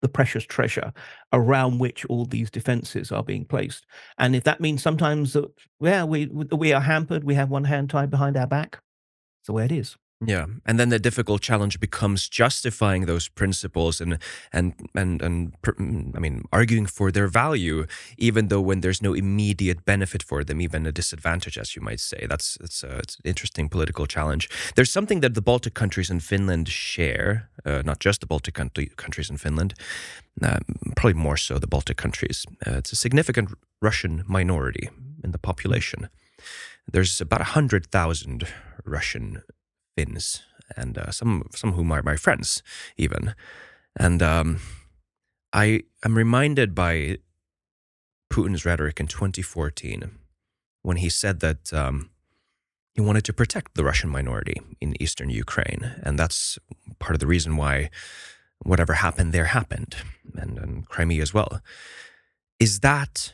the 0.00 0.08
precious 0.08 0.44
treasure 0.44 0.92
around 1.32 1.80
which 1.80 2.04
all 2.04 2.24
these 2.24 2.52
defenses 2.52 3.10
are 3.10 3.24
being 3.24 3.44
placed. 3.44 3.84
And 4.16 4.36
if 4.36 4.44
that 4.44 4.60
means 4.60 4.80
sometimes 4.80 5.32
that, 5.32 5.50
yeah, 5.80 6.04
we 6.04 6.26
we 6.26 6.72
are 6.72 6.80
hampered, 6.80 7.24
we 7.24 7.34
have 7.34 7.50
one 7.50 7.64
hand 7.64 7.90
tied 7.90 8.08
behind 8.08 8.36
our 8.36 8.46
back, 8.46 8.80
it's 9.40 9.48
the 9.48 9.52
way 9.52 9.64
it 9.64 9.72
is. 9.72 9.96
Yeah, 10.26 10.46
and 10.66 10.80
then 10.80 10.88
the 10.88 10.98
difficult 10.98 11.42
challenge 11.42 11.78
becomes 11.78 12.28
justifying 12.28 13.06
those 13.06 13.28
principles 13.28 14.00
and 14.00 14.18
and 14.52 14.74
and 14.92 15.22
and 15.22 15.52
mm, 15.62 16.16
I 16.16 16.18
mean 16.18 16.42
arguing 16.52 16.86
for 16.86 17.12
their 17.12 17.28
value, 17.28 17.86
even 18.16 18.48
though 18.48 18.60
when 18.60 18.80
there's 18.80 19.00
no 19.00 19.14
immediate 19.14 19.84
benefit 19.84 20.24
for 20.24 20.42
them, 20.42 20.60
even 20.60 20.86
a 20.86 20.92
disadvantage, 20.92 21.56
as 21.56 21.76
you 21.76 21.82
might 21.82 22.00
say. 22.00 22.26
That's 22.28 22.58
it's, 22.60 22.82
a, 22.82 22.98
it's 22.98 23.14
an 23.14 23.22
interesting 23.26 23.68
political 23.68 24.06
challenge. 24.06 24.48
There's 24.74 24.90
something 24.90 25.20
that 25.20 25.34
the 25.34 25.42
Baltic 25.42 25.74
countries 25.74 26.10
and 26.10 26.20
Finland 26.20 26.68
share, 26.68 27.48
uh, 27.64 27.82
not 27.84 28.00
just 28.00 28.20
the 28.20 28.26
Baltic 28.26 28.54
country, 28.54 28.90
countries 28.96 29.30
and 29.30 29.40
Finland, 29.40 29.74
uh, 30.42 30.58
probably 30.96 31.14
more 31.14 31.36
so 31.36 31.58
the 31.58 31.68
Baltic 31.68 31.96
countries. 31.96 32.44
Uh, 32.66 32.78
it's 32.78 32.90
a 32.90 32.96
significant 32.96 33.50
Russian 33.80 34.24
minority 34.26 34.90
in 35.22 35.30
the 35.30 35.38
population. 35.38 36.08
There's 36.90 37.20
about 37.20 37.42
hundred 37.42 37.86
thousand 37.86 38.48
Russian 38.84 39.42
Finns, 39.98 40.42
and 40.76 40.96
uh, 40.96 41.10
some 41.10 41.48
some 41.54 41.72
whom 41.72 41.90
are 41.90 42.02
my 42.02 42.16
friends 42.16 42.62
even. 42.96 43.34
And 43.96 44.22
um, 44.22 44.60
I 45.52 45.82
am 46.04 46.16
reminded 46.16 46.74
by 46.74 47.18
Putin's 48.32 48.64
rhetoric 48.64 49.00
in 49.00 49.08
2014 49.08 50.10
when 50.82 50.98
he 50.98 51.08
said 51.08 51.40
that 51.40 51.72
um, 51.72 52.10
he 52.94 53.00
wanted 53.00 53.24
to 53.24 53.32
protect 53.32 53.74
the 53.74 53.82
Russian 53.82 54.10
minority 54.10 54.60
in 54.80 55.00
eastern 55.02 55.30
Ukraine, 55.30 55.94
and 56.04 56.16
that's 56.16 56.58
part 57.00 57.14
of 57.14 57.20
the 57.20 57.26
reason 57.26 57.56
why 57.56 57.90
whatever 58.62 58.94
happened 58.94 59.32
there 59.32 59.46
happened, 59.46 59.96
and, 60.36 60.58
and 60.58 60.88
Crimea 60.88 61.22
as 61.22 61.34
well. 61.34 61.60
Is 62.60 62.80
that 62.80 63.32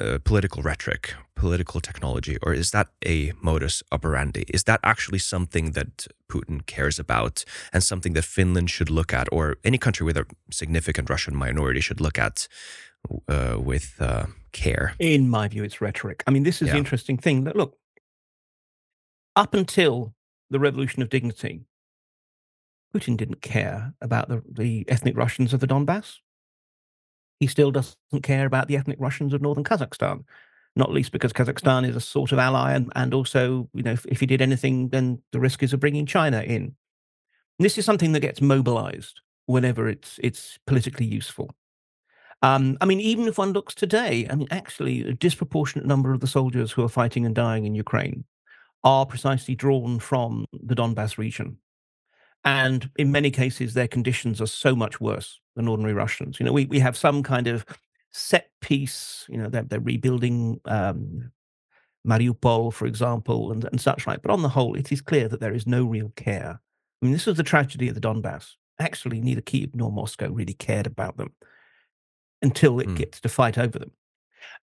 uh, 0.00 0.18
political 0.24 0.62
rhetoric, 0.62 1.14
political 1.36 1.80
technology, 1.80 2.36
or 2.42 2.54
is 2.54 2.70
that 2.70 2.88
a 3.06 3.32
modus 3.42 3.82
operandi? 3.92 4.44
Is 4.48 4.64
that 4.64 4.80
actually 4.82 5.18
something 5.18 5.72
that 5.72 6.06
Putin 6.28 6.64
cares 6.66 6.98
about 6.98 7.44
and 7.72 7.82
something 7.82 8.14
that 8.14 8.24
Finland 8.24 8.70
should 8.70 8.90
look 8.90 9.12
at, 9.12 9.28
or 9.32 9.56
any 9.64 9.78
country 9.78 10.04
with 10.06 10.16
a 10.16 10.26
significant 10.50 11.10
Russian 11.10 11.36
minority 11.36 11.80
should 11.80 12.00
look 12.00 12.18
at 12.18 12.48
uh, 13.28 13.56
with 13.58 13.96
uh, 14.00 14.26
care? 14.52 14.94
In 14.98 15.28
my 15.28 15.48
view, 15.48 15.64
it's 15.64 15.80
rhetoric. 15.80 16.22
I 16.26 16.30
mean, 16.30 16.44
this 16.44 16.60
is 16.62 16.68
Yeah. 16.68 16.74
the 16.74 16.78
interesting 16.78 17.18
thing 17.18 17.44
that 17.44 17.56
look, 17.56 17.76
up 19.36 19.54
until 19.54 20.14
the 20.50 20.58
revolution 20.58 21.02
of 21.02 21.08
dignity, 21.08 21.66
Putin 22.94 23.16
didn't 23.16 23.40
care 23.40 23.94
about 24.00 24.28
the, 24.28 24.42
the 24.48 24.84
ethnic 24.88 25.16
Russians 25.16 25.52
of 25.52 25.60
the 25.60 25.66
Donbass. 25.66 26.20
He 27.40 27.46
still 27.46 27.70
doesn't 27.70 28.22
care 28.22 28.46
about 28.46 28.68
the 28.68 28.76
ethnic 28.76 28.98
Russians 29.00 29.32
of 29.32 29.42
northern 29.42 29.64
Kazakhstan, 29.64 30.24
not 30.76 30.92
least 30.92 31.12
because 31.12 31.32
Kazakhstan 31.32 31.88
is 31.88 31.96
a 31.96 32.00
sort 32.00 32.32
of 32.32 32.38
ally, 32.38 32.72
and, 32.72 32.92
and 32.94 33.12
also, 33.12 33.68
you 33.74 33.82
know, 33.82 33.92
if, 33.92 34.06
if 34.06 34.20
he 34.20 34.26
did 34.26 34.40
anything, 34.40 34.88
then 34.88 35.22
the 35.32 35.40
risk 35.40 35.62
is 35.62 35.72
of 35.72 35.80
bringing 35.80 36.06
China 36.06 36.40
in. 36.40 36.74
And 37.58 37.64
this 37.64 37.78
is 37.78 37.84
something 37.84 38.12
that 38.12 38.20
gets 38.20 38.40
mobilized 38.40 39.20
whenever 39.46 39.88
it's 39.88 40.18
it's 40.22 40.58
politically 40.66 41.06
useful. 41.06 41.54
Um, 42.42 42.76
I 42.80 42.84
mean, 42.84 43.00
even 43.00 43.26
if 43.26 43.38
one 43.38 43.52
looks 43.52 43.74
today, 43.74 44.26
I 44.28 44.34
mean, 44.34 44.48
actually, 44.50 45.06
a 45.08 45.14
disproportionate 45.14 45.86
number 45.86 46.12
of 46.12 46.20
the 46.20 46.26
soldiers 46.26 46.72
who 46.72 46.84
are 46.84 46.88
fighting 46.88 47.24
and 47.24 47.34
dying 47.34 47.64
in 47.64 47.74
Ukraine 47.74 48.24
are 48.82 49.06
precisely 49.06 49.54
drawn 49.54 49.98
from 49.98 50.44
the 50.52 50.74
Donbass 50.74 51.16
region. 51.16 51.56
And 52.44 52.90
in 52.96 53.10
many 53.10 53.30
cases, 53.30 53.74
their 53.74 53.88
conditions 53.88 54.40
are 54.40 54.46
so 54.46 54.74
much 54.76 55.00
worse 55.00 55.40
than 55.56 55.68
ordinary 55.68 55.94
Russians. 55.94 56.38
You 56.38 56.46
know, 56.46 56.52
we, 56.52 56.66
we 56.66 56.78
have 56.78 56.96
some 56.96 57.22
kind 57.22 57.46
of 57.46 57.64
set 58.12 58.50
piece, 58.60 59.24
you 59.28 59.38
know, 59.38 59.48
they're, 59.48 59.62
they're 59.62 59.80
rebuilding 59.80 60.60
um, 60.66 61.32
Mariupol, 62.06 62.72
for 62.72 62.86
example, 62.86 63.50
and, 63.50 63.64
and 63.64 63.80
such 63.80 64.06
like. 64.06 64.20
But 64.22 64.30
on 64.32 64.42
the 64.42 64.48
whole, 64.50 64.74
it 64.74 64.92
is 64.92 65.00
clear 65.00 65.26
that 65.28 65.40
there 65.40 65.54
is 65.54 65.66
no 65.66 65.84
real 65.84 66.12
care. 66.16 66.60
I 67.02 67.06
mean, 67.06 67.12
this 67.12 67.26
was 67.26 67.36
the 67.36 67.42
tragedy 67.42 67.88
of 67.88 67.94
the 67.94 68.00
Donbass. 68.00 68.52
Actually, 68.78 69.20
neither 69.20 69.40
Kiev 69.40 69.74
nor 69.74 69.90
Moscow 69.90 70.28
really 70.30 70.54
cared 70.54 70.86
about 70.86 71.16
them 71.16 71.32
until 72.42 72.78
it 72.80 72.88
Hmm. 72.88 72.94
gets 72.94 73.20
to 73.20 73.28
fight 73.28 73.56
over 73.56 73.78
them. 73.78 73.92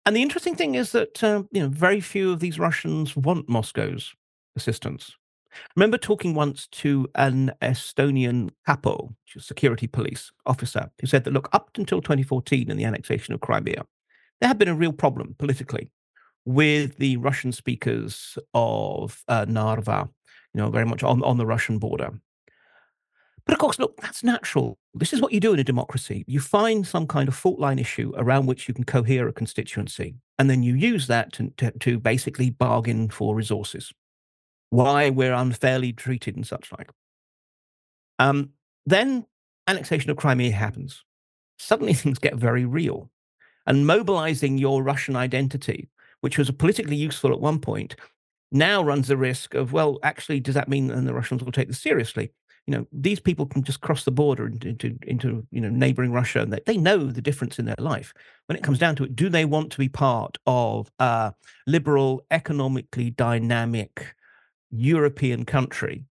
And 0.05 0.15
the 0.15 0.21
interesting 0.21 0.55
thing 0.55 0.75
is 0.75 0.91
that 0.91 1.23
uh, 1.23 1.43
you 1.51 1.61
know 1.61 1.69
very 1.69 1.99
few 1.99 2.31
of 2.31 2.39
these 2.39 2.59
Russians 2.59 3.15
want 3.15 3.49
Moscow's 3.49 4.13
assistance. 4.55 5.15
I 5.53 5.57
remember 5.75 5.97
talking 5.97 6.33
once 6.33 6.67
to 6.67 7.07
an 7.15 7.51
Estonian 7.61 8.51
KAPO, 8.67 9.13
security 9.37 9.87
police 9.87 10.31
officer, 10.45 10.91
who 10.99 11.07
said 11.07 11.23
that 11.23 11.33
look, 11.33 11.49
up 11.53 11.69
until 11.77 12.01
2014 12.01 12.69
and 12.69 12.79
the 12.79 12.85
annexation 12.85 13.33
of 13.33 13.41
Crimea, 13.41 13.85
there 14.39 14.47
had 14.47 14.57
been 14.57 14.67
a 14.67 14.75
real 14.75 14.93
problem 14.93 15.35
politically 15.37 15.91
with 16.45 16.97
the 16.97 17.17
Russian 17.17 17.51
speakers 17.51 18.37
of 18.53 19.23
uh, 19.27 19.45
Narva, 19.47 20.09
you 20.53 20.61
know, 20.61 20.69
very 20.69 20.85
much 20.85 21.03
on, 21.03 21.23
on 21.23 21.37
the 21.37 21.45
Russian 21.45 21.77
border. 21.77 22.11
But 23.45 23.53
of 23.53 23.59
course, 23.59 23.79
look, 23.79 23.99
that's 24.01 24.23
natural. 24.23 24.77
This 24.93 25.13
is 25.13 25.21
what 25.21 25.33
you 25.33 25.39
do 25.39 25.53
in 25.53 25.59
a 25.59 25.63
democracy. 25.63 26.23
You 26.27 26.39
find 26.39 26.85
some 26.85 27.07
kind 27.07 27.27
of 27.27 27.35
fault 27.35 27.59
line 27.59 27.79
issue 27.79 28.13
around 28.15 28.45
which 28.45 28.67
you 28.67 28.73
can 28.73 28.83
cohere 28.83 29.27
a 29.27 29.33
constituency, 29.33 30.15
and 30.37 30.49
then 30.49 30.63
you 30.63 30.75
use 30.75 31.07
that 31.07 31.33
to, 31.33 31.51
to, 31.57 31.71
to 31.79 31.99
basically 31.99 32.49
bargain 32.49 33.09
for 33.09 33.35
resources. 33.35 33.91
Why 34.71 35.09
we're 35.09 35.33
unfairly 35.33 35.93
treated 35.93 36.35
and 36.35 36.45
such 36.45 36.71
like. 36.71 36.89
Um, 38.19 38.49
then 38.85 39.25
annexation 39.67 40.09
of 40.09 40.17
Crimea 40.17 40.51
happens. 40.51 41.03
Suddenly 41.59 41.93
things 41.95 42.17
get 42.17 42.35
very 42.35 42.65
real. 42.65 43.09
And 43.67 43.85
mobilizing 43.85 44.57
your 44.57 44.81
Russian 44.81 45.15
identity, 45.15 45.87
which 46.21 46.37
was 46.37 46.49
politically 46.49 46.95
useful 46.95 47.31
at 47.31 47.39
one 47.39 47.59
point, 47.59 47.95
now 48.51 48.83
runs 48.83 49.07
the 49.07 49.17
risk 49.17 49.53
of, 49.53 49.71
well, 49.71 49.99
actually, 50.03 50.39
does 50.39 50.55
that 50.55 50.67
mean 50.67 50.87
that 50.87 50.99
the 51.05 51.13
Russians 51.13 51.43
will 51.43 51.51
take 51.51 51.67
this 51.67 51.79
seriously? 51.79 52.31
you 52.67 52.77
know 52.77 52.87
these 52.91 53.19
people 53.19 53.45
can 53.45 53.63
just 53.63 53.81
cross 53.81 54.03
the 54.03 54.11
border 54.11 54.45
into 54.45 54.69
into, 54.69 54.97
into 55.03 55.47
you 55.51 55.61
know 55.61 55.69
neighboring 55.69 56.11
Russia, 56.11 56.41
and 56.41 56.53
they, 56.53 56.59
they 56.65 56.77
know 56.77 57.05
the 57.05 57.21
difference 57.21 57.59
in 57.59 57.65
their 57.65 57.75
life. 57.79 58.13
When 58.45 58.57
it 58.57 58.63
comes 58.63 58.79
down 58.79 58.95
to 58.97 59.03
it, 59.05 59.15
do 59.15 59.29
they 59.29 59.45
want 59.45 59.71
to 59.71 59.77
be 59.77 59.89
part 59.89 60.37
of 60.45 60.91
a 60.99 61.33
liberal, 61.65 62.23
economically 62.29 63.09
dynamic 63.09 64.15
European 64.71 65.45
country 65.45 66.05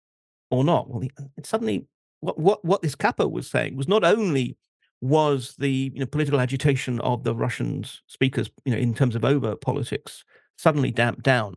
or 0.52 0.64
not? 0.64 0.90
Well, 0.90 1.08
suddenly, 1.44 1.88
what 2.22 2.38
what 2.38 2.64
what 2.64 2.82
this 2.82 2.96
KAPO 2.96 3.32
was 3.32 3.50
saying 3.50 3.76
was 3.76 3.88
not 3.88 4.04
only 4.04 4.58
was 5.02 5.56
the 5.58 5.92
you 5.94 6.00
know, 6.00 6.06
political 6.06 6.42
agitation 6.42 7.00
of 7.00 7.24
the 7.24 7.34
Russian 7.34 7.86
speakers, 8.08 8.50
you 8.66 8.74
know, 8.74 8.78
in 8.78 8.94
terms 8.94 9.16
of 9.16 9.24
over 9.24 9.56
politics, 9.56 10.26
suddenly 10.58 10.92
damped 10.92 11.24
down. 11.24 11.56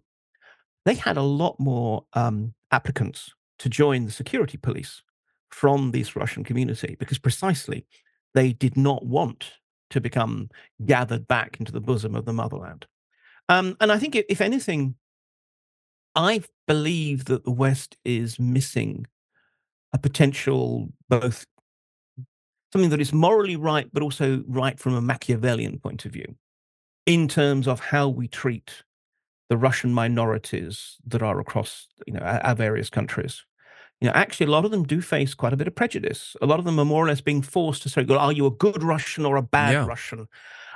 They 0.84 0.94
had 0.94 1.16
a 1.16 1.22
lot 1.22 1.58
more 1.58 2.04
um, 2.12 2.54
applicants 2.70 3.34
to 3.58 3.68
join 3.68 4.04
the 4.06 4.12
security 4.12 4.58
police 4.58 5.02
from 5.50 5.90
this 5.90 6.16
Russian 6.16 6.44
community 6.44 6.96
because 6.98 7.18
precisely 7.18 7.86
they 8.34 8.52
did 8.52 8.76
not 8.76 9.04
want 9.04 9.52
to 9.90 10.00
become 10.00 10.48
gathered 10.84 11.28
back 11.28 11.58
into 11.60 11.72
the 11.72 11.80
bosom 11.80 12.14
of 12.14 12.24
the 12.24 12.32
motherland. 12.32 12.86
Um, 13.48 13.76
and 13.80 13.92
I 13.92 13.98
think, 13.98 14.16
if 14.16 14.40
anything, 14.40 14.94
I 16.14 16.42
believe 16.66 17.26
that 17.26 17.44
the 17.44 17.50
West 17.50 17.96
is 18.04 18.38
missing 18.38 19.06
a 19.92 19.98
potential 19.98 20.88
both 21.08 21.46
something 22.72 22.90
that 22.90 23.00
is 23.00 23.12
morally 23.12 23.56
right, 23.56 23.88
but 23.92 24.02
also 24.02 24.42
right 24.46 24.78
from 24.78 24.94
a 24.94 25.02
Machiavellian 25.02 25.78
point 25.78 26.04
of 26.04 26.12
view 26.12 26.36
in 27.04 27.28
terms 27.28 27.68
of 27.68 27.80
how 27.80 28.08
we 28.08 28.28
treat 28.28 28.84
the 29.50 29.56
Russian 29.56 29.92
minorities 29.92 30.96
that 31.06 31.22
are 31.22 31.38
across 31.38 31.88
you 32.06 32.14
know 32.14 32.20
our, 32.20 32.54
various 32.54 32.88
countries 32.88 33.44
you 34.02 34.08
know, 34.08 34.14
actually, 34.14 34.46
a 34.46 34.50
lot 34.50 34.64
of 34.64 34.72
them 34.72 34.82
do 34.82 35.00
face 35.00 35.32
quite 35.32 35.52
a 35.52 35.56
bit 35.56 35.68
of 35.68 35.76
prejudice. 35.76 36.34
A 36.42 36.46
lot 36.46 36.58
of 36.58 36.64
them 36.64 36.80
are 36.80 36.84
more 36.84 37.04
or 37.04 37.06
less 37.06 37.20
being 37.20 37.40
forced 37.40 37.84
to 37.84 37.88
say, 37.88 38.02
"Well, 38.02 38.18
are 38.18 38.32
you 38.32 38.46
a 38.46 38.50
good 38.50 38.82
Russian 38.82 39.24
or 39.24 39.36
a 39.36 39.42
bad 39.42 39.74
yeah. 39.74 39.86
Russian?" 39.86 40.26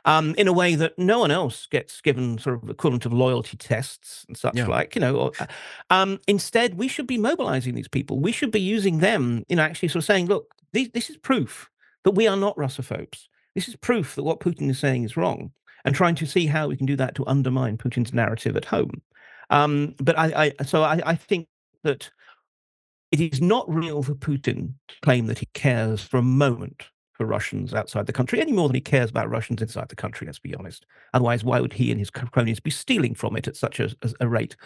Um, 0.06 0.36
in 0.38 0.46
a 0.46 0.52
way 0.52 0.76
that 0.76 0.96
no 0.96 1.18
one 1.18 1.32
else 1.32 1.66
gets 1.66 2.00
given 2.00 2.38
sort 2.38 2.62
of 2.62 2.70
equivalent 2.70 3.06
of 3.06 3.12
loyalty 3.12 3.56
tests 3.56 4.24
and 4.28 4.36
such 4.36 4.54
yeah. 4.54 4.68
like, 4.68 4.94
you 4.94 5.00
know. 5.00 5.16
Or, 5.16 5.32
uh, 5.40 5.46
um, 5.90 6.20
instead, 6.28 6.78
we 6.78 6.86
should 6.86 7.08
be 7.08 7.18
mobilizing 7.18 7.74
these 7.74 7.88
people. 7.88 8.20
We 8.20 8.30
should 8.30 8.52
be 8.52 8.60
using 8.60 8.98
them, 8.98 9.44
you 9.48 9.56
know, 9.56 9.62
actually 9.62 9.88
sort 9.88 10.04
of 10.04 10.06
saying, 10.06 10.26
"Look, 10.26 10.54
this, 10.72 10.90
this 10.94 11.10
is 11.10 11.16
proof 11.16 11.68
that 12.04 12.12
we 12.12 12.28
are 12.28 12.36
not 12.36 12.56
Russophobes. 12.56 13.26
This 13.56 13.66
is 13.66 13.74
proof 13.74 14.14
that 14.14 14.22
what 14.22 14.38
Putin 14.38 14.70
is 14.70 14.78
saying 14.78 15.02
is 15.02 15.16
wrong." 15.16 15.50
And 15.84 15.94
trying 15.94 16.16
to 16.16 16.26
see 16.26 16.46
how 16.46 16.68
we 16.68 16.76
can 16.76 16.86
do 16.86 16.96
that 16.96 17.14
to 17.16 17.26
undermine 17.26 17.76
Putin's 17.76 18.12
narrative 18.12 18.56
at 18.56 18.64
home. 18.64 19.02
Um, 19.50 19.94
but 19.98 20.18
I, 20.18 20.52
I 20.60 20.64
so 20.64 20.82
I, 20.82 21.00
I 21.04 21.14
think 21.16 21.48
that 21.82 22.10
it 23.12 23.20
is 23.20 23.40
not 23.40 23.72
real 23.72 24.02
for 24.02 24.14
Putin 24.14 24.74
to 24.88 24.94
claim 25.02 25.26
that 25.26 25.38
he 25.38 25.46
cares 25.54 26.02
for 26.02 26.18
a 26.18 26.22
moment 26.22 26.86
for 27.16 27.26
Russians 27.26 27.72
outside 27.72 28.06
the 28.06 28.12
country 28.12 28.40
any 28.40 28.52
more 28.52 28.68
than 28.68 28.74
he 28.74 28.80
cares 28.80 29.10
about 29.10 29.30
Russians 29.30 29.62
inside 29.62 29.88
the 29.88 29.96
country, 29.96 30.26
let's 30.26 30.38
be 30.38 30.54
honest. 30.54 30.86
Otherwise, 31.14 31.44
why 31.44 31.60
would 31.60 31.72
he 31.72 31.90
and 31.90 31.98
his 31.98 32.10
cronies 32.10 32.60
be 32.60 32.70
stealing 32.70 33.14
from 33.14 33.36
it 33.36 33.48
at 33.48 33.56
such 33.56 33.80
a, 33.80 33.90
a, 34.20 34.28
rate? 34.28 34.56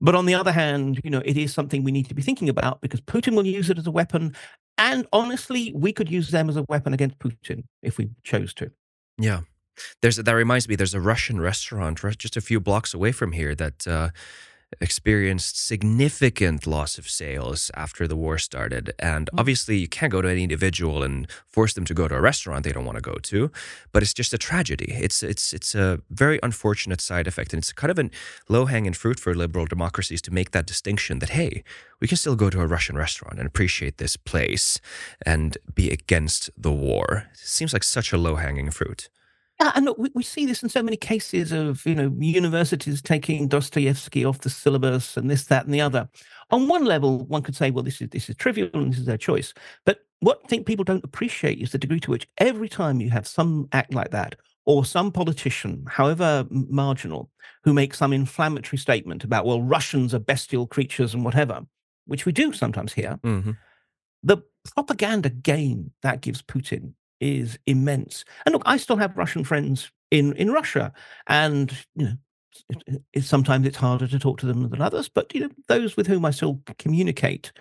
But 0.00 0.14
on 0.14 0.26
the 0.26 0.34
other 0.34 0.52
hand, 0.52 1.00
you 1.02 1.10
know, 1.10 1.22
it 1.24 1.36
is 1.36 1.52
something 1.52 1.82
we 1.82 1.92
need 1.92 2.08
to 2.08 2.14
be 2.14 2.22
thinking 2.22 2.48
about 2.48 2.80
because 2.80 3.00
Putin 3.00 3.34
will 3.34 3.46
use 3.46 3.68
it 3.68 3.78
as 3.78 3.86
a 3.86 3.90
weapon. 3.90 4.34
And 4.76 5.06
honestly, 5.12 5.72
we 5.74 5.92
could 5.92 6.10
use 6.10 6.30
them 6.30 6.48
as 6.48 6.56
a 6.56 6.64
weapon 6.68 6.94
against 6.94 7.18
Putin 7.18 7.64
if 7.82 7.98
we 7.98 8.10
chose 8.22 8.54
to. 8.54 8.70
Yeah. 9.18 9.40
There's 10.02 10.16
that 10.16 10.32
reminds 10.32 10.68
me. 10.68 10.74
There's 10.74 10.94
a 10.94 11.00
Russian 11.00 11.40
restaurant 11.40 12.00
just 12.18 12.36
a 12.36 12.40
few 12.40 12.58
blocks 12.58 12.94
away 12.94 13.12
from 13.12 13.32
here 13.32 13.54
that 13.54 13.86
uh, 13.86 14.10
experienced 14.80 15.58
significant 15.58 16.66
loss 16.66 16.98
of 16.98 17.08
sales 17.08 17.70
after 17.74 18.06
the 18.06 18.16
war 18.16 18.38
started. 18.38 18.92
And 18.98 19.28
mm. 19.32 19.38
obviously, 19.38 19.78
you 19.78 19.88
can't 19.88 20.12
go 20.12 20.22
to 20.22 20.28
any 20.28 20.42
individual 20.42 21.02
and 21.02 21.30
force 21.46 21.74
them 21.74 21.84
to 21.86 21.94
go 21.94 22.08
to 22.08 22.14
a 22.14 22.20
restaurant 22.20 22.64
they 22.64 22.72
don't 22.72 22.84
want 22.84 22.96
to 22.96 23.02
go 23.02 23.14
to. 23.14 23.50
But 23.92 24.02
it's 24.02 24.14
just 24.14 24.32
a 24.32 24.38
tragedy. 24.38 24.92
It's 24.98 25.22
it's 25.22 25.52
it's 25.52 25.74
a 25.74 26.00
very 26.10 26.38
unfortunate 26.42 27.00
side 27.00 27.26
effect, 27.26 27.52
and 27.52 27.60
it's 27.60 27.72
kind 27.72 27.90
of 27.90 27.98
a 27.98 28.10
low 28.48 28.66
hanging 28.66 28.94
fruit 28.94 29.18
for 29.18 29.34
liberal 29.34 29.66
democracies 29.66 30.22
to 30.22 30.32
make 30.32 30.50
that 30.50 30.66
distinction 30.66 31.18
that 31.20 31.30
hey, 31.30 31.64
we 32.00 32.08
can 32.08 32.16
still 32.16 32.36
go 32.36 32.50
to 32.50 32.60
a 32.60 32.66
Russian 32.66 32.96
restaurant 32.96 33.38
and 33.38 33.46
appreciate 33.46 33.98
this 33.98 34.16
place 34.16 34.80
and 35.24 35.58
be 35.74 35.90
against 35.90 36.50
the 36.56 36.72
war. 36.72 37.26
It 37.32 37.38
seems 37.38 37.72
like 37.72 37.84
such 37.84 38.12
a 38.12 38.18
low 38.18 38.36
hanging 38.36 38.70
fruit. 38.70 39.08
Yeah, 39.60 39.72
and 39.74 39.86
look, 39.86 39.98
we, 39.98 40.10
we 40.14 40.22
see 40.22 40.46
this 40.46 40.62
in 40.62 40.68
so 40.68 40.82
many 40.82 40.96
cases 40.96 41.50
of 41.50 41.84
you 41.84 41.94
know 41.94 42.14
universities 42.18 43.02
taking 43.02 43.48
Dostoevsky 43.48 44.24
off 44.24 44.40
the 44.40 44.50
syllabus 44.50 45.16
and 45.16 45.30
this, 45.30 45.44
that, 45.46 45.64
and 45.64 45.74
the 45.74 45.80
other. 45.80 46.08
On 46.50 46.68
one 46.68 46.84
level, 46.84 47.24
one 47.26 47.42
could 47.42 47.56
say, 47.56 47.70
well, 47.70 47.84
this 47.84 48.00
is 48.00 48.08
this 48.10 48.28
is 48.28 48.36
trivial 48.36 48.70
and 48.74 48.92
this 48.92 49.00
is 49.00 49.06
their 49.06 49.18
choice. 49.18 49.52
But 49.84 50.00
what 50.20 50.40
I 50.44 50.48
think 50.48 50.66
people 50.66 50.84
don't 50.84 51.04
appreciate 51.04 51.58
is 51.58 51.72
the 51.72 51.78
degree 51.78 52.00
to 52.00 52.10
which 52.10 52.28
every 52.38 52.68
time 52.68 53.00
you 53.00 53.10
have 53.10 53.26
some 53.26 53.68
act 53.72 53.92
like 53.92 54.10
that, 54.10 54.36
or 54.64 54.84
some 54.84 55.10
politician, 55.10 55.84
however 55.88 56.46
marginal, 56.50 57.30
who 57.64 57.72
makes 57.72 57.98
some 57.98 58.12
inflammatory 58.12 58.78
statement 58.78 59.24
about, 59.24 59.46
well, 59.46 59.62
Russians 59.62 60.14
are 60.14 60.18
bestial 60.18 60.66
creatures 60.66 61.14
and 61.14 61.24
whatever, 61.24 61.62
which 62.06 62.26
we 62.26 62.32
do 62.32 62.52
sometimes 62.52 62.92
hear, 62.92 63.18
mm-hmm. 63.24 63.52
the 64.22 64.38
propaganda 64.74 65.30
gain 65.30 65.90
that 66.02 66.20
gives 66.20 66.42
Putin 66.42 66.92
is 67.20 67.58
immense. 67.66 68.24
And 68.44 68.52
look, 68.52 68.62
I 68.66 68.76
still 68.76 68.96
have 68.96 69.16
Russian 69.16 69.44
friends 69.44 69.90
in 70.10 70.34
in 70.34 70.52
Russia, 70.52 70.92
and 71.26 71.72
you 71.94 72.04
know, 72.06 72.12
it, 72.70 73.02
it, 73.12 73.24
sometimes 73.24 73.66
it's 73.66 73.76
harder 73.76 74.06
to 74.06 74.18
talk 74.18 74.38
to 74.40 74.46
them 74.46 74.68
than 74.68 74.82
others. 74.82 75.08
But 75.08 75.34
you 75.34 75.40
know, 75.40 75.50
those 75.68 75.96
with 75.96 76.06
whom 76.06 76.24
I 76.24 76.30
still 76.30 76.60
communicate, 76.78 77.52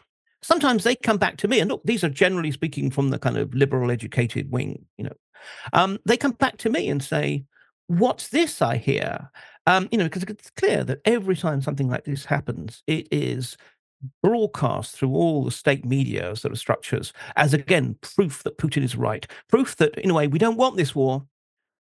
sometimes 0.41 0.84
they 0.84 0.95
come 0.95 1.18
back 1.18 1.38
to 1.38 1.47
me. 1.47 1.60
And 1.60 1.70
look, 1.70 1.82
these 1.84 2.03
are 2.03 2.10
generally 2.10 2.51
speaking 2.51 2.91
from 2.91 3.10
the 3.10 3.20
kind 3.20 3.38
of 3.38 3.53
liberal 3.53 3.91
educated 3.91 4.51
wing. 4.51 4.86
You 4.97 5.05
know, 5.05 5.16
um, 5.74 5.99
they 6.05 6.18
come 6.18 6.34
back 6.34 6.58
to 6.58 6.70
me 6.70 6.89
and 6.89 7.03
say, 7.03 7.45
"What's 7.88 8.30
this 8.30 8.62
I 8.62 8.78
hear?" 8.78 9.32
Um, 9.66 9.89
you 9.91 9.97
know, 9.97 10.05
because 10.05 10.24
it's 10.24 10.49
clear 10.51 10.86
that 10.86 11.01
every 11.03 11.36
time 11.36 11.62
something 11.62 11.89
like 11.89 12.05
this 12.05 12.24
happens, 12.24 12.84
it 12.88 13.08
is 13.12 13.58
broadcast 14.22 14.95
through 14.95 15.14
all 15.14 15.43
the 15.43 15.52
state 15.52 15.86
media 15.86 16.36
sort 16.36 16.52
of 16.52 16.60
structures 16.60 17.14
as 17.36 17.54
again 17.54 17.95
proof 18.02 18.43
that 18.43 18.58
Putin 18.58 18.84
is 18.84 18.95
right, 18.95 19.26
proof 19.48 19.76
that 19.78 19.98
in 19.98 20.12
a 20.12 20.14
way 20.14 20.28
we 20.28 20.39
don't 20.39 20.58
want 20.58 20.78
this 20.78 20.95
war, 20.95 21.26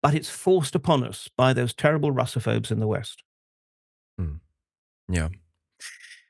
but 0.03 0.15
it's 0.15 0.29
forced 0.29 0.75
upon 0.75 1.05
us 1.05 1.29
by 1.37 1.53
those 1.53 1.73
terrible 1.73 2.13
Russophobes 2.13 2.71
in 2.71 2.81
the 2.81 2.87
West. 2.87 3.23
Hmm. 4.19 4.37
Yeah, 5.09 5.29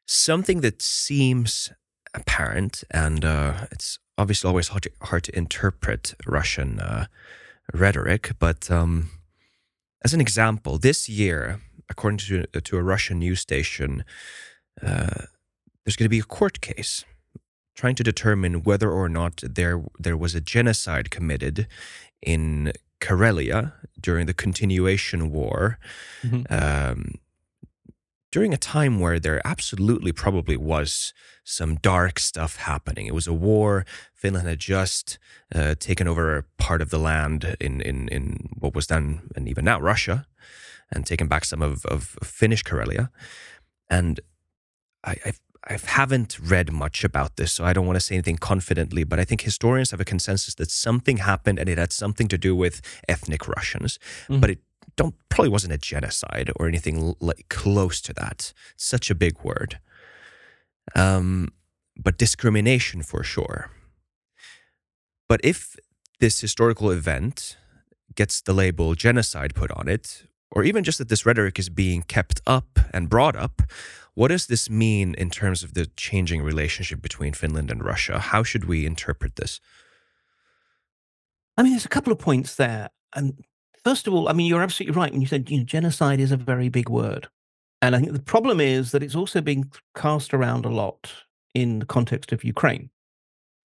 something 0.07 0.61
that 0.61 0.83
seems 0.83 1.73
apparent, 2.15 2.85
and 2.91 3.25
uh, 3.25 3.67
it's 3.71 3.99
obviously 4.19 4.49
always 4.49 4.69
hard 4.69 4.85
to, 4.85 4.91
hard 5.03 5.25
to 5.25 5.37
interpret 5.37 6.15
Russian 6.27 6.79
uh, 6.79 7.07
rhetoric, 7.73 8.33
but 8.39 8.71
um, 8.71 9.11
as 10.05 10.15
an 10.15 10.21
example, 10.21 10.79
this 10.79 11.09
year, 11.09 11.61
according 11.89 12.19
to 12.19 12.45
to 12.47 12.77
a 12.77 12.83
Russian 12.83 13.19
news 13.19 13.41
station. 13.41 14.05
Uh, 14.81 15.27
there's 15.85 15.97
going 15.97 16.07
to 16.07 16.17
be 16.17 16.21
a 16.21 16.25
court 16.25 16.61
case 16.61 17.05
trying 17.75 17.95
to 17.95 18.03
determine 18.03 18.63
whether 18.63 18.91
or 18.91 19.09
not 19.09 19.43
there 19.43 19.83
there 19.99 20.17
was 20.17 20.35
a 20.35 20.41
genocide 20.41 21.11
committed 21.11 21.67
in 22.21 22.73
Karelia 23.01 23.73
during 24.01 24.27
the 24.27 24.35
continuation 24.35 25.31
war. 25.31 25.79
Mm-hmm. 26.23 26.43
Um, 26.53 27.15
during 28.31 28.55
a 28.55 28.57
time 28.57 28.99
where 28.99 29.21
there 29.21 29.47
absolutely 29.47 30.11
probably 30.11 30.57
was 30.57 31.13
some 31.45 31.75
dark 31.77 32.19
stuff 32.19 32.57
happening. 32.57 33.07
It 33.07 33.15
was 33.15 33.27
a 33.27 33.33
war. 33.33 33.85
Finland 34.15 34.49
had 34.49 34.59
just 34.59 35.19
uh, 35.55 35.75
taken 35.79 36.09
over 36.09 36.47
part 36.57 36.81
of 36.81 36.89
the 36.89 36.99
land 36.99 37.57
in, 37.61 37.83
in, 37.83 38.09
in 38.09 38.49
what 38.59 38.75
was 38.75 38.87
then, 38.87 39.21
and 39.37 39.47
even 39.49 39.67
now, 39.67 39.79
Russia, 39.79 40.27
and 40.91 41.05
taken 41.05 41.29
back 41.29 41.45
some 41.45 41.61
of, 41.61 41.85
of 41.85 42.17
Finnish 42.23 42.65
Karelia. 42.65 43.11
And 43.91 44.19
I, 45.05 45.17
I've, 45.27 45.41
I 45.69 45.79
haven't 45.85 46.39
read 46.41 46.73
much 46.73 47.05
about 47.05 47.37
this, 47.37 47.53
so 47.53 47.65
I 47.65 47.73
don't 47.73 47.87
want 47.87 47.97
to 47.97 48.01
say 48.01 48.17
anything 48.17 48.37
confidently, 48.37 49.05
but 49.05 49.21
I 49.21 49.25
think 49.25 49.43
historians 49.43 49.93
have 49.93 50.01
a 50.01 50.05
consensus 50.05 50.55
that 50.57 50.71
something 50.71 51.19
happened 51.19 51.59
and 51.59 51.69
it 51.69 51.79
had 51.79 51.93
something 51.93 52.27
to 52.29 52.39
do 52.39 52.57
with 52.57 52.81
ethnic 53.09 53.47
Russians. 53.47 53.99
Mm-hmm. 54.25 54.41
But 54.41 54.51
it 54.51 54.59
don't 54.97 55.15
probably 55.29 55.51
wasn't 55.51 55.73
a 55.73 55.79
genocide 55.79 56.51
or 56.57 56.67
anything 56.67 57.15
like 57.21 57.47
close 57.49 58.01
to 58.03 58.13
that. 58.15 58.53
Such 58.77 59.11
a 59.11 59.15
big 59.15 59.43
word. 59.43 59.79
Um, 60.95 61.53
but 61.97 62.19
discrimination 62.19 63.03
for 63.03 63.23
sure. 63.23 63.71
But 65.29 65.41
if 65.45 65.77
this 66.19 66.41
historical 66.41 66.91
event 66.91 67.57
gets 68.15 68.41
the 68.41 68.53
label 68.53 68.95
genocide 68.95 69.55
put 69.55 69.71
on 69.71 69.89
it, 69.89 70.25
or 70.51 70.65
even 70.65 70.85
just 70.85 70.99
that 70.99 71.09
this 71.09 71.25
rhetoric 71.25 71.59
is 71.59 71.69
being 71.69 72.03
kept 72.03 72.41
up 72.47 72.79
and 72.93 73.09
brought 73.09 73.37
up, 73.37 73.63
what 74.15 74.29
does 74.29 74.47
this 74.47 74.69
mean 74.69 75.15
in 75.15 75.31
terms 75.31 75.63
of 75.63 75.75
the 75.75 75.87
changing 75.97 76.43
relationship 76.43 77.01
between 77.01 77.33
Finland 77.33 77.71
and 77.71 77.85
Russia? 77.85 78.19
How 78.19 78.43
should 78.43 78.67
we 78.67 78.85
interpret 78.85 79.37
this? 79.37 79.61
I 81.57 81.63
mean, 81.63 81.73
there's 81.73 81.85
a 81.85 81.91
couple 81.91 82.13
of 82.13 82.19
points 82.19 82.57
there. 82.57 82.91
And 83.15 83.45
first 83.85 84.07
of 84.07 84.15
all, 84.15 84.29
I 84.29 84.33
mean, 84.33 84.47
you're 84.47 84.63
absolutely 84.63 84.97
right 84.99 85.13
when 85.13 85.21
you 85.21 85.27
said 85.27 85.51
you 85.51 85.59
know, 85.59 85.65
genocide 85.65 86.21
is 86.21 86.33
a 86.33 86.37
very 86.37 86.69
big 86.69 86.89
word. 86.89 87.29
And 87.81 87.97
I 87.97 87.99
think 87.99 88.13
the 88.13 88.21
problem 88.21 88.61
is 88.61 88.93
that 88.93 89.03
it's 89.03 89.17
also 89.17 89.41
being 89.41 89.71
cast 89.97 90.33
around 90.33 90.65
a 90.65 90.71
lot 90.71 91.13
in 91.55 91.81
the 91.81 91.87
context 91.87 92.33
of 92.33 92.45
Ukraine, 92.45 92.91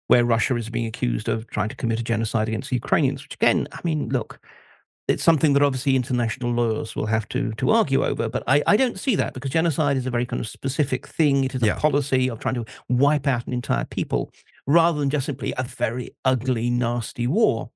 where 0.06 0.24
Russia 0.24 0.56
is 0.56 0.70
being 0.70 0.86
accused 0.86 1.28
of 1.28 1.46
trying 1.48 1.68
to 1.68 1.76
commit 1.76 2.00
a 2.00 2.04
genocide 2.04 2.48
against 2.48 2.70
Ukrainians, 2.70 3.22
which 3.22 3.34
again, 3.34 3.66
I 3.72 3.80
mean, 3.82 4.08
look, 4.10 4.40
it's 5.06 5.22
something 5.22 5.52
that 5.52 5.62
obviously 5.62 5.96
international 5.96 6.52
lawyers 6.52 6.96
will 6.96 7.06
have 7.06 7.28
to 7.28 7.52
to 7.52 7.70
argue 7.70 8.04
over. 8.04 8.28
But 8.28 8.42
I, 8.46 8.62
I 8.66 8.76
don't 8.76 8.98
see 8.98 9.16
that 9.16 9.34
because 9.34 9.50
genocide 9.50 9.96
is 9.96 10.06
a 10.06 10.10
very 10.10 10.26
kind 10.26 10.40
of 10.40 10.48
specific 10.48 11.06
thing. 11.06 11.44
It 11.44 11.54
is 11.54 11.62
a 11.62 11.66
yeah. 11.66 11.78
policy 11.78 12.30
of 12.30 12.38
trying 12.38 12.54
to 12.54 12.64
wipe 12.88 13.26
out 13.26 13.46
an 13.46 13.52
entire 13.52 13.84
people 13.84 14.30
rather 14.66 14.98
than 14.98 15.10
just 15.10 15.26
simply 15.26 15.52
a 15.58 15.64
very 15.64 16.10
ugly, 16.24 16.70
nasty 16.70 17.26
war. 17.26 17.70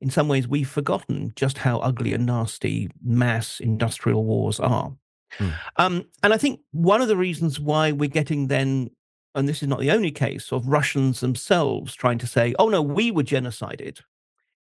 In 0.00 0.10
some 0.10 0.28
ways, 0.28 0.48
we've 0.48 0.68
forgotten 0.68 1.32
just 1.36 1.58
how 1.58 1.78
ugly 1.78 2.12
and 2.14 2.26
nasty 2.26 2.90
mass 3.02 3.60
industrial 3.60 4.24
wars 4.24 4.58
are. 4.58 4.94
Mm. 5.38 5.52
Um, 5.76 6.04
and 6.22 6.32
I 6.32 6.36
think 6.36 6.60
one 6.72 7.00
of 7.02 7.08
the 7.08 7.16
reasons 7.16 7.60
why 7.60 7.92
we're 7.92 8.08
getting 8.08 8.48
then, 8.48 8.90
and 9.34 9.48
this 9.48 9.62
is 9.62 9.68
not 9.68 9.80
the 9.80 9.90
only 9.90 10.10
case, 10.10 10.52
of 10.52 10.66
Russians 10.66 11.20
themselves 11.20 11.94
trying 11.94 12.18
to 12.18 12.26
say, 12.26 12.54
oh 12.58 12.68
no, 12.68 12.82
we 12.82 13.10
were 13.10 13.22
genocided 13.22 14.00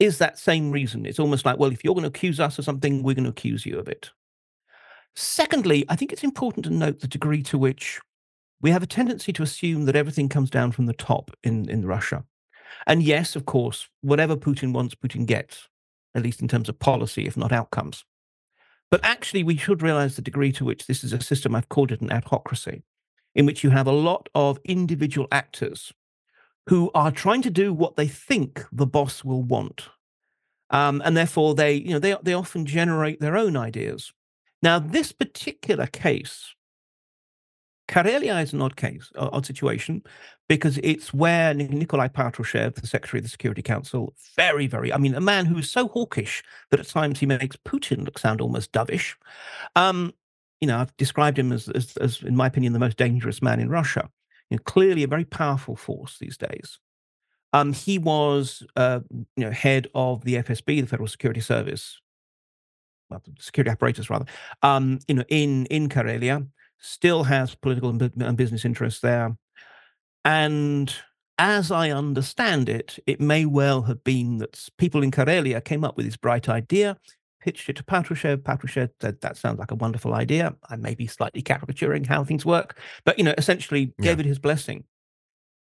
is 0.02 0.18
that 0.18 0.36
same 0.36 0.72
reason. 0.72 1.06
It's 1.06 1.20
almost 1.20 1.44
like, 1.44 1.58
well, 1.58 1.70
if 1.70 1.84
you're 1.84 1.94
going 1.94 2.02
to 2.02 2.08
accuse 2.08 2.40
us 2.40 2.58
of 2.58 2.64
something, 2.64 3.02
we're 3.02 3.14
going 3.14 3.24
to 3.24 3.30
accuse 3.30 3.64
you 3.64 3.78
of 3.78 3.86
it. 3.86 4.10
Secondly, 5.14 5.84
I 5.88 5.94
think 5.94 6.12
it's 6.12 6.24
important 6.24 6.64
to 6.64 6.72
note 6.72 7.00
the 7.00 7.06
degree 7.06 7.42
to 7.44 7.56
which 7.56 8.00
we 8.60 8.72
have 8.72 8.82
a 8.82 8.86
tendency 8.86 9.32
to 9.32 9.44
assume 9.44 9.84
that 9.84 9.94
everything 9.94 10.28
comes 10.28 10.50
down 10.50 10.72
from 10.72 10.86
the 10.86 10.92
top 10.92 11.30
in, 11.44 11.68
in 11.70 11.86
Russia. 11.86 12.24
And 12.84 13.02
yes, 13.02 13.36
of 13.36 13.46
course, 13.46 13.88
whatever 14.00 14.34
Putin 14.36 14.72
wants, 14.72 14.96
Putin 14.96 15.24
gets, 15.24 15.68
at 16.16 16.22
least 16.22 16.42
in 16.42 16.48
terms 16.48 16.68
of 16.68 16.80
policy, 16.80 17.26
if 17.26 17.36
not 17.36 17.52
outcomes. 17.52 18.04
But 18.90 19.04
actually, 19.04 19.44
we 19.44 19.56
should 19.56 19.82
realize 19.82 20.16
the 20.16 20.22
degree 20.22 20.52
to 20.52 20.64
which 20.64 20.86
this 20.86 21.04
is 21.04 21.12
a 21.12 21.20
system, 21.20 21.54
I've 21.54 21.68
called 21.68 21.92
it 21.92 22.00
an 22.00 22.10
adhocracy, 22.10 22.82
in 23.36 23.46
which 23.46 23.62
you 23.62 23.70
have 23.70 23.86
a 23.86 23.92
lot 23.92 24.28
of 24.34 24.58
individual 24.64 25.28
actors 25.30 25.92
who 26.68 26.90
are 26.94 27.10
trying 27.10 27.42
to 27.42 27.50
do 27.50 27.72
what 27.72 27.96
they 27.96 28.06
think 28.06 28.64
the 28.70 28.86
boss 28.86 29.24
will 29.24 29.42
want. 29.42 29.88
Um, 30.70 31.02
and 31.04 31.16
therefore, 31.16 31.54
they, 31.54 31.74
you 31.74 31.90
know, 31.90 31.98
they, 31.98 32.16
they 32.22 32.34
often 32.34 32.64
generate 32.64 33.20
their 33.20 33.36
own 33.36 33.56
ideas. 33.56 34.12
Now, 34.62 34.78
this 34.78 35.12
particular 35.12 35.86
case, 35.86 36.54
Karelia 37.88 38.42
is 38.42 38.52
an 38.52 38.62
odd 38.62 38.76
case, 38.76 39.10
odd 39.16 39.44
situation, 39.44 40.02
because 40.48 40.78
it's 40.82 41.12
where 41.12 41.52
Nikolai 41.52 42.08
Patrushev, 42.08 42.76
the 42.76 42.86
Secretary 42.86 43.18
of 43.18 43.24
the 43.24 43.28
Security 43.28 43.60
Council, 43.60 44.14
very, 44.36 44.66
very, 44.66 44.92
I 44.92 44.98
mean, 44.98 45.14
a 45.14 45.20
man 45.20 45.46
who 45.46 45.58
is 45.58 45.70
so 45.70 45.88
hawkish 45.88 46.42
that 46.70 46.80
at 46.80 46.86
times 46.86 47.18
he 47.18 47.26
makes 47.26 47.56
Putin 47.56 48.04
look 48.04 48.18
sound 48.18 48.40
almost 48.40 48.72
dovish. 48.72 49.14
Um, 49.76 50.14
you 50.60 50.68
know, 50.68 50.78
I've 50.78 50.96
described 50.96 51.38
him 51.38 51.52
as, 51.52 51.68
as, 51.70 51.96
as, 51.96 52.22
in 52.22 52.36
my 52.36 52.46
opinion, 52.46 52.72
the 52.72 52.78
most 52.78 52.96
dangerous 52.96 53.42
man 53.42 53.60
in 53.60 53.68
Russia 53.68 54.08
you 54.52 54.58
know, 54.58 54.62
clearly 54.64 55.02
a 55.02 55.08
very 55.08 55.24
powerful 55.24 55.74
force 55.74 56.18
these 56.18 56.36
days. 56.36 56.78
Um, 57.54 57.72
he 57.72 57.96
was, 57.96 58.62
uh, 58.76 59.00
you 59.10 59.44
know, 59.44 59.50
head 59.50 59.86
of 59.94 60.24
the 60.24 60.34
FSB, 60.34 60.82
the 60.82 60.86
Federal 60.86 61.08
Security 61.08 61.40
Service, 61.40 61.98
well, 63.08 63.22
security 63.38 63.70
apparatus 63.70 64.10
rather, 64.10 64.26
um, 64.62 64.98
you 65.08 65.14
know, 65.14 65.24
in 65.30 65.64
in 65.66 65.88
Karelia, 65.88 66.46
still 66.78 67.24
has 67.24 67.54
political 67.54 67.88
and 67.88 68.36
business 68.36 68.66
interests 68.66 69.00
there, 69.00 69.34
and 70.22 70.94
as 71.38 71.70
I 71.70 71.90
understand 71.90 72.68
it, 72.68 72.98
it 73.06 73.22
may 73.22 73.46
well 73.46 73.82
have 73.82 74.04
been 74.04 74.36
that 74.38 74.68
people 74.76 75.02
in 75.02 75.10
Karelia 75.10 75.64
came 75.64 75.82
up 75.82 75.96
with 75.96 76.04
this 76.04 76.18
bright 76.18 76.46
idea 76.46 76.98
pitched 77.42 77.68
it 77.68 77.76
to 77.76 77.84
Patrushev. 77.84 78.38
Patrushev 78.38 78.90
said, 79.00 79.20
that 79.20 79.36
sounds 79.36 79.58
like 79.58 79.70
a 79.70 79.76
wonderful 79.76 80.14
idea. 80.14 80.54
I 80.70 80.76
may 80.76 80.94
be 80.94 81.06
slightly 81.06 81.42
caricaturing 81.42 82.04
how 82.04 82.24
things 82.24 82.46
work, 82.46 82.78
but, 83.04 83.18
you 83.18 83.24
know, 83.24 83.34
essentially 83.36 83.92
gave 84.00 84.18
yeah. 84.18 84.24
it 84.24 84.26
his 84.26 84.38
blessing 84.38 84.84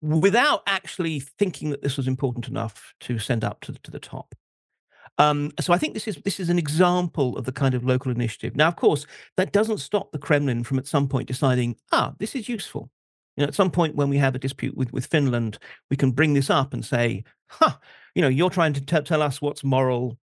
without 0.03 0.63
actually 0.67 1.21
thinking 1.21 1.71
that 1.71 1.83
this 1.83 1.97
was 1.97 2.09
important 2.09 2.49
enough 2.49 2.93
to 3.01 3.19
send 3.19 3.45
up 3.45 3.61
to, 3.63 3.73
to 3.85 3.91
the 3.91 4.01
top. 4.01 4.35
Um, 5.19 5.53
so 5.61 5.73
I 5.73 5.79
think 5.79 5.95
this 5.95 6.09
is 6.09 6.17
this 6.25 6.41
is 6.41 6.49
an 6.49 6.59
example 6.59 7.37
of 7.37 7.45
the 7.45 7.53
kind 7.53 7.75
of 7.75 7.85
local 7.85 8.11
initiative. 8.11 8.57
Now, 8.57 8.69
of 8.69 8.77
course, 8.77 9.07
that 9.37 9.53
doesn't 9.53 9.79
stop 9.79 10.11
the 10.11 10.19
Kremlin 10.19 10.65
from 10.65 10.79
at 10.79 10.87
some 10.87 11.07
point 11.07 11.29
deciding, 11.29 11.77
ah, 11.93 12.15
this 12.19 12.35
is 12.35 12.49
useful. 12.49 12.91
You 13.37 13.43
know, 13.43 13.49
at 13.49 13.55
some 13.55 13.71
point 13.71 13.95
when 13.95 14.09
we 14.09 14.17
have 14.19 14.35
a 14.35 14.39
dispute 14.39 14.77
with, 14.77 14.93
with 14.93 15.07
Finland, 15.07 15.59
we 15.91 15.97
can 15.97 16.13
bring 16.13 16.35
this 16.35 16.51
up 16.51 16.73
and 16.73 16.85
say, 16.85 17.25
huh, 17.49 17.75
you 18.15 18.23
know, 18.23 18.29
you're 18.29 18.51
trying 18.51 18.73
to 18.73 18.81
t- 18.81 19.01
tell 19.03 19.23
us 19.23 19.41
what's 19.41 19.63
moral 19.63 20.19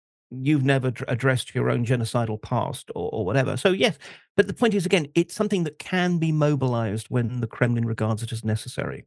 you've 0.42 0.64
never 0.64 0.92
addressed 1.08 1.54
your 1.56 1.70
own 1.70 1.86
genocidal 1.86 2.42
past 2.42 2.92
or, 2.96 3.10
or, 3.12 3.26
whatever. 3.26 3.58
So, 3.58 3.72
yes, 3.72 3.98
but 4.36 4.48
the 4.48 4.54
point 4.54 4.74
is, 4.74 4.86
again, 4.86 5.08
it's 5.16 5.36
something 5.36 5.64
that 5.64 5.80
can 5.80 6.18
be 6.18 6.32
mobilized 6.32 7.08
when 7.10 7.42
the 7.42 7.48
Kremlin 7.48 7.86
regards 7.86 8.24
it 8.24 8.32
as 8.32 8.44
necessary. 8.44 9.06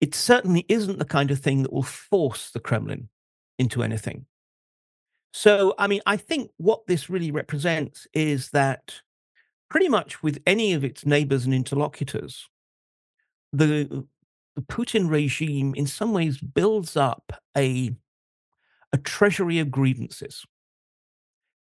It 0.00 0.14
certainly 0.14 0.64
isn't 0.68 0.98
the 0.98 1.04
kind 1.04 1.30
of 1.30 1.40
thing 1.40 1.62
that 1.62 1.72
will 1.72 1.82
force 1.82 2.50
the 2.50 2.60
Kremlin 2.60 3.08
into 3.58 3.82
anything. 3.82 4.26
So, 5.32 5.74
I 5.78 5.86
mean, 5.86 6.00
I 6.06 6.16
think 6.16 6.50
what 6.56 6.86
this 6.86 7.10
really 7.10 7.30
represents 7.30 8.06
is 8.12 8.50
that 8.50 9.00
pretty 9.68 9.88
much 9.88 10.22
with 10.22 10.40
any 10.46 10.72
of 10.72 10.84
its 10.84 11.04
neighbors 11.04 11.44
and 11.44 11.54
interlocutors, 11.54 12.48
the, 13.52 14.06
the 14.56 14.62
Putin 14.62 15.10
regime 15.10 15.74
in 15.74 15.86
some 15.86 16.12
ways 16.12 16.38
builds 16.38 16.96
up 16.96 17.32
a 17.56 17.90
a 18.92 18.98
treasury 18.98 19.58
of 19.58 19.70
grievances. 19.70 20.44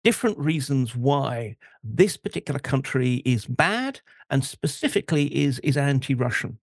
Different 0.04 0.38
reasons 0.38 0.94
why 0.94 1.56
this 1.82 2.16
particular 2.16 2.60
country 2.60 3.16
is 3.24 3.46
bad 3.46 4.00
and 4.30 4.44
specifically 4.44 5.26
is, 5.36 5.58
is 5.60 5.76
anti 5.76 6.14
Russian. 6.14 6.58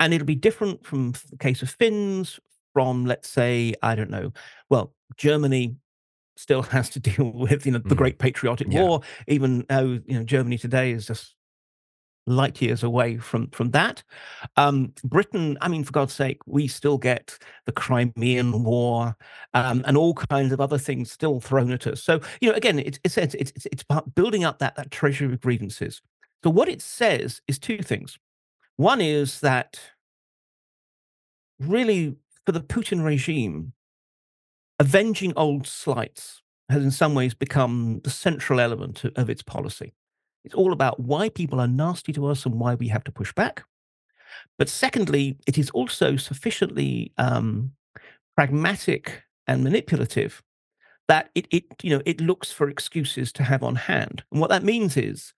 And 0.00 0.12
it'll 0.12 0.26
be 0.26 0.34
different 0.34 0.84
from 0.84 1.12
the 1.30 1.36
case 1.38 1.62
of 1.62 1.70
Finns, 1.70 2.38
from, 2.72 3.06
let's 3.06 3.28
say, 3.28 3.74
I 3.82 3.94
don't 3.94 4.10
know, 4.10 4.32
well, 4.68 4.94
Germany 5.16 5.76
still 6.38 6.62
has 6.74 6.88
to 6.90 7.00
deal 7.00 7.32
with 7.32 7.66
you 7.66 7.72
know 7.72 7.78
the 7.78 7.94
mm. 7.94 7.98
great 7.98 8.18
patriotic 8.18 8.68
yeah. 8.70 8.82
war 8.82 9.00
even 9.26 9.66
though 9.68 9.98
you 10.06 10.16
know 10.16 10.22
germany 10.22 10.56
today 10.56 10.92
is 10.92 11.06
just 11.06 11.34
light 12.28 12.60
years 12.62 12.82
away 12.82 13.16
from 13.18 13.48
from 13.50 13.70
that. 13.72 14.02
Um, 14.56 14.92
Britain, 15.04 15.58
I 15.60 15.68
mean, 15.68 15.84
for 15.84 15.92
God's 15.92 16.12
sake, 16.12 16.38
we 16.46 16.68
still 16.68 16.98
get 16.98 17.38
the 17.66 17.72
Crimean 17.72 18.64
War 18.64 19.16
um, 19.54 19.82
and 19.86 19.96
all 19.96 20.14
kinds 20.14 20.52
of 20.52 20.60
other 20.60 20.78
things 20.78 21.10
still 21.10 21.40
thrown 21.40 21.72
at 21.72 21.86
us. 21.86 22.02
So 22.02 22.20
you 22.40 22.50
know, 22.50 22.56
again, 22.56 22.78
it, 22.78 23.00
it 23.04 23.12
says 23.12 23.34
it's, 23.34 23.52
it's 23.56 23.66
it's 23.66 23.82
about 23.82 24.14
building 24.14 24.44
up 24.44 24.58
that 24.58 24.76
that 24.76 24.90
treasury 24.90 25.32
of 25.32 25.40
grievances. 25.40 26.00
So 26.44 26.50
what 26.50 26.68
it 26.68 26.82
says 26.82 27.40
is 27.48 27.58
two 27.58 27.78
things. 27.78 28.18
One 28.76 29.00
is 29.00 29.40
that 29.40 29.80
really 31.58 32.16
for 32.46 32.52
the 32.52 32.60
Putin 32.60 33.04
regime, 33.04 33.72
avenging 34.78 35.32
old 35.36 35.66
slights 35.66 36.42
has 36.68 36.82
in 36.82 36.90
some 36.90 37.14
ways 37.14 37.34
become 37.34 38.00
the 38.04 38.10
central 38.10 38.60
element 38.60 39.04
of, 39.04 39.12
of 39.16 39.30
its 39.30 39.42
policy. 39.42 39.94
It's 40.48 40.54
all 40.54 40.72
about 40.72 40.98
why 41.00 41.28
people 41.28 41.60
are 41.60 41.68
nasty 41.68 42.12
to 42.14 42.26
us 42.26 42.46
and 42.46 42.58
why 42.58 42.74
we 42.74 42.88
have 42.88 43.04
to 43.04 43.12
push 43.12 43.32
back. 43.32 43.64
But 44.58 44.68
secondly, 44.68 45.36
it 45.46 45.58
is 45.58 45.70
also 45.70 46.16
sufficiently 46.16 47.12
um, 47.18 47.72
pragmatic 48.34 49.22
and 49.46 49.62
manipulative 49.62 50.42
that 51.06 51.30
it, 51.34 51.46
it, 51.50 51.64
you 51.82 51.90
know, 51.90 52.02
it 52.04 52.20
looks 52.20 52.52
for 52.52 52.68
excuses 52.68 53.32
to 53.32 53.42
have 53.42 53.62
on 53.62 53.74
hand. 53.74 54.24
And 54.30 54.40
what 54.40 54.50
that 54.50 54.64
means 54.64 54.96
is 54.96 55.32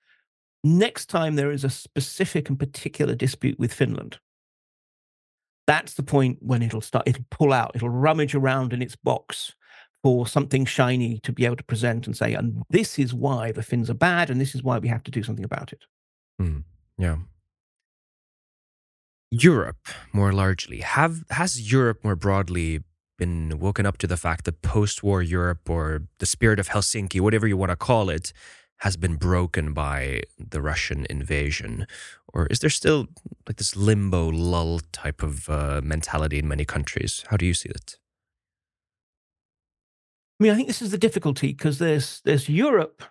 Next 0.63 1.07
time 1.07 1.37
there 1.37 1.51
is 1.51 1.65
a 1.65 1.71
specific 1.71 2.51
and 2.51 2.59
particular 2.59 3.15
dispute 3.15 3.59
with 3.59 3.73
Finland, 3.73 4.19
that's 5.67 5.95
the 5.95 6.03
point 6.03 6.39
when 6.43 6.63
it'll 6.63 6.83
start, 6.83 7.09
it'll 7.09 7.25
pull 7.31 7.53
out, 7.53 7.73
it'll 7.75 7.89
rummage 7.89 8.35
around 8.35 8.73
in 8.73 8.83
its 8.83 8.97
box 8.97 9.55
for 10.03 10.27
something 10.27 10.65
shiny 10.65 11.19
to 11.23 11.33
be 11.33 11.45
able 11.45 11.57
to 11.57 11.65
present 11.65 12.07
and 12.07 12.17
say, 12.17 12.35
and 12.35 12.63
this 12.71 12.99
is 12.99 13.13
why 13.13 13.53
the 13.53 13.63
Finns 13.63 13.91
are 13.91 13.95
bad, 13.95 14.31
and 14.31 14.41
this 14.41 14.55
is 14.55 14.63
why 14.63 14.79
we 14.79 14.89
have 14.89 15.03
to 15.05 15.11
do 15.11 15.23
something 15.23 15.45
about 15.45 15.73
it. 15.73 15.85
Hmm. 16.39 16.61
Yeah. 16.99 17.17
Europe, 19.31 19.89
more 20.13 20.33
largely, 20.33 20.81
have 20.81 21.25
has 21.31 21.71
Europe 21.71 22.03
more 22.03 22.17
broadly 22.17 22.83
been 23.17 23.59
woken 23.59 23.87
up 23.87 23.99
to 23.99 24.07
the 24.07 24.17
fact 24.17 24.45
that 24.47 24.63
post-war 24.63 25.23
Europe 25.23 25.69
or 25.69 26.03
the 26.19 26.27
spirit 26.27 26.59
of 26.59 26.69
Helsinki, 26.69 27.21
whatever 27.21 27.47
you 27.47 27.57
want 27.57 27.71
to 27.71 27.77
call 27.77 28.09
it, 28.09 28.33
has 28.79 28.97
been 28.97 29.17
broken 29.17 29.73
by 29.73 30.23
the 30.39 30.61
Russian 30.61 31.07
invasion? 31.11 31.87
Or 32.33 32.47
is 32.47 32.61
there 32.61 32.71
still 32.71 33.09
like 33.47 33.57
this 33.57 33.77
limbo 33.77 34.31
lull 34.31 34.81
type 34.93 35.23
of 35.23 35.49
uh, 35.49 35.81
mentality 35.85 36.39
in 36.39 36.49
many 36.49 36.65
countries? 36.65 37.25
How 37.29 37.37
do 37.37 37.45
you 37.45 37.55
see 37.55 37.69
it? 37.69 37.99
I 40.41 40.43
mean, 40.43 40.53
I 40.53 40.57
think 40.57 40.69
this 40.69 40.81
is 40.81 40.91
the 40.91 40.99
difficulty 40.99 41.49
because 41.49 41.79
there's 41.79 42.23
there's 42.25 42.49
Europe 42.49 43.03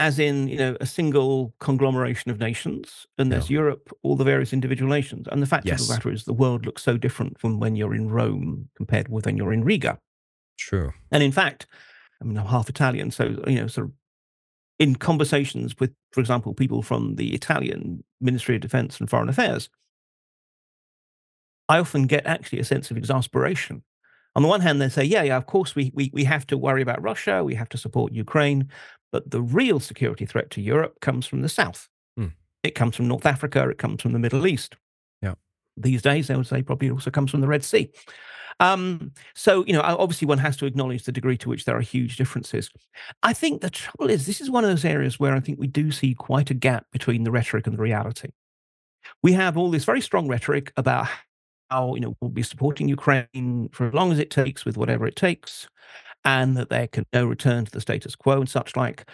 as 0.00 0.18
in 0.18 0.48
you 0.48 0.56
know 0.56 0.76
a 0.80 0.86
single 0.86 1.54
conglomeration 1.60 2.30
of 2.32 2.40
nations, 2.40 3.06
and 3.16 3.30
there's 3.30 3.48
Yeah. 3.48 3.58
Europe, 3.60 3.90
all 4.02 4.16
the 4.16 4.24
various 4.24 4.52
individual 4.52 4.90
nations. 4.90 5.28
And 5.30 5.40
the 5.40 5.46
fact 5.46 5.68
of 5.68 5.78
the 5.78 5.94
matter 5.94 6.10
is, 6.10 6.24
the 6.24 6.32
world 6.32 6.66
looks 6.66 6.82
so 6.82 6.96
different 6.96 7.38
from 7.38 7.60
when 7.60 7.76
you're 7.76 7.94
in 7.94 8.08
Rome 8.10 8.70
compared 8.76 9.08
with 9.08 9.26
when 9.26 9.36
you're 9.36 9.52
in 9.52 9.62
Riga. 9.62 9.98
True. 10.58 10.92
And 11.12 11.22
in 11.22 11.30
fact, 11.30 11.66
I 12.20 12.24
mean, 12.24 12.36
I'm 12.36 12.46
half 12.46 12.68
Italian, 12.68 13.12
so 13.12 13.24
you 13.46 13.60
know, 13.60 13.68
sort 13.68 13.86
of 13.88 13.92
in 14.80 14.96
conversations 14.96 15.76
with, 15.78 15.94
for 16.10 16.20
example, 16.20 16.54
people 16.54 16.82
from 16.82 17.14
the 17.14 17.32
Italian 17.32 18.02
Ministry 18.20 18.56
of 18.56 18.62
Defense 18.62 18.98
and 18.98 19.08
Foreign 19.08 19.28
Affairs, 19.28 19.70
I 21.68 21.78
often 21.78 22.08
get 22.08 22.26
actually 22.26 22.58
a 22.58 22.64
sense 22.64 22.90
of 22.90 22.96
exasperation. 22.96 23.84
On 24.36 24.42
the 24.42 24.48
one 24.48 24.60
hand, 24.60 24.80
they 24.80 24.88
say, 24.88 25.04
yeah, 25.04 25.22
yeah, 25.22 25.36
of 25.36 25.46
course 25.46 25.74
we, 25.74 25.92
we, 25.94 26.10
we 26.12 26.24
have 26.24 26.46
to 26.48 26.58
worry 26.58 26.82
about 26.82 27.02
Russia, 27.02 27.44
we 27.44 27.54
have 27.54 27.68
to 27.68 27.78
support 27.78 28.12
Ukraine, 28.12 28.68
but 29.12 29.30
the 29.30 29.40
real 29.40 29.78
security 29.78 30.26
threat 30.26 30.50
to 30.50 30.60
Europe 30.60 31.00
comes 31.00 31.26
from 31.26 31.42
the 31.42 31.48
south. 31.48 31.88
Hmm. 32.16 32.28
It 32.62 32.74
comes 32.74 32.96
from 32.96 33.06
North 33.08 33.26
Africa, 33.26 33.68
it 33.68 33.78
comes 33.78 34.02
from 34.02 34.12
the 34.12 34.18
Middle 34.18 34.46
East. 34.46 34.76
Yeah. 35.22 35.34
These 35.76 36.02
days, 36.02 36.26
they 36.26 36.36
would 36.36 36.46
say 36.46 36.62
probably 36.62 36.90
also 36.90 37.10
comes 37.10 37.30
from 37.30 37.42
the 37.42 37.46
Red 37.46 37.62
Sea. 37.62 37.90
Um, 38.60 39.12
so, 39.34 39.64
you 39.66 39.72
know, 39.72 39.82
obviously 39.82 40.26
one 40.26 40.38
has 40.38 40.56
to 40.58 40.66
acknowledge 40.66 41.04
the 41.04 41.12
degree 41.12 41.36
to 41.38 41.48
which 41.48 41.64
there 41.64 41.76
are 41.76 41.80
huge 41.80 42.16
differences. 42.16 42.70
I 43.22 43.32
think 43.32 43.60
the 43.60 43.70
trouble 43.70 44.10
is, 44.10 44.26
this 44.26 44.40
is 44.40 44.50
one 44.50 44.64
of 44.64 44.70
those 44.70 44.84
areas 44.84 45.18
where 45.18 45.34
I 45.34 45.40
think 45.40 45.58
we 45.58 45.66
do 45.66 45.90
see 45.90 46.14
quite 46.14 46.50
a 46.50 46.54
gap 46.54 46.86
between 46.92 47.24
the 47.24 47.30
rhetoric 47.30 47.66
and 47.66 47.76
the 47.76 47.82
reality. 47.82 48.30
We 49.22 49.32
have 49.32 49.56
all 49.56 49.70
this 49.70 49.84
very 49.84 50.00
strong 50.00 50.28
rhetoric 50.28 50.72
about 50.76 51.08
how, 51.70 51.94
you 51.94 52.00
know, 52.00 52.16
we'll 52.20 52.30
be 52.30 52.42
supporting 52.42 52.88
Ukraine 52.88 53.68
for 53.72 53.86
as 53.88 53.94
long 53.94 54.12
as 54.12 54.18
it 54.18 54.30
takes 54.30 54.64
with 54.64 54.76
whatever 54.76 55.06
it 55.06 55.16
takes, 55.16 55.68
and 56.24 56.56
that 56.56 56.70
there 56.70 56.88
can 56.88 57.06
no 57.12 57.26
return 57.26 57.64
to 57.64 57.70
the 57.70 57.80
status 57.80 58.16
quo 58.16 58.40
and 58.40 58.48
such 58.48 58.76
like. 58.76 59.08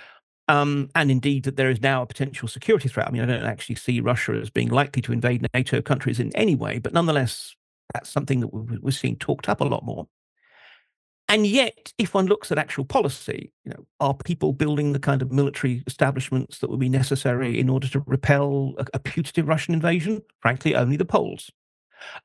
Um, 0.49 0.91
and 0.97 1.11
indeed, 1.11 1.45
that 1.45 1.57
there 1.57 1.71
is 1.71 1.81
now 1.81 2.03
a 2.03 2.07
potential 2.07 2.49
security 2.49 2.89
threat. 2.89 3.07
I 3.09 3.13
mean, 3.13 3.23
I 3.23 3.27
don't 3.27 3.45
actually 3.45 3.77
see 3.77 4.01
Russia 4.01 4.33
as 4.33 4.51
being 4.51 4.69
likely 4.69 5.03
to 5.03 5.13
invade 5.13 5.47
NATO 5.55 5.81
countries 5.81 6.19
in 6.21 6.35
any 6.37 6.57
way, 6.57 6.79
but 6.79 6.93
nonetheless, 6.93 7.55
that's 7.95 8.11
something 8.11 8.41
that 8.41 8.53
we- 8.53 8.79
we're 8.79 8.91
seeing 8.91 9.17
talked 9.17 9.49
up 9.49 9.61
a 9.61 9.65
lot 9.65 9.85
more. 9.85 10.09
And 11.29 11.47
yet, 11.47 11.93
if 11.97 12.13
one 12.13 12.27
looks 12.27 12.51
at 12.51 12.59
actual 12.59 12.85
policy, 12.85 13.53
you 13.65 13.71
know, 13.71 13.87
are 14.01 14.15
people 14.15 14.53
building 14.53 14.93
the 14.93 14.99
kind 14.99 15.23
of 15.23 15.31
military 15.31 15.85
establishments 15.87 16.59
that 16.59 16.69
would 16.69 16.81
be 16.81 16.89
necessary 16.89 17.61
in 17.61 17.69
order 17.71 17.87
to 17.89 18.03
repel 18.07 18.75
a, 18.79 18.87
a 18.95 18.99
putative 18.99 19.47
Russian 19.47 19.73
invasion? 19.73 20.23
Frankly, 20.41 20.75
only 20.75 20.97
the 20.97 21.05
Poles. 21.05 21.53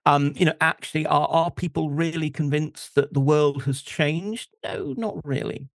Um, 0.06 0.34
you 0.36 0.46
know, 0.46 0.56
actually, 0.62 1.06
are 1.06 1.28
are 1.28 1.52
people 1.52 1.90
really 1.90 2.30
convinced 2.30 2.96
that 2.96 3.14
the 3.14 3.20
world 3.20 3.64
has 3.64 3.82
changed? 3.82 4.50
No, 4.64 4.94
not 4.98 5.26
really. 5.26 5.70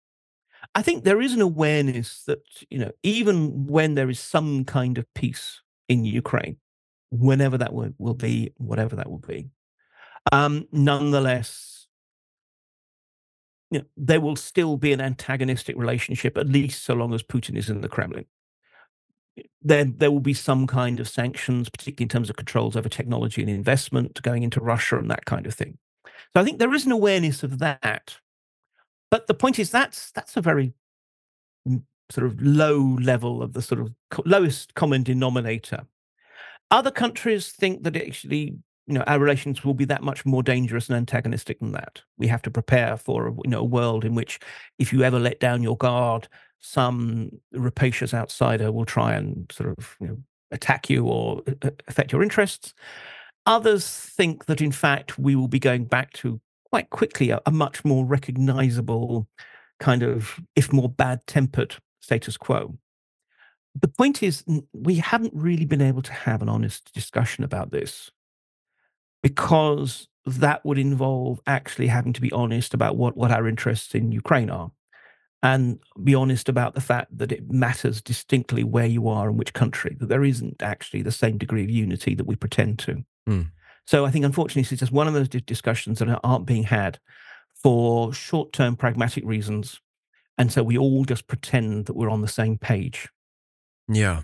I 0.74 0.82
think 0.82 1.04
there 1.04 1.20
is 1.20 1.32
an 1.32 1.40
awareness 1.40 2.24
that 2.24 2.42
you 2.70 2.78
know, 2.78 2.92
even 3.02 3.66
when 3.66 3.94
there 3.94 4.10
is 4.10 4.20
some 4.20 4.64
kind 4.64 4.98
of 4.98 5.12
peace 5.14 5.62
in 5.88 6.04
Ukraine, 6.04 6.56
whenever 7.10 7.58
that 7.58 7.72
will, 7.72 8.14
be, 8.14 8.52
whatever 8.56 8.96
that 8.96 9.10
will 9.10 9.18
be, 9.18 9.50
um, 10.32 10.66
nonetheless, 10.72 11.86
you 13.70 13.80
know, 13.80 13.84
there 13.96 14.20
will 14.20 14.36
still 14.36 14.76
be 14.76 14.92
an 14.92 15.00
antagonistic 15.00 15.76
relationship, 15.76 16.36
at 16.36 16.48
least 16.48 16.84
so 16.84 16.94
long 16.94 17.14
as 17.14 17.22
Putin 17.22 17.56
is 17.56 17.70
in 17.70 17.80
the 17.80 17.88
Kremlin. 17.88 18.26
There, 19.62 19.84
there 19.84 20.10
will 20.10 20.20
be 20.20 20.34
some 20.34 20.66
kind 20.66 21.00
of 21.00 21.08
sanctions, 21.08 21.68
particularly 21.68 22.04
in 22.04 22.08
terms 22.08 22.30
of 22.30 22.36
controls 22.36 22.76
over 22.76 22.88
technology 22.88 23.42
and 23.42 23.50
investment 23.50 24.22
going 24.22 24.42
into 24.42 24.60
Russia 24.60 24.98
and 24.98 25.10
that 25.10 25.24
kind 25.24 25.46
of 25.46 25.54
thing. 25.54 25.78
So 26.04 26.40
I 26.40 26.44
think 26.44 26.58
there 26.58 26.74
is 26.74 26.86
an 26.86 26.92
awareness 26.92 27.42
of 27.42 27.58
that. 27.58 28.16
But 29.10 29.26
the 29.26 29.34
point 29.34 29.58
is, 29.58 29.70
that's 29.70 30.10
that's 30.12 30.36
a 30.36 30.40
very 30.40 30.72
mm, 31.68 31.82
sort 32.10 32.26
of 32.26 32.40
low 32.40 32.96
level 33.00 33.42
of 33.42 33.52
the 33.52 33.62
sort 33.62 33.80
of 33.80 33.92
lowest 34.24 34.74
common 34.74 35.02
denominator. 35.02 35.86
Other 36.70 36.90
countries 36.90 37.52
think 37.52 37.84
that 37.84 37.96
actually, 37.96 38.58
you 38.86 38.94
know, 38.94 39.02
our 39.06 39.18
relations 39.18 39.64
will 39.64 39.74
be 39.74 39.84
that 39.86 40.02
much 40.02 40.26
more 40.26 40.42
dangerous 40.42 40.88
and 40.88 40.96
antagonistic 40.96 41.60
than 41.60 41.72
that. 41.72 42.02
We 42.18 42.26
have 42.26 42.42
to 42.42 42.50
prepare 42.50 42.96
for, 42.96 43.36
you 43.44 43.50
know, 43.50 43.60
a 43.60 43.64
world 43.64 44.04
in 44.04 44.14
which, 44.14 44.40
if 44.78 44.92
you 44.92 45.02
ever 45.02 45.18
let 45.18 45.40
down 45.40 45.62
your 45.62 45.76
guard, 45.76 46.28
some 46.66 47.30
rapacious 47.52 48.12
outsider 48.12 48.72
will 48.72 48.84
try 48.84 49.14
and 49.14 49.50
sort 49.52 49.70
of, 49.76 49.96
you 50.00 50.08
know, 50.08 50.18
attack 50.50 50.90
you 50.90 51.04
or 51.06 51.42
uh, 51.62 51.70
affect 51.88 52.12
your 52.12 52.22
interests. 52.22 52.74
Others 53.46 53.88
think 53.88 54.46
that, 54.46 54.60
in 54.60 54.72
fact, 54.72 55.18
we 55.18 55.36
will 55.36 55.48
be 55.48 55.58
going 55.58 55.84
back 55.84 56.12
to 56.14 56.40
quite 56.70 56.90
quickly 56.90 57.30
a, 57.30 57.40
a 57.46 57.50
much 57.50 57.84
more 57.84 58.04
recognizable 58.04 59.28
kind 59.78 60.02
of, 60.02 60.40
if 60.56 60.72
more 60.72 60.88
bad-tempered 60.88 61.76
status 62.00 62.36
quo 62.36 62.76
the 63.80 63.88
point 63.88 64.22
is 64.22 64.44
we 64.72 64.96
haven't 64.96 65.32
really 65.34 65.64
been 65.64 65.80
able 65.80 66.02
to 66.02 66.12
have 66.12 66.42
an 66.42 66.48
honest 66.48 66.92
discussion 66.92 67.44
about 67.44 67.70
this 67.70 68.10
because 69.22 70.08
that 70.24 70.64
would 70.64 70.78
involve 70.78 71.40
actually 71.46 71.88
having 71.88 72.12
to 72.12 72.20
be 72.20 72.32
honest 72.32 72.74
about 72.74 72.96
what, 72.96 73.16
what 73.16 73.30
our 73.30 73.46
interests 73.46 73.94
in 73.94 74.12
Ukraine 74.12 74.50
are 74.50 74.70
and 75.42 75.78
be 76.02 76.14
honest 76.14 76.48
about 76.48 76.74
the 76.74 76.80
fact 76.80 77.16
that 77.16 77.32
it 77.32 77.50
matters 77.50 78.00
distinctly 78.00 78.64
where 78.64 78.86
you 78.86 79.08
are 79.08 79.28
and 79.28 79.38
which 79.38 79.52
country, 79.52 79.96
that 80.00 80.08
there 80.08 80.24
isn't 80.24 80.62
actually 80.62 81.02
the 81.02 81.12
same 81.12 81.38
degree 81.38 81.62
of 81.62 81.70
unity 81.70 82.14
that 82.14 82.26
we 82.26 82.36
pretend 82.36 82.78
to. 82.80 83.04
Hmm. 83.26 83.42
So 83.86 84.04
I 84.04 84.10
think, 84.10 84.24
unfortunately, 84.24 84.62
it's 84.62 84.80
just 84.80 84.92
one 84.92 85.06
of 85.06 85.14
those 85.14 85.28
discussions 85.28 85.98
that 85.98 86.20
aren't 86.24 86.46
being 86.46 86.64
had 86.64 86.98
for 87.54 88.12
short 88.12 88.52
term 88.52 88.76
pragmatic 88.76 89.24
reasons. 89.24 89.80
And 90.38 90.52
so 90.52 90.62
we 90.62 90.76
all 90.76 91.04
just 91.04 91.26
pretend 91.26 91.86
that 91.86 91.94
we're 91.94 92.10
on 92.10 92.22
the 92.22 92.28
same 92.28 92.58
page. 92.58 93.08
Yeah. 93.88 94.22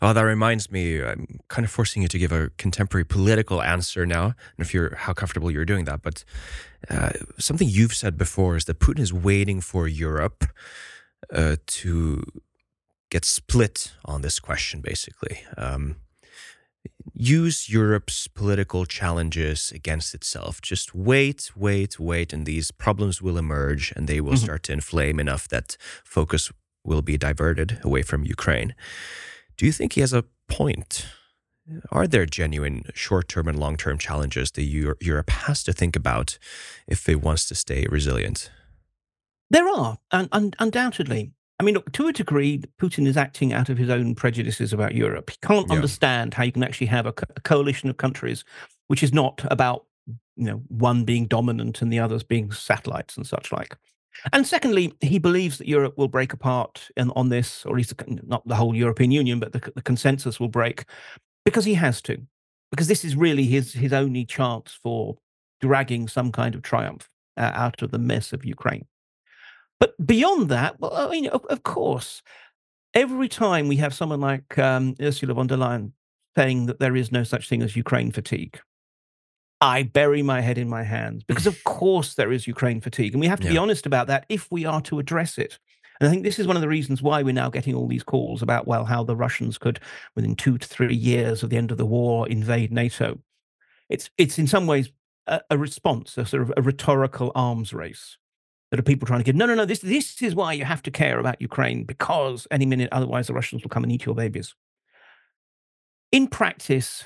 Oh, 0.00 0.12
that 0.12 0.22
reminds 0.22 0.70
me. 0.70 1.02
I'm 1.02 1.40
kind 1.48 1.64
of 1.64 1.70
forcing 1.70 2.02
you 2.02 2.08
to 2.08 2.18
give 2.18 2.32
a 2.32 2.50
contemporary 2.56 3.04
political 3.04 3.60
answer 3.62 4.06
now. 4.06 4.24
And 4.26 4.60
if 4.66 4.72
you're 4.74 4.94
how 4.96 5.12
comfortable 5.12 5.50
you're 5.50 5.64
doing 5.64 5.84
that, 5.86 6.02
but 6.02 6.24
uh, 6.88 7.10
something 7.38 7.68
you've 7.68 7.94
said 7.94 8.16
before 8.16 8.56
is 8.56 8.64
that 8.66 8.78
Putin 8.78 9.00
is 9.00 9.12
waiting 9.12 9.60
for 9.60 9.88
Europe 9.88 10.44
uh, 11.32 11.56
to 11.66 12.22
get 13.10 13.24
split 13.24 13.92
on 14.04 14.22
this 14.22 14.38
question. 14.40 14.80
Basically, 14.80 15.40
um, 15.56 15.96
use 17.12 17.68
Europe's 17.68 18.28
political 18.28 18.86
challenges 18.86 19.72
against 19.74 20.14
itself. 20.14 20.60
Just 20.62 20.94
wait, 20.94 21.50
wait, 21.56 21.98
wait, 22.00 22.32
and 22.32 22.46
these 22.46 22.70
problems 22.70 23.20
will 23.20 23.36
emerge, 23.38 23.92
and 23.96 24.06
they 24.08 24.20
will 24.20 24.34
Mhm. 24.34 24.44
start 24.44 24.62
to 24.64 24.72
inflame 24.72 25.20
enough 25.20 25.46
that 25.48 25.76
focus 26.04 26.50
will 26.84 27.02
be 27.02 27.16
diverted 27.18 27.78
away 27.84 28.02
from 28.02 28.24
Ukraine. 28.24 28.74
Do 29.56 29.66
you 29.66 29.72
think 29.72 29.92
he 29.94 30.00
has 30.00 30.12
a 30.12 30.24
point? 30.48 31.06
Are 31.90 32.06
there 32.08 32.26
genuine 32.26 32.84
short 32.94 33.28
term 33.28 33.46
and 33.48 33.58
long 33.58 33.76
term 33.76 33.98
challenges 33.98 34.50
that 34.52 34.62
Eu- 34.64 34.94
Europe 35.00 35.30
has 35.30 35.62
to 35.64 35.72
think 35.72 35.94
about 35.96 36.38
if 36.88 37.08
it 37.08 37.22
wants 37.22 37.46
to 37.48 37.54
stay 37.54 37.86
resilient? 37.88 38.50
There 39.50 39.68
are, 39.68 39.98
un- 40.10 40.28
un- 40.32 40.54
undoubtedly. 40.58 41.32
I 41.60 41.64
mean, 41.64 41.74
look, 41.74 41.92
to 41.92 42.08
a 42.08 42.12
degree, 42.12 42.62
Putin 42.80 43.06
is 43.06 43.16
acting 43.16 43.52
out 43.52 43.68
of 43.68 43.78
his 43.78 43.90
own 43.90 44.14
prejudices 44.16 44.72
about 44.72 44.94
Europe. 44.94 45.30
He 45.30 45.36
can't 45.42 45.68
Yeah. 45.68 45.76
understand 45.76 46.34
how 46.34 46.42
you 46.42 46.50
can 46.52 46.64
actually 46.64 46.88
have 46.88 47.06
a, 47.06 47.12
co- 47.12 47.26
a 47.36 47.40
coalition 47.40 47.88
of 47.88 47.96
countries 47.98 48.44
which 48.88 49.02
is 49.02 49.12
not 49.12 49.44
about, 49.50 49.86
you 50.36 50.44
know, 50.46 50.62
one 50.68 51.04
being 51.04 51.26
dominant 51.26 51.80
and 51.80 51.92
the 51.92 52.00
others 52.00 52.24
being 52.24 52.50
satellites 52.50 53.16
and 53.16 53.26
such 53.26 53.52
like. 53.52 53.76
And 54.32 54.46
secondly, 54.46 54.92
he 55.00 55.18
believes 55.18 55.58
that 55.58 55.68
Europe 55.68 55.96
will 55.96 56.08
break 56.08 56.32
apart 56.32 56.88
in, 56.96 57.10
on 57.16 57.28
this, 57.28 57.64
or 57.64 57.72
at 57.72 57.76
least 57.76 57.94
not 58.06 58.46
the 58.46 58.54
whole 58.54 58.74
European 58.74 59.10
Union, 59.10 59.40
but 59.40 59.52
the, 59.52 59.72
the 59.74 59.82
consensus 59.82 60.38
will 60.38 60.48
break 60.48 60.84
because 61.44 61.64
he 61.64 61.74
has 61.74 62.00
to, 62.02 62.18
because 62.70 62.88
this 62.88 63.04
is 63.04 63.16
really 63.16 63.44
his 63.44 63.72
his 63.72 63.92
only 63.92 64.24
chance 64.24 64.78
for 64.82 65.16
dragging 65.60 66.08
some 66.08 66.30
kind 66.30 66.54
of 66.54 66.62
triumph 66.62 67.08
uh, 67.36 67.50
out 67.54 67.82
of 67.82 67.90
the 67.90 67.98
mess 67.98 68.32
of 68.32 68.44
Ukraine. 68.44 68.86
But 69.80 69.94
beyond 70.04 70.48
that, 70.50 70.78
well, 70.78 70.94
I 70.94 71.08
mean, 71.08 71.28
of, 71.28 71.44
of 71.46 71.62
course, 71.62 72.22
every 72.94 73.28
time 73.28 73.66
we 73.68 73.76
have 73.76 73.94
someone 73.94 74.20
like 74.20 74.58
um, 74.58 74.94
Ursula 75.00 75.34
von 75.34 75.46
der 75.46 75.56
Leyen 75.56 75.92
saying 76.36 76.66
that 76.66 76.78
there 76.78 76.96
is 76.96 77.12
no 77.12 77.24
such 77.24 77.48
thing 77.48 77.62
as 77.62 77.76
Ukraine 77.76 78.12
fatigue, 78.12 78.60
I 79.62 79.84
bury 79.84 80.22
my 80.22 80.40
head 80.40 80.58
in 80.58 80.68
my 80.68 80.82
hands 80.82 81.22
because, 81.22 81.46
of 81.46 81.62
course, 81.64 82.14
there 82.14 82.32
is 82.32 82.48
Ukraine 82.48 82.80
fatigue. 82.80 83.14
And 83.14 83.20
we 83.20 83.28
have 83.28 83.40
to 83.40 83.46
yeah. 83.46 83.52
be 83.52 83.58
honest 83.58 83.86
about 83.86 84.08
that 84.08 84.26
if 84.28 84.50
we 84.50 84.64
are 84.64 84.80
to 84.82 84.98
address 84.98 85.38
it. 85.38 85.58
And 86.00 86.08
I 86.08 86.10
think 86.10 86.24
this 86.24 86.40
is 86.40 86.48
one 86.48 86.56
of 86.56 86.62
the 86.62 86.68
reasons 86.68 87.00
why 87.00 87.22
we're 87.22 87.32
now 87.32 87.48
getting 87.48 87.76
all 87.76 87.86
these 87.86 88.02
calls 88.02 88.42
about, 88.42 88.66
well, 88.66 88.84
how 88.84 89.04
the 89.04 89.14
Russians 89.14 89.58
could, 89.58 89.78
within 90.16 90.34
two 90.34 90.58
to 90.58 90.66
three 90.66 90.96
years 90.96 91.44
of 91.44 91.50
the 91.50 91.56
end 91.56 91.70
of 91.70 91.78
the 91.78 91.86
war, 91.86 92.28
invade 92.28 92.72
NATO. 92.72 93.20
It's, 93.88 94.10
it's 94.18 94.36
in 94.36 94.48
some 94.48 94.66
ways 94.66 94.90
a, 95.28 95.40
a 95.48 95.56
response, 95.56 96.18
a 96.18 96.26
sort 96.26 96.42
of 96.42 96.52
a 96.56 96.62
rhetorical 96.62 97.30
arms 97.36 97.72
race 97.72 98.18
that 98.72 98.80
are 98.80 98.82
people 98.82 99.06
trying 99.06 99.20
to 99.20 99.24
give, 99.24 99.36
no, 99.36 99.46
no, 99.46 99.54
no, 99.54 99.64
this, 99.64 99.78
this 99.78 100.20
is 100.22 100.34
why 100.34 100.52
you 100.54 100.64
have 100.64 100.82
to 100.82 100.90
care 100.90 101.20
about 101.20 101.40
Ukraine 101.40 101.84
because 101.84 102.48
any 102.50 102.66
minute, 102.66 102.88
otherwise 102.90 103.28
the 103.28 103.34
Russians 103.34 103.62
will 103.62 103.70
come 103.70 103.84
and 103.84 103.92
eat 103.92 104.06
your 104.06 104.16
babies. 104.16 104.56
In 106.10 106.26
practice, 106.26 107.04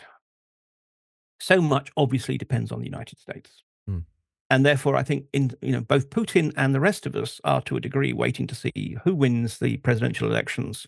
so 1.40 1.60
much 1.60 1.90
obviously 1.96 2.38
depends 2.38 2.72
on 2.72 2.80
the 2.80 2.86
United 2.86 3.18
States. 3.18 3.62
Mm. 3.88 4.04
And 4.48 4.64
therefore, 4.64 4.96
I 4.96 5.02
think 5.02 5.26
in 5.32 5.52
you 5.60 5.72
know 5.72 5.80
both 5.80 6.10
Putin 6.10 6.52
and 6.56 6.74
the 6.74 6.80
rest 6.80 7.06
of 7.06 7.16
us 7.16 7.40
are 7.44 7.60
to 7.62 7.76
a 7.76 7.80
degree 7.80 8.12
waiting 8.12 8.46
to 8.46 8.54
see 8.54 8.96
who 9.04 9.14
wins 9.14 9.58
the 9.58 9.76
presidential 9.78 10.28
elections, 10.28 10.86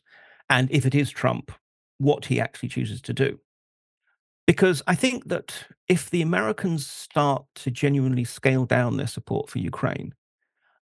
and 0.48 0.70
if 0.70 0.86
it 0.86 0.94
is 0.94 1.10
Trump, 1.10 1.52
what 1.98 2.26
he 2.26 2.40
actually 2.40 2.68
chooses 2.68 3.00
to 3.02 3.12
do. 3.12 3.40
Because 4.46 4.82
I 4.86 4.94
think 4.94 5.28
that 5.28 5.66
if 5.88 6.08
the 6.08 6.22
Americans 6.22 6.86
start 6.86 7.44
to 7.56 7.70
genuinely 7.70 8.24
scale 8.24 8.64
down 8.64 8.96
their 8.96 9.06
support 9.06 9.50
for 9.50 9.58
Ukraine, 9.58 10.14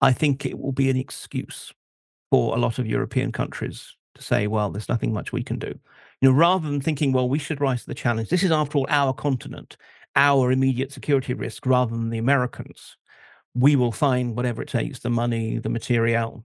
I 0.01 0.13
think 0.13 0.47
it 0.47 0.59
will 0.59 0.73
be 0.73 0.91
an 0.91 0.97
excuse 0.97 1.73
for 2.31 2.55
a 2.55 2.61
lot 2.61 2.79
of 2.79 2.87
European 2.87 3.33
countries 3.33 3.97
to 4.15 4.23
say, 4.23 4.47
well, 4.47 4.71
there's 4.71 4.89
nothing 4.89 5.13
much 5.13 5.33
we 5.33 5.43
can 5.43 5.59
do. 5.59 5.79
You 6.21 6.31
know, 6.31 6.35
rather 6.35 6.69
than 6.69 6.81
thinking, 6.81 7.13
well, 7.13 7.29
we 7.29 7.39
should 7.39 7.61
rise 7.61 7.83
to 7.83 7.87
the 7.87 7.95
challenge. 7.95 8.29
This 8.29 8.43
is, 8.43 8.51
after 8.51 8.79
all, 8.79 8.87
our 8.89 9.13
continent, 9.13 9.77
our 10.17 10.51
immediate 10.51 10.93
security 10.93 11.33
risk, 11.33 11.65
rather 11.65 11.93
than 11.93 12.11
the 12.11 12.19
Americans. 12.19 12.97
We 13.55 13.77
will 13.77 13.93
find 13.93 14.37
whatever 14.37 14.63
it 14.63 14.69
takes, 14.69 14.99
the 14.99 15.11
money, 15.11 15.59
the 15.59 15.69
material. 15.69 16.45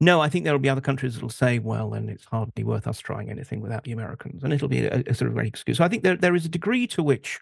No, 0.00 0.20
I 0.20 0.28
think 0.28 0.44
there 0.44 0.54
will 0.54 0.58
be 0.58 0.68
other 0.68 0.80
countries 0.80 1.14
that 1.14 1.22
will 1.22 1.30
say, 1.30 1.58
well, 1.58 1.90
then 1.90 2.08
it's 2.08 2.24
hardly 2.24 2.64
worth 2.64 2.86
us 2.86 2.98
trying 2.98 3.30
anything 3.30 3.60
without 3.60 3.84
the 3.84 3.92
Americans. 3.92 4.42
And 4.42 4.52
it'll 4.52 4.68
be 4.68 4.84
a, 4.86 5.02
a 5.06 5.14
sort 5.14 5.28
of 5.28 5.34
great 5.34 5.46
excuse. 5.46 5.78
So 5.78 5.84
I 5.84 5.88
think 5.88 6.02
there, 6.02 6.16
there 6.16 6.34
is 6.34 6.44
a 6.44 6.48
degree 6.48 6.86
to 6.88 7.02
which 7.02 7.38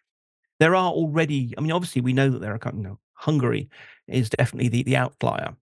there 0.59 0.75
are 0.75 0.91
already, 0.91 1.55
I 1.57 1.63
mean, 1.63 1.73
obviously 1.73 2.03
we 2.03 2.13
know 2.13 2.29
that 2.29 2.41
there 2.41 2.53
are, 2.53 2.73
you 2.75 2.83
know, 2.83 2.99
Hungary 3.15 3.71
is 4.07 4.29
definitely 4.31 4.69
the, 4.69 4.83
the 4.83 4.97
outlier 4.97 5.57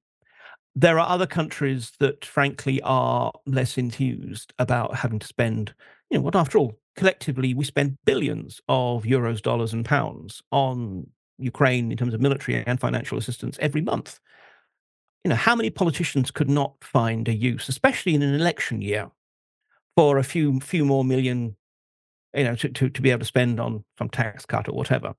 there 0.81 1.01
are 1.01 1.09
other 1.09 1.27
countries 1.27 1.93
that, 1.99 2.25
frankly, 2.25 2.81
are 2.83 3.33
less 3.47 3.77
enthused 3.77 4.53
about 4.61 4.95
having 4.95 5.19
to 5.19 5.27
spend, 5.27 5.75
you 6.09 6.17
know, 6.17 6.23
what 6.23 6.37
after 6.37 6.57
all, 6.57 6.79
collectively, 6.95 7.53
we 7.53 7.65
spend 7.65 7.97
billions 8.05 8.61
of 8.69 9.03
euros, 9.03 9.43
dollars, 9.43 9.73
and 9.73 9.85
pounds 9.85 10.41
on 10.53 11.05
Ukraine 11.37 11.91
in 11.91 11.99
terms 11.99 12.15
of 12.15 12.21
military 12.21 12.65
and 12.65 12.79
financial 12.79 13.19
assistance 13.19 13.59
every 13.61 13.81
month. 13.81 14.21
You 15.25 15.31
know, 15.31 15.35
how 15.35 15.57
many 15.57 15.69
politicians 15.69 16.31
could 16.31 16.49
not 16.49 16.75
find 16.81 17.27
a 17.27 17.35
use, 17.35 17.69
especially 17.69 18.15
in 18.15 18.23
an 18.23 18.37
election 18.37 18.81
year, 18.81 19.11
for 19.97 20.17
a 20.19 20.23
few 20.23 20.61
few 20.61 20.85
more 20.85 21.05
million, 21.05 21.57
you 22.35 22.45
know, 22.45 22.55
to, 22.55 22.69
to, 22.69 22.89
to 22.89 23.03
be 23.03 23.11
able 23.11 23.19
to 23.19 23.25
spend 23.25 23.59
on 23.59 23.85
some 23.99 24.11
tax 24.11 24.47
cut 24.47 24.69
or 24.69 24.77
whatever? 24.77 25.15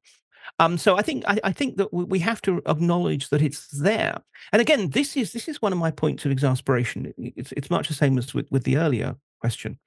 Um, 0.58 0.78
so 0.78 0.98
I 0.98 1.02
think 1.02 1.24
I, 1.28 1.40
I, 1.44 1.52
think 1.52 1.78
that 1.78 1.94
we 1.94 2.20
have 2.20 2.42
to 2.42 2.62
acknowledge 2.66 3.30
that 3.30 3.42
it's 3.42 3.68
there. 3.68 4.18
And 4.52 4.62
again, 4.62 4.90
this 4.90 5.16
is 5.16 5.32
this 5.32 5.48
is 5.48 5.62
one 5.62 5.72
of 5.72 5.80
my 5.80 5.92
points 5.92 6.26
of 6.26 6.32
exasperation. 6.32 7.14
It's 7.18 7.52
it's 7.54 7.70
much 7.70 7.88
the 7.88 7.94
same 7.94 8.18
as 8.18 8.34
with, 8.34 8.48
with 8.52 8.64
the 8.64 8.78
earlier 8.78 9.16
question, 9.40 9.80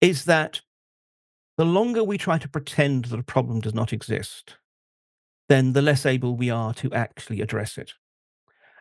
is 0.00 0.24
that 0.24 0.60
the 1.56 1.64
longer 1.64 2.02
we 2.02 2.18
try 2.18 2.38
to 2.38 2.48
pretend 2.48 3.06
that 3.06 3.20
a 3.20 3.22
problem 3.22 3.60
does 3.60 3.74
not 3.74 3.92
exist, 3.92 4.56
then 5.48 5.72
the 5.72 5.82
less 5.82 6.06
able 6.06 6.36
we 6.36 6.50
are 6.50 6.74
to 6.74 6.92
actually 6.92 7.40
address 7.40 7.78
it. 7.78 7.92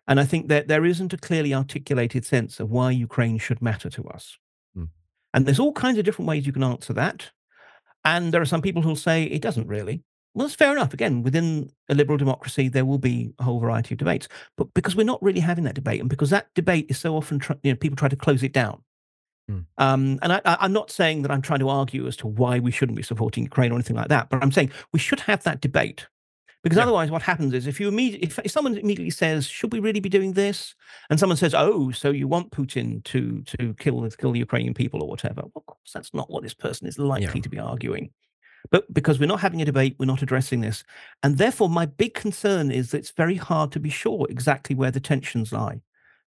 And 0.07 0.19
I 0.19 0.25
think 0.25 0.47
that 0.47 0.67
there 0.67 0.85
isn't 0.85 1.13
a 1.13 1.17
clearly 1.17 1.53
articulated 1.53 2.25
sense 2.25 2.59
of 2.59 2.71
why 2.71 2.91
Ukraine 2.91 3.37
should 3.37 3.61
matter 3.61 3.89
to 3.91 4.07
us. 4.07 4.37
Mm. 4.75 4.89
And 5.33 5.45
there's 5.45 5.59
all 5.59 5.73
kinds 5.73 5.97
of 5.99 6.05
different 6.05 6.27
ways 6.27 6.47
you 6.47 6.53
can 6.53 6.63
answer 6.63 6.93
that. 6.93 7.31
And 8.03 8.33
there 8.33 8.41
are 8.41 8.45
some 8.45 8.61
people 8.61 8.81
who'll 8.81 8.95
say 8.95 9.23
it 9.23 9.41
doesn't 9.41 9.67
really. 9.67 10.03
Well, 10.33 10.45
that's 10.45 10.55
fair 10.55 10.71
enough. 10.71 10.93
Again, 10.93 11.23
within 11.23 11.71
a 11.89 11.95
liberal 11.95 12.17
democracy, 12.17 12.67
there 12.67 12.85
will 12.85 12.99
be 12.99 13.33
a 13.39 13.43
whole 13.43 13.59
variety 13.59 13.95
of 13.95 13.99
debates. 13.99 14.27
But 14.57 14.73
because 14.73 14.95
we're 14.95 15.03
not 15.03 15.21
really 15.23 15.39
having 15.39 15.63
that 15.63 15.75
debate, 15.75 15.99
and 15.99 16.09
because 16.09 16.29
that 16.29 16.53
debate 16.53 16.85
is 16.89 16.99
so 16.99 17.15
often, 17.15 17.39
tr- 17.39 17.53
you 17.63 17.71
know, 17.71 17.75
people 17.75 17.95
try 17.95 18.09
to 18.09 18.15
close 18.15 18.43
it 18.43 18.53
down. 18.53 18.83
Mm. 19.49 19.65
Um, 19.77 20.19
and 20.21 20.33
I, 20.33 20.41
I'm 20.45 20.73
not 20.73 20.91
saying 20.91 21.23
that 21.23 21.31
I'm 21.31 21.41
trying 21.41 21.59
to 21.59 21.69
argue 21.69 22.07
as 22.07 22.15
to 22.17 22.27
why 22.27 22.59
we 22.59 22.71
shouldn't 22.71 22.95
be 22.95 23.03
supporting 23.03 23.43
Ukraine 23.43 23.71
or 23.71 23.75
anything 23.75 23.95
like 23.95 24.09
that, 24.09 24.29
but 24.29 24.43
I'm 24.43 24.51
saying 24.51 24.71
we 24.93 24.99
should 24.99 25.21
have 25.21 25.43
that 25.43 25.61
debate. 25.61 26.07
Because 26.61 26.75
yeah. 26.75 26.83
otherwise, 26.83 27.09
what 27.09 27.21
happens 27.21 27.53
is 27.53 27.67
if 27.67 27.79
you 27.79 27.87
immediately, 27.87 28.27
if, 28.27 28.37
if 28.39 28.51
someone 28.51 28.77
immediately 28.77 29.11
says, 29.11 29.47
"Should 29.47 29.71
we 29.71 29.79
really 29.79 30.01
be 30.01 30.09
doing 30.09 30.33
this?" 30.33 30.75
and 31.09 31.17
someone 31.17 31.37
says, 31.37 31.55
"Oh, 31.55 31.91
so 31.91 32.11
you 32.11 32.27
want 32.27 32.51
Putin 32.51 33.01
to 33.05 33.41
to 33.43 33.73
kill 33.75 34.07
kill 34.11 34.33
the 34.33 34.39
Ukrainian 34.39 34.73
people 34.73 35.01
or 35.01 35.07
whatever?" 35.07 35.41
Well, 35.41 35.51
of 35.55 35.65
course, 35.65 35.91
that's 35.93 36.13
not 36.13 36.29
what 36.29 36.43
this 36.43 36.53
person 36.53 36.85
is 36.87 36.99
likely 36.99 37.27
yeah. 37.27 37.41
to 37.41 37.49
be 37.49 37.59
arguing. 37.59 38.11
But 38.71 38.91
because 38.93 39.19
we're 39.19 39.25
not 39.25 39.39
having 39.39 39.61
a 39.61 39.65
debate, 39.65 39.95
we're 39.97 40.05
not 40.05 40.21
addressing 40.21 40.61
this. 40.61 40.83
And 41.23 41.37
therefore, 41.37 41.69
my 41.69 41.85
big 41.85 42.13
concern 42.13 42.71
is 42.71 42.91
that 42.91 42.99
it's 42.99 43.11
very 43.11 43.35
hard 43.35 43.71
to 43.71 43.79
be 43.79 43.89
sure 43.89 44.27
exactly 44.29 44.75
where 44.75 44.91
the 44.91 44.99
tensions 44.99 45.51
lie, 45.51 45.81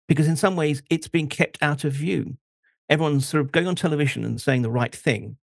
because 0.08 0.28
in 0.28 0.36
some 0.36 0.56
ways, 0.56 0.82
it's 0.90 1.08
being 1.08 1.28
kept 1.28 1.58
out 1.62 1.84
of 1.84 1.94
view. 1.94 2.38
Everyone's 2.90 3.28
sort 3.28 3.42
of 3.42 3.52
going 3.52 3.68
on 3.68 3.76
television 3.76 4.26
and 4.26 4.42
saying 4.42 4.64
the 4.64 4.72
right 4.72 4.96
thing, 4.96 5.38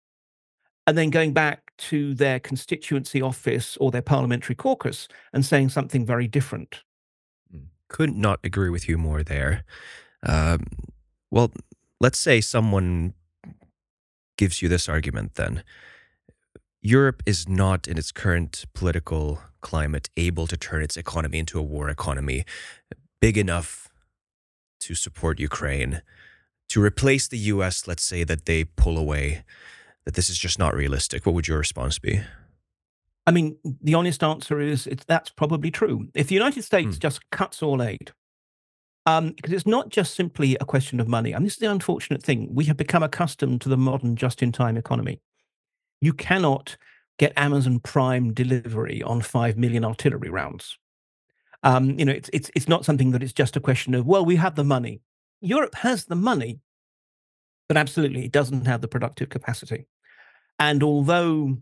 and 0.86 0.96
then 0.96 1.10
going 1.10 1.32
back 1.32 1.72
to 1.78 2.14
their 2.14 2.40
constituency 2.40 3.20
office 3.20 3.76
or 3.78 3.90
their 3.90 4.02
parliamentary 4.02 4.54
caucus 4.54 5.08
and 5.32 5.44
saying 5.44 5.68
something 5.68 6.06
very 6.06 6.26
different. 6.26 6.82
Hmm. 7.50 7.64
Could 7.88 8.16
not 8.16 8.40
agree 8.42 8.70
with 8.70 8.88
you 8.88 8.96
more 8.96 9.22
there. 9.22 9.64
Um, 10.22 10.64
well, 11.30 11.52
let's 12.00 12.18
say 12.18 12.40
someone 12.40 13.14
gives 14.38 14.62
you 14.62 14.68
this 14.68 14.88
argument 14.88 15.34
then 15.34 15.62
Europe 16.86 17.20
is 17.26 17.48
not, 17.48 17.88
in 17.88 17.98
its 17.98 18.12
current 18.12 18.64
political 18.72 19.40
climate, 19.60 20.08
able 20.16 20.46
to 20.46 20.56
turn 20.56 20.84
its 20.84 20.96
economy 20.96 21.40
into 21.40 21.58
a 21.58 21.62
war 21.62 21.88
economy 21.88 22.44
big 23.20 23.36
enough 23.36 23.88
to 24.78 24.94
support 24.94 25.40
Ukraine. 25.40 26.00
To 26.68 26.80
replace 26.80 27.26
the 27.26 27.38
US, 27.54 27.88
let's 27.88 28.04
say 28.04 28.22
that 28.22 28.46
they 28.46 28.62
pull 28.62 28.98
away, 28.98 29.42
that 30.04 30.14
this 30.14 30.30
is 30.30 30.38
just 30.38 30.60
not 30.60 30.76
realistic. 30.76 31.26
What 31.26 31.34
would 31.34 31.48
your 31.48 31.58
response 31.58 31.98
be? 31.98 32.20
I 33.26 33.32
mean, 33.32 33.56
the 33.82 33.94
honest 33.94 34.22
answer 34.22 34.60
is 34.60 34.86
it's, 34.86 35.04
that's 35.06 35.30
probably 35.30 35.72
true. 35.72 36.06
If 36.14 36.28
the 36.28 36.34
United 36.34 36.62
States 36.62 36.94
hmm. 36.94 37.00
just 37.00 37.28
cuts 37.30 37.64
all 37.64 37.82
aid, 37.82 38.12
um, 39.06 39.32
because 39.32 39.52
it's 39.52 39.66
not 39.66 39.88
just 39.88 40.14
simply 40.14 40.56
a 40.60 40.64
question 40.64 41.00
of 41.00 41.08
money. 41.08 41.32
And 41.32 41.44
this 41.44 41.54
is 41.54 41.58
the 41.58 41.70
unfortunate 41.70 42.22
thing. 42.22 42.48
We 42.52 42.66
have 42.66 42.76
become 42.76 43.02
accustomed 43.02 43.60
to 43.62 43.68
the 43.68 43.76
modern 43.76 44.14
just 44.14 44.40
in 44.40 44.52
time 44.52 44.76
economy. 44.76 45.20
You 46.00 46.12
cannot 46.12 46.76
get 47.18 47.32
Amazon 47.36 47.80
Prime 47.80 48.34
delivery 48.34 49.02
on 49.02 49.22
5 49.22 49.56
million 49.56 49.84
artillery 49.84 50.28
rounds. 50.28 50.78
Um, 51.62 51.98
you 51.98 52.04
know, 52.04 52.12
it's, 52.12 52.30
it's, 52.32 52.50
it's 52.54 52.68
not 52.68 52.84
something 52.84 53.10
that 53.12 53.22
it's 53.22 53.32
just 53.32 53.56
a 53.56 53.60
question 53.60 53.94
of, 53.94 54.06
well, 54.06 54.24
we 54.24 54.36
have 54.36 54.54
the 54.54 54.64
money. 54.64 55.00
Europe 55.40 55.74
has 55.76 56.04
the 56.04 56.14
money, 56.16 56.60
but 57.68 57.76
absolutely 57.76 58.24
it 58.24 58.32
doesn't 58.32 58.66
have 58.66 58.80
the 58.80 58.88
productive 58.88 59.30
capacity. 59.30 59.86
And 60.58 60.82
although 60.82 61.58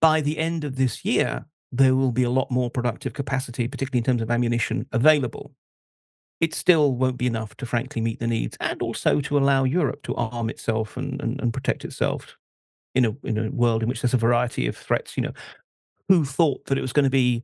by 0.00 0.20
the 0.20 0.38
end 0.38 0.64
of 0.64 0.76
this 0.76 1.04
year, 1.04 1.46
there 1.72 1.94
will 1.94 2.12
be 2.12 2.24
a 2.24 2.30
lot 2.30 2.50
more 2.50 2.70
productive 2.70 3.12
capacity, 3.12 3.68
particularly 3.68 4.00
in 4.00 4.04
terms 4.04 4.22
of 4.22 4.30
ammunition 4.30 4.86
available, 4.92 5.54
it 6.40 6.54
still 6.54 6.94
won't 6.94 7.18
be 7.18 7.26
enough 7.26 7.56
to 7.58 7.66
frankly 7.66 8.00
meet 8.02 8.18
the 8.18 8.26
needs 8.26 8.56
and 8.60 8.82
also 8.82 9.20
to 9.20 9.38
allow 9.38 9.64
Europe 9.64 10.02
to 10.02 10.14
arm 10.14 10.50
itself 10.50 10.96
and, 10.96 11.20
and, 11.20 11.40
and 11.40 11.52
protect 11.52 11.84
itself 11.84 12.36
in 12.94 13.04
a 13.04 13.14
in 13.24 13.38
a 13.38 13.50
world 13.50 13.82
in 13.82 13.88
which 13.88 14.02
there's 14.02 14.14
a 14.14 14.18
variety 14.18 14.66
of 14.66 14.76
threats. 14.76 15.16
You 15.16 15.24
know, 15.24 15.32
who 16.08 16.24
thought 16.24 16.66
that 16.66 16.78
it 16.78 16.82
was 16.82 16.92
going 16.92 17.04
to 17.04 17.10
be 17.10 17.42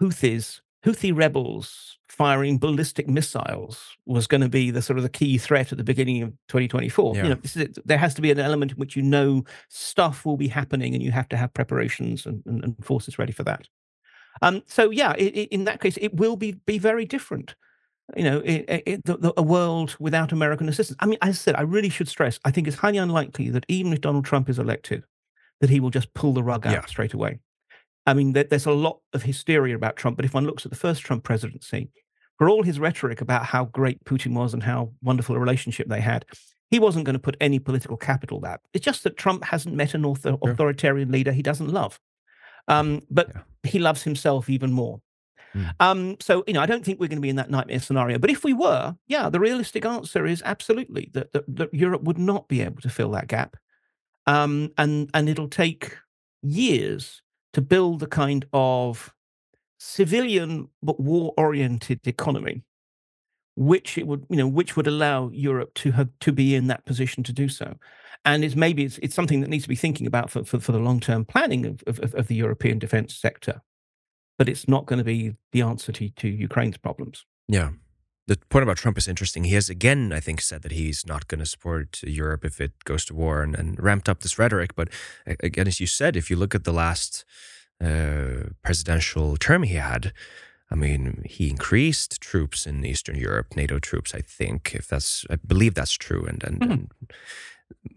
Houthis, 0.00 0.60
Houthi 0.84 1.16
rebels 1.16 1.98
firing 2.08 2.58
ballistic 2.58 3.08
missiles 3.08 3.96
was 4.06 4.26
going 4.26 4.40
to 4.40 4.48
be 4.48 4.70
the 4.70 4.80
sort 4.80 4.98
of 4.98 5.02
the 5.02 5.08
key 5.08 5.36
threat 5.38 5.72
at 5.72 5.78
the 5.78 5.84
beginning 5.84 6.22
of 6.22 6.30
2024. 6.48 7.16
Yeah. 7.16 7.22
You 7.22 7.28
know, 7.30 7.66
there 7.84 7.98
has 7.98 8.14
to 8.14 8.22
be 8.22 8.30
an 8.30 8.38
element 8.38 8.72
in 8.72 8.78
which 8.78 8.96
you 8.96 9.02
know 9.02 9.44
stuff 9.68 10.24
will 10.24 10.36
be 10.36 10.48
happening, 10.48 10.94
and 10.94 11.02
you 11.02 11.10
have 11.10 11.28
to 11.30 11.36
have 11.36 11.52
preparations 11.54 12.26
and, 12.26 12.42
and, 12.46 12.64
and 12.64 12.84
forces 12.84 13.18
ready 13.18 13.32
for 13.32 13.44
that. 13.44 13.68
Um, 14.42 14.62
so 14.66 14.90
yeah, 14.90 15.14
it, 15.16 15.36
it, 15.36 15.48
in 15.48 15.64
that 15.64 15.80
case, 15.80 15.96
it 16.00 16.14
will 16.14 16.36
be 16.36 16.52
be 16.52 16.78
very 16.78 17.04
different 17.04 17.54
you 18.14 18.22
know, 18.22 18.38
it, 18.38 18.82
it, 18.86 19.04
the, 19.04 19.16
the, 19.16 19.32
a 19.36 19.42
world 19.42 19.96
without 19.98 20.32
American 20.32 20.68
assistance. 20.68 20.96
I 21.00 21.06
mean, 21.06 21.18
as 21.22 21.30
I 21.30 21.32
said, 21.32 21.56
I 21.56 21.62
really 21.62 21.88
should 21.88 22.08
stress, 22.08 22.38
I 22.44 22.50
think 22.50 22.68
it's 22.68 22.76
highly 22.76 22.98
unlikely 22.98 23.50
that 23.50 23.66
even 23.68 23.92
if 23.92 24.00
Donald 24.00 24.24
Trump 24.24 24.48
is 24.48 24.58
elected, 24.58 25.04
that 25.60 25.70
he 25.70 25.80
will 25.80 25.90
just 25.90 26.14
pull 26.14 26.32
the 26.32 26.42
rug 26.42 26.66
out 26.66 26.72
yeah. 26.72 26.86
straight 26.86 27.14
away. 27.14 27.40
I 28.06 28.14
mean, 28.14 28.32
there, 28.32 28.44
there's 28.44 28.66
a 28.66 28.72
lot 28.72 29.00
of 29.12 29.24
hysteria 29.24 29.74
about 29.74 29.96
Trump, 29.96 30.16
but 30.16 30.24
if 30.24 30.34
one 30.34 30.46
looks 30.46 30.64
at 30.64 30.70
the 30.70 30.78
first 30.78 31.02
Trump 31.02 31.24
presidency, 31.24 31.90
for 32.38 32.48
all 32.48 32.62
his 32.62 32.78
rhetoric 32.78 33.20
about 33.20 33.46
how 33.46 33.64
great 33.64 34.04
Putin 34.04 34.34
was 34.34 34.54
and 34.54 34.62
how 34.62 34.92
wonderful 35.02 35.34
a 35.34 35.40
relationship 35.40 35.88
they 35.88 36.00
had, 36.00 36.24
He 36.70 36.78
wasn't 36.78 37.04
going 37.04 37.14
to 37.14 37.20
put 37.20 37.36
any 37.40 37.58
political 37.58 37.96
capital 37.96 38.40
that. 38.40 38.60
It's 38.74 38.84
just 38.84 39.04
that 39.04 39.16
Trump 39.16 39.44
hasn't 39.44 39.74
met 39.74 39.94
an 39.94 40.04
author- 40.04 40.36
authoritarian 40.42 41.12
leader 41.12 41.32
he 41.32 41.42
doesn't 41.42 41.70
love. 41.70 42.00
Um, 42.68 43.02
but 43.08 43.28
yeah. 43.28 43.42
he 43.62 43.78
loves 43.78 44.02
himself 44.02 44.50
even 44.50 44.72
more. 44.72 45.00
Mm. 45.56 45.74
Um, 45.80 46.16
so, 46.20 46.44
you 46.46 46.52
know, 46.52 46.60
I 46.60 46.66
don't 46.66 46.84
think 46.84 47.00
we're 47.00 47.08
going 47.08 47.18
to 47.18 47.22
be 47.22 47.30
in 47.30 47.36
that 47.36 47.50
nightmare 47.50 47.80
scenario. 47.80 48.18
But 48.18 48.30
if 48.30 48.44
we 48.44 48.52
were, 48.52 48.96
yeah, 49.06 49.30
the 49.30 49.40
realistic 49.40 49.86
answer 49.86 50.26
is 50.26 50.42
absolutely 50.44 51.10
that, 51.14 51.32
that, 51.32 51.44
that 51.56 51.72
Europe 51.72 52.02
would 52.02 52.18
not 52.18 52.48
be 52.48 52.60
able 52.60 52.82
to 52.82 52.90
fill 52.90 53.10
that 53.12 53.28
gap. 53.28 53.56
Um, 54.26 54.72
and, 54.76 55.10
and 55.14 55.28
it'll 55.28 55.48
take 55.48 55.96
years 56.42 57.22
to 57.52 57.62
build 57.62 58.00
the 58.00 58.06
kind 58.06 58.44
of 58.52 59.14
civilian 59.78 60.68
but 60.82 61.00
war-oriented 61.00 62.06
economy 62.06 62.62
which 63.56 63.96
it 63.96 64.06
would 64.06 64.26
you 64.28 64.36
know 64.36 64.46
which 64.46 64.76
would 64.76 64.86
allow 64.86 65.28
Europe 65.30 65.72
to 65.74 65.92
have 65.92 66.08
to 66.20 66.32
be 66.32 66.54
in 66.54 66.66
that 66.66 66.84
position 66.86 67.22
to 67.22 67.32
do 67.32 67.48
so 67.48 67.74
and 68.24 68.44
it's 68.44 68.56
maybe 68.56 68.84
it's, 68.84 68.98
it's 68.98 69.14
something 69.14 69.40
that 69.40 69.50
needs 69.50 69.64
to 69.64 69.68
be 69.68 69.76
thinking 69.76 70.06
about 70.06 70.30
for, 70.30 70.44
for, 70.44 70.60
for 70.60 70.72
the 70.72 70.78
long-term 70.78 71.24
planning 71.24 71.64
of, 71.64 71.82
of, 71.86 72.14
of 72.14 72.26
the 72.28 72.34
European 72.34 72.78
defense 72.78 73.14
sector 73.14 73.62
but 74.38 74.48
it's 74.48 74.68
not 74.68 74.86
going 74.86 74.98
to 74.98 75.04
be 75.04 75.34
the 75.52 75.62
answer 75.62 75.92
to, 75.92 76.08
to 76.10 76.28
Ukraine's 76.28 76.76
problems 76.76 77.24
yeah 77.48 77.70
the 78.26 78.36
point 78.48 78.64
about 78.64 78.76
Trump 78.76 78.98
is 78.98 79.06
interesting. 79.06 79.44
He 79.44 79.54
has 79.54 79.70
again, 79.70 80.12
I 80.12 80.20
think, 80.20 80.40
said 80.40 80.62
that 80.62 80.72
he's 80.72 81.06
not 81.06 81.28
going 81.28 81.38
to 81.38 81.46
support 81.46 82.02
Europe 82.02 82.44
if 82.44 82.60
it 82.60 82.72
goes 82.84 83.04
to 83.06 83.14
war 83.14 83.42
and, 83.42 83.54
and 83.54 83.80
ramped 83.80 84.08
up 84.08 84.20
this 84.20 84.38
rhetoric. 84.38 84.74
But 84.74 84.88
again, 85.26 85.68
as 85.68 85.80
you 85.80 85.86
said, 85.86 86.16
if 86.16 86.30
you 86.30 86.36
look 86.36 86.54
at 86.54 86.64
the 86.64 86.72
last 86.72 87.24
uh, 87.80 88.50
presidential 88.62 89.36
term 89.36 89.62
he 89.62 89.74
had, 89.74 90.12
I 90.70 90.74
mean, 90.74 91.22
he 91.24 91.48
increased 91.48 92.20
troops 92.20 92.66
in 92.66 92.84
Eastern 92.84 93.16
Europe, 93.16 93.54
NATO 93.54 93.78
troops. 93.78 94.14
I 94.14 94.20
think, 94.20 94.74
if 94.74 94.88
that's, 94.88 95.24
I 95.30 95.36
believe 95.36 95.74
that's 95.74 95.92
true, 95.92 96.26
and 96.26 96.42
and, 96.42 96.60
mm-hmm. 96.60 96.72
and 96.72 96.90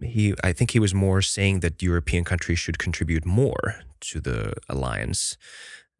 he, 0.01 0.35
I 0.43 0.53
think 0.53 0.71
he 0.71 0.79
was 0.79 0.93
more 0.93 1.21
saying 1.21 1.61
that 1.61 1.81
European 1.81 2.23
countries 2.23 2.59
should 2.59 2.77
contribute 2.77 3.25
more 3.25 3.75
to 4.01 4.19
the 4.19 4.53
alliance, 4.67 5.37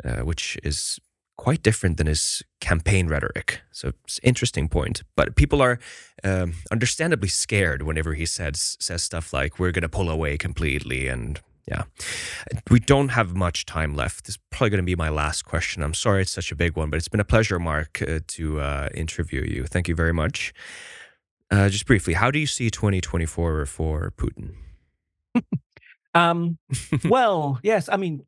uh, 0.03 0.21
which 0.21 0.57
is 0.63 0.99
quite 1.37 1.63
different 1.63 1.97
than 1.97 2.07
his 2.07 2.43
campaign 2.59 3.07
rhetoric. 3.07 3.61
So 3.71 3.93
it's 4.03 4.19
an 4.19 4.27
interesting 4.27 4.67
point. 4.67 5.03
But 5.15 5.35
people 5.35 5.61
are 5.61 5.79
um, 6.23 6.55
understandably 6.71 7.29
scared 7.29 7.81
whenever 7.81 8.13
he 8.13 8.25
says 8.25 8.77
says 8.79 9.03
stuff 9.03 9.33
like 9.33 9.59
"we're 9.59 9.71
going 9.71 9.83
to 9.83 9.89
pull 9.89 10.09
away 10.09 10.37
completely" 10.37 11.07
and 11.07 11.39
yeah. 11.69 11.83
We 12.69 12.79
don't 12.79 13.09
have 13.09 13.35
much 13.35 13.65
time 13.65 13.95
left. 13.95 14.25
This 14.25 14.35
is 14.35 14.41
probably 14.49 14.71
going 14.71 14.83
to 14.85 14.85
be 14.85 14.95
my 14.95 15.09
last 15.09 15.45
question. 15.45 15.83
I'm 15.83 15.93
sorry 15.93 16.23
it's 16.23 16.31
such 16.31 16.51
a 16.51 16.55
big 16.55 16.75
one, 16.75 16.89
but 16.89 16.97
it's 16.97 17.07
been 17.07 17.19
a 17.19 17.25
pleasure, 17.25 17.59
Mark, 17.59 18.01
uh, 18.01 18.19
to 18.27 18.59
uh, 18.59 18.89
interview 18.93 19.41
you. 19.41 19.65
Thank 19.65 19.87
you 19.87 19.95
very 19.95 20.13
much. 20.13 20.53
Uh, 21.51 21.69
just 21.69 21.85
briefly, 21.85 22.13
how 22.13 22.31
do 22.31 22.39
you 22.39 22.47
see 22.47 22.69
2024 22.69 23.65
for 23.65 24.13
Putin? 24.17 24.55
um, 26.15 26.57
well, 27.05 27.59
yes. 27.63 27.87
I 27.91 27.97
mean, 27.97 28.25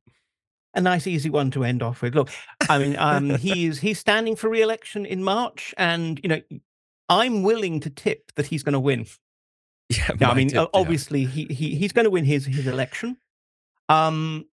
a 0.73 0.81
nice, 0.81 1.07
easy 1.07 1.29
one 1.29 1.51
to 1.51 1.63
end 1.63 1.83
off 1.83 2.01
with. 2.01 2.15
Look, 2.15 2.29
I 2.69 2.77
mean, 2.77 2.95
um, 2.97 3.29
he's 3.37 3.79
he's 3.79 3.99
standing 3.99 4.35
for 4.35 4.49
re-election 4.49 5.05
in 5.05 5.23
March, 5.23 5.73
and 5.77 6.19
you 6.23 6.29
know, 6.29 6.41
I'm 7.09 7.43
willing 7.43 7.79
to 7.81 7.89
tip 7.89 8.31
that 8.35 8.45
he's 8.47 8.63
going 8.63 8.73
to 8.73 8.79
win. 8.79 9.05
Yeah, 9.89 10.09
no, 10.19 10.27
I 10.27 10.33
mean, 10.33 10.49
tip, 10.49 10.69
obviously, 10.73 11.21
yeah. 11.21 11.29
he, 11.29 11.45
he 11.53 11.75
he's 11.75 11.91
going 11.91 12.05
to 12.05 12.11
win 12.11 12.25
his 12.25 12.45
his 12.45 12.67
election. 12.67 13.17
Um, 13.89 14.45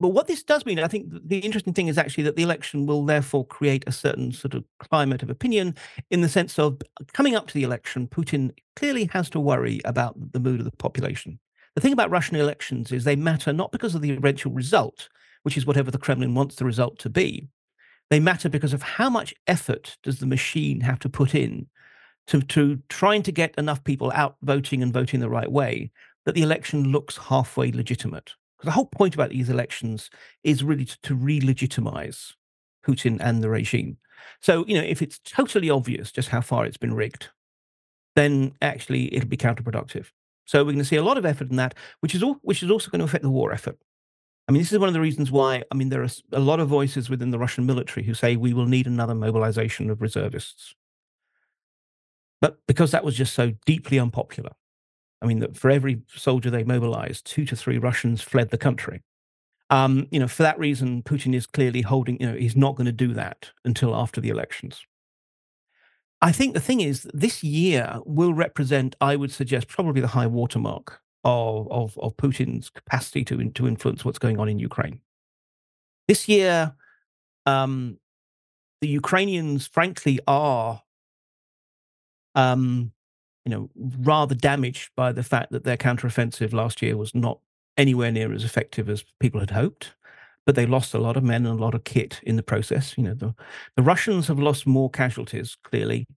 but 0.00 0.08
what 0.08 0.26
this 0.26 0.42
does 0.42 0.64
mean, 0.64 0.78
I 0.78 0.88
think 0.88 1.08
the 1.10 1.40
interesting 1.40 1.74
thing 1.74 1.88
is 1.88 1.98
actually 1.98 2.24
that 2.24 2.34
the 2.34 2.42
election 2.42 2.86
will 2.86 3.04
therefore 3.04 3.44
create 3.44 3.84
a 3.86 3.92
certain 3.92 4.32
sort 4.32 4.54
of 4.54 4.64
climate 4.78 5.22
of 5.22 5.28
opinion 5.28 5.76
in 6.10 6.22
the 6.22 6.28
sense 6.28 6.58
of 6.58 6.80
coming 7.12 7.34
up 7.34 7.46
to 7.48 7.54
the 7.54 7.64
election, 7.64 8.08
Putin 8.08 8.50
clearly 8.76 9.10
has 9.12 9.28
to 9.30 9.40
worry 9.40 9.80
about 9.84 10.14
the 10.32 10.40
mood 10.40 10.58
of 10.58 10.64
the 10.64 10.70
population. 10.70 11.38
The 11.74 11.80
thing 11.80 11.92
about 11.92 12.10
Russian 12.10 12.36
elections 12.36 12.90
is 12.90 13.04
they 13.04 13.16
matter 13.16 13.52
not 13.52 13.72
because 13.72 13.94
of 13.94 14.02
the 14.02 14.10
eventual 14.10 14.52
result, 14.52 15.08
which 15.42 15.56
is 15.56 15.66
whatever 15.66 15.90
the 15.90 15.98
Kremlin 15.98 16.34
wants 16.34 16.56
the 16.56 16.64
result 16.64 16.98
to 17.00 17.10
be. 17.10 17.48
They 18.10 18.20
matter 18.20 18.48
because 18.48 18.72
of 18.72 18.82
how 18.82 19.08
much 19.08 19.34
effort 19.46 19.96
does 20.02 20.18
the 20.18 20.26
machine 20.26 20.80
have 20.80 20.98
to 21.00 21.08
put 21.08 21.34
in 21.34 21.68
to, 22.26 22.40
to 22.42 22.82
trying 22.88 23.22
to 23.22 23.32
get 23.32 23.54
enough 23.56 23.84
people 23.84 24.10
out 24.14 24.36
voting 24.42 24.82
and 24.82 24.92
voting 24.92 25.20
the 25.20 25.30
right 25.30 25.50
way 25.50 25.90
that 26.26 26.34
the 26.34 26.42
election 26.42 26.90
looks 26.90 27.16
halfway 27.16 27.70
legitimate. 27.70 28.34
Because 28.56 28.66
the 28.66 28.72
whole 28.72 28.86
point 28.86 29.14
about 29.14 29.30
these 29.30 29.48
elections 29.48 30.10
is 30.42 30.64
really 30.64 30.84
to, 30.84 31.00
to 31.02 31.14
re-legitimize 31.14 32.34
Putin 32.86 33.18
and 33.20 33.42
the 33.42 33.48
regime. 33.48 33.96
So, 34.42 34.66
you 34.66 34.76
know, 34.76 34.86
if 34.86 35.02
it's 35.02 35.18
totally 35.20 35.70
obvious 35.70 36.12
just 36.12 36.28
how 36.28 36.40
far 36.40 36.66
it's 36.66 36.76
been 36.76 36.94
rigged, 36.94 37.28
then 38.16 38.52
actually 38.60 39.14
it'll 39.14 39.28
be 39.28 39.36
counterproductive. 39.36 40.06
So 40.50 40.64
we're 40.64 40.72
going 40.72 40.78
to 40.78 40.84
see 40.84 40.96
a 40.96 41.04
lot 41.04 41.16
of 41.16 41.24
effort 41.24 41.48
in 41.48 41.56
that, 41.58 41.76
which 42.00 42.12
is 42.12 42.24
all, 42.24 42.34
which 42.42 42.64
is 42.64 42.72
also 42.72 42.90
going 42.90 42.98
to 42.98 43.04
affect 43.04 43.22
the 43.22 43.30
war 43.30 43.52
effort. 43.52 43.78
I 44.48 44.52
mean, 44.52 44.60
this 44.60 44.72
is 44.72 44.80
one 44.80 44.88
of 44.88 44.94
the 44.94 45.00
reasons 45.00 45.30
why. 45.30 45.62
I 45.70 45.76
mean, 45.76 45.90
there 45.90 46.02
are 46.02 46.08
a 46.32 46.40
lot 46.40 46.58
of 46.58 46.66
voices 46.66 47.08
within 47.08 47.30
the 47.30 47.38
Russian 47.38 47.66
military 47.66 48.04
who 48.04 48.14
say 48.14 48.34
we 48.34 48.52
will 48.52 48.66
need 48.66 48.88
another 48.88 49.14
mobilization 49.14 49.90
of 49.90 50.02
reservists. 50.02 50.74
But 52.40 52.58
because 52.66 52.90
that 52.90 53.04
was 53.04 53.14
just 53.14 53.32
so 53.32 53.52
deeply 53.64 54.00
unpopular, 54.00 54.50
I 55.22 55.26
mean, 55.26 55.38
that 55.38 55.56
for 55.56 55.70
every 55.70 56.02
soldier 56.08 56.50
they 56.50 56.64
mobilized, 56.64 57.26
two 57.26 57.44
to 57.44 57.54
three 57.54 57.78
Russians 57.78 58.20
fled 58.20 58.50
the 58.50 58.58
country. 58.58 59.04
Um, 59.70 60.08
you 60.10 60.18
know, 60.18 60.26
for 60.26 60.42
that 60.42 60.58
reason, 60.58 61.04
Putin 61.04 61.32
is 61.32 61.46
clearly 61.46 61.82
holding, 61.82 62.20
you 62.20 62.26
know, 62.26 62.36
he's 62.36 62.56
not 62.56 62.74
going 62.74 62.86
to 62.86 62.92
do 62.92 63.14
that 63.14 63.52
until 63.64 63.94
after 63.94 64.20
the 64.20 64.30
elections. 64.30 64.84
I 66.22 66.32
think 66.32 66.54
the 66.54 66.60
thing 66.60 66.80
is, 66.80 67.08
this 67.14 67.42
year 67.42 67.98
will 68.04 68.34
represent, 68.34 68.94
I 69.00 69.16
would 69.16 69.32
suggest, 69.32 69.68
probably 69.68 70.00
the 70.00 70.08
high 70.08 70.26
watermark 70.26 71.00
of, 71.24 71.70
of, 71.70 71.98
of 71.98 72.16
Putin's 72.16 72.68
capacity 72.68 73.24
to, 73.24 73.50
to 73.50 73.66
influence 73.66 74.04
what's 74.04 74.18
going 74.18 74.38
on 74.38 74.48
in 74.48 74.58
Ukraine. 74.58 75.00
This 76.08 76.28
year, 76.28 76.74
um, 77.46 77.98
the 78.80 78.88
Ukrainians, 78.88 79.66
frankly, 79.66 80.20
are 80.26 80.82
um, 82.34 82.92
you 83.44 83.50
know, 83.50 83.70
rather 83.98 84.34
damaged 84.34 84.90
by 84.96 85.12
the 85.12 85.22
fact 85.22 85.50
that 85.52 85.64
their 85.64 85.76
counteroffensive 85.76 86.52
last 86.52 86.82
year 86.82 86.96
was 86.96 87.14
not 87.14 87.40
anywhere 87.76 88.12
near 88.12 88.32
as 88.32 88.44
effective 88.44 88.88
as 88.88 89.04
people 89.18 89.40
had 89.40 89.50
hoped. 89.50 89.94
But 90.50 90.56
they 90.56 90.66
lost 90.66 90.94
a 90.94 90.98
lot 90.98 91.16
of 91.16 91.22
men 91.22 91.46
and 91.46 91.60
a 91.60 91.62
lot 91.62 91.76
of 91.76 91.84
kit 91.84 92.18
in 92.24 92.34
the 92.34 92.42
process. 92.42 92.98
You 92.98 93.04
know, 93.04 93.14
the, 93.14 93.36
the 93.76 93.84
Russians 93.84 94.26
have 94.26 94.40
lost 94.40 94.66
more 94.66 94.90
casualties, 94.90 95.56
clearly, 95.62 96.08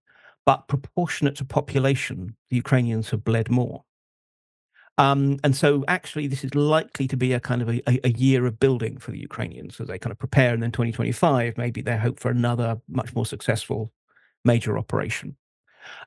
but 0.43 0.67
proportionate 0.67 1.36
to 1.36 1.45
population, 1.45 2.36
the 2.49 2.55
Ukrainians 2.55 3.11
have 3.11 3.23
bled 3.23 3.51
more. 3.51 3.84
Um, 4.97 5.38
and 5.43 5.55
so, 5.55 5.86
actually, 5.88 6.25
this 6.25 6.43
is 6.43 6.55
likely 6.55 7.07
to 7.09 7.15
be 7.15 7.31
a 7.34 7.39
kind 7.39 7.61
of 7.61 7.69
a, 7.69 7.84
a, 7.88 8.09
year 8.09 8.47
of 8.47 8.59
building 8.59 8.97
for 8.97 9.11
the 9.11 9.19
Ukrainians 9.19 9.79
as 9.79 9.88
they 9.88 9.99
kind 9.99 10.11
of 10.11 10.17
prepare. 10.17 10.51
And 10.51 10.63
then 10.63 10.71
2025, 10.71 11.55
maybe 11.55 11.84
they 11.84 11.97
hope 11.97 12.19
for 12.19 12.31
another 12.31 12.81
much 12.88 13.13
more 13.13 13.27
successful 13.27 13.93
major 14.43 14.79
operation. 14.79 15.36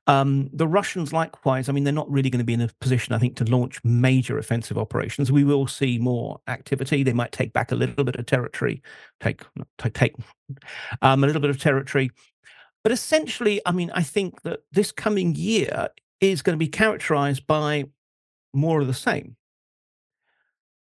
Um, 0.07 0.51
the 0.53 0.68
Russians, 0.68 1.12
likewise, 1.12 1.68
I 1.68 1.72
mean, 1.72 1.85
they're 1.85 1.93
not 1.93 2.11
really 2.11 2.31
going 2.31 2.41
to 2.41 2.45
be 2.45 2.55
in 2.55 2.61
a 2.61 2.70
position, 2.81 3.14
I 3.14 3.18
think, 3.18 3.37
to 3.37 3.45
launch 3.45 3.83
major 3.85 4.39
offensive 4.39 4.79
operations. 4.79 5.33
We 5.33 5.45
will 5.45 5.66
see 5.66 5.99
more 5.99 6.41
activity. 6.49 7.03
They 7.03 7.12
might 7.12 7.33
take 7.33 7.53
back 7.53 7.72
a 7.72 7.77
little 7.77 8.05
bit 8.05 8.16
of 8.16 8.27
territory, 8.27 8.83
take 9.20 9.43
take 9.79 10.14
um, 11.03 11.24
a 11.24 11.27
little 11.27 11.43
bit 11.43 11.51
of 11.51 11.61
territory. 11.61 12.11
But 12.83 12.93
essentially, 12.93 13.61
I 13.66 13.72
mean, 13.72 13.91
I 13.95 14.03
think 14.03 14.43
that 14.43 14.61
this 14.70 14.93
coming 14.93 15.35
year 15.35 15.89
is 16.20 16.43
going 16.43 16.55
to 16.55 16.59
be 16.59 16.68
characterized 16.68 17.47
by 17.47 17.87
more 18.55 18.81
of 18.81 18.87
the 18.87 18.95
same. 18.95 19.37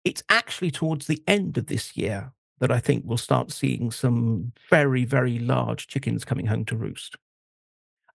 It's 0.06 0.24
actually 0.30 0.72
towards 0.72 1.08
the 1.08 1.22
end 1.28 1.58
of 1.58 1.68
this 1.68 1.98
year 1.98 2.32
that 2.60 2.72
I 2.72 2.80
think 2.80 3.04
we'll 3.06 3.18
start 3.18 3.52
seeing 3.52 3.92
some 3.92 4.54
very, 4.70 5.06
very 5.06 5.40
large 5.40 5.88
chickens 5.88 6.26
coming 6.26 6.48
home 6.48 6.66
to 6.66 6.76
roost. 6.76 7.16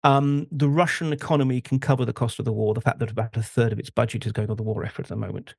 Um, 0.04 0.48
the 0.52 0.70
Russian 0.70 1.14
economy 1.14 1.62
can 1.62 1.80
cover 1.80 2.06
the 2.06 2.14
cost 2.14 2.40
of 2.40 2.46
the 2.46 2.54
war, 2.54 2.74
the 2.74 2.82
fact 2.82 3.00
that 3.00 3.12
about 3.12 3.38
a 3.38 3.44
third 3.44 3.72
of 3.72 3.80
its 3.80 3.92
budget 3.92 4.26
is 4.26 4.32
going 4.32 4.50
on 4.50 4.58
the 4.58 4.64
war 4.64 4.84
effort 4.84 5.06
at 5.06 5.10
the 5.10 5.16
moment. 5.16 5.54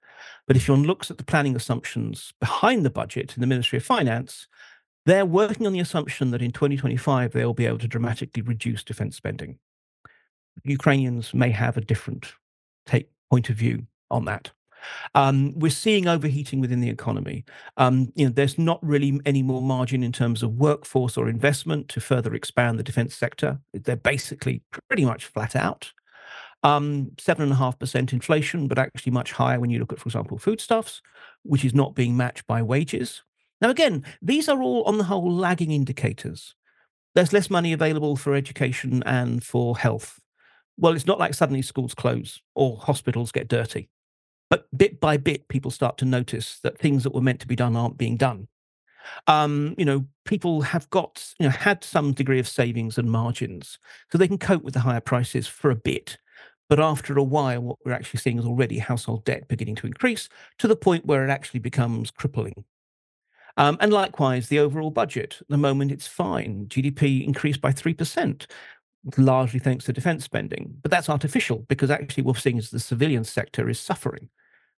But 0.47 0.57
if 0.57 0.69
one 0.69 0.83
looks 0.83 1.11
at 1.11 1.19
the 1.19 1.25
planning 1.25 1.55
assumptions 1.55 2.35
behind 2.41 2.85
the 2.85 2.91
budget 2.91 3.35
in 3.37 3.41
the 3.41 3.47
Ministry 3.47 3.77
of 3.77 3.85
Finance, 3.85 4.49
they're 5.07 5.27
working 5.27 5.67
on 5.67 5.73
the 5.73 5.81
assumption 5.81 6.31
that 6.33 6.43
in 6.43 6.51
2025 6.51 7.33
they'll 7.33 7.55
be 7.55 7.67
able 7.67 7.79
to 7.79 7.89
dramatically 7.89 8.43
reduce 8.43 8.83
defense 8.83 9.17
spending. 9.17 9.59
Ukrainians 10.65 11.33
may 11.33 11.51
have 11.51 11.77
a 11.77 11.81
different 11.81 12.33
take 12.87 13.11
point 13.31 13.49
of 13.49 13.57
view 13.57 13.87
on 14.11 14.25
that. 14.27 14.51
Um, 15.15 15.59
we're 15.59 15.71
seeing 15.71 16.09
overheating 16.09 16.61
within 16.61 16.81
the 16.81 16.91
economy. 16.91 17.45
Um, 17.77 18.13
you 18.15 18.27
know, 18.27 18.33
there's 18.33 18.59
not 18.59 18.79
really 18.83 19.21
any 19.27 19.43
more 19.43 19.63
margin 19.63 20.03
in 20.03 20.13
terms 20.13 20.43
of 20.43 20.55
workforce 20.55 21.17
or 21.17 21.29
investment 21.29 21.89
to 21.91 22.01
further 22.01 22.35
expand 22.35 22.79
the 22.79 22.83
defense 22.83 23.15
sector. 23.15 23.61
They're 23.73 23.97
basically 23.97 24.63
pretty 24.89 25.05
much 25.05 25.27
flat 25.27 25.57
out. 25.57 25.93
Um, 26.65 27.11
seven 27.19 27.45
and 27.45 27.53
a 27.53 27.57
half 27.57 27.79
percent 27.79 28.13
inflation, 28.13 28.69
but 28.69 28.79
actually 28.79 29.13
much 29.13 29.33
higher 29.33 29.59
when 29.59 29.71
you 29.71 29.81
look 29.81 29.93
at, 29.93 29.99
for 29.99 30.09
example, 30.09 30.39
foodstuffs, 30.39 31.03
which 31.43 31.65
is 31.65 31.75
not 31.75 31.95
being 31.97 32.17
matched 32.17 32.47
by 32.47 32.63
wages. 32.63 33.23
Now, 33.61 33.71
again, 33.71 34.05
these 34.21 34.49
are 34.49 34.63
all 34.63 34.85
on 34.85 34.99
the 34.99 35.05
whole 35.05 35.33
lagging 35.33 35.73
indicators. 35.73 36.55
There's 37.15 37.33
less 37.33 37.51
money 37.51 37.73
available 37.73 38.17
for 38.17 38.35
education 38.35 39.03
and 39.05 39.43
for 39.45 39.77
health 39.77 40.21
Well, 40.79 40.95
it's 40.95 41.07
not 41.07 41.19
like 41.19 41.35
suddenly 41.35 41.63
schools 41.63 41.95
close 41.95 42.41
or 42.55 42.79
hospitals 42.79 43.33
get 43.33 43.49
dirty. 43.49 43.91
But 44.53 44.67
bit 44.77 45.01
by 45.01 45.17
bit, 45.17 45.49
people 45.49 45.71
start 45.71 45.97
to 45.97 46.05
notice 46.05 46.59
that 46.59 46.77
things 46.77 47.05
that 47.05 47.15
were 47.15 47.23
meant 47.23 47.41
to 47.41 47.47
be 47.47 47.57
done 47.57 47.75
aren't 47.75 47.97
being 47.97 48.19
done. 48.19 48.49
Um, 49.27 49.75
you 49.79 49.87
know, 49.87 50.05
people 50.27 50.61
have 50.61 50.91
got, 50.91 51.27
you 51.39 51.47
know, 51.47 51.51
had 51.51 51.83
some 51.83 52.13
degree 52.13 52.39
of 52.39 52.47
savings 52.47 52.99
and 52.99 53.11
margins, 53.11 53.79
so 54.11 54.19
they 54.19 54.29
can 54.29 54.37
cope 54.37 54.63
with 54.63 54.75
the 54.75 54.81
higher 54.81 55.01
prices 55.01 55.49
for 55.49 55.71
a 55.71 55.75
bit. 55.75 56.19
But 56.69 56.81
after 56.81 57.17
a 57.17 57.23
while, 57.23 57.63
what 57.63 57.79
we're 57.83 57.95
actually 57.95 58.21
seeing 58.21 58.39
is 58.39 58.45
already 58.45 58.77
household 58.77 59.25
debt 59.25 59.49
beginning 59.49 59.77
to 59.77 59.87
increase 59.87 60.29
to 60.59 60.69
the 60.69 60.77
point 60.77 61.07
where 61.07 61.27
it 61.27 61.31
actually 61.31 61.61
becomes 61.61 62.11
crippling. 62.11 62.67
Um, 63.57 63.79
and 63.81 63.91
likewise, 63.91 64.49
the 64.49 64.59
overall 64.59 64.91
budget. 64.91 65.39
At 65.41 65.49
the 65.49 65.57
moment, 65.57 65.93
it's 65.93 66.07
fine. 66.07 66.67
GDP 66.67 67.25
increased 67.25 67.63
by 67.63 67.73
3%, 67.73 68.47
largely 69.17 69.61
thanks 69.61 69.87
to 69.87 69.95
defense 69.95 70.25
spending. 70.25 70.75
But 70.83 70.91
that's 70.91 71.09
artificial 71.09 71.65
because 71.71 71.91
actually 71.91 72.25
what 72.25 72.37
we're 72.37 72.41
seeing 72.41 72.59
is 72.59 72.69
the 72.69 72.79
civilian 72.79 73.25
sector 73.25 73.71
is 73.71 73.81
suffering 73.81 74.29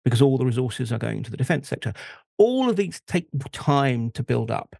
because 0.04 0.20
all 0.20 0.38
the 0.38 0.46
resources 0.46 0.92
are 0.92 0.98
going 0.98 1.22
to 1.22 1.30
the 1.30 1.36
defense 1.36 1.68
sector. 1.68 1.92
All 2.38 2.68
of 2.68 2.76
these 2.76 3.00
take 3.06 3.28
time 3.52 4.10
to 4.12 4.22
build 4.22 4.50
up. 4.50 4.76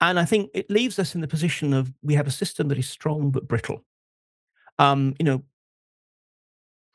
And 0.00 0.18
I 0.18 0.24
think 0.24 0.50
it 0.54 0.70
leaves 0.70 0.98
us 0.98 1.14
in 1.14 1.20
the 1.20 1.28
position 1.28 1.72
of 1.72 1.92
we 2.02 2.14
have 2.14 2.26
a 2.26 2.32
system 2.32 2.68
that 2.68 2.78
is 2.78 2.88
strong 2.88 3.30
but 3.30 3.48
brittle. 3.48 3.84
Um, 4.78 5.14
you 5.18 5.24
know, 5.24 5.42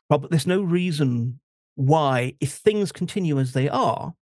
but 0.08 0.30
there's 0.30 0.46
no 0.46 0.62
reason 0.62 1.40
why, 1.74 2.34
if 2.40 2.52
things 2.52 2.92
continue 2.92 3.38
as 3.38 3.52
they 3.52 3.68
are, 3.68 4.14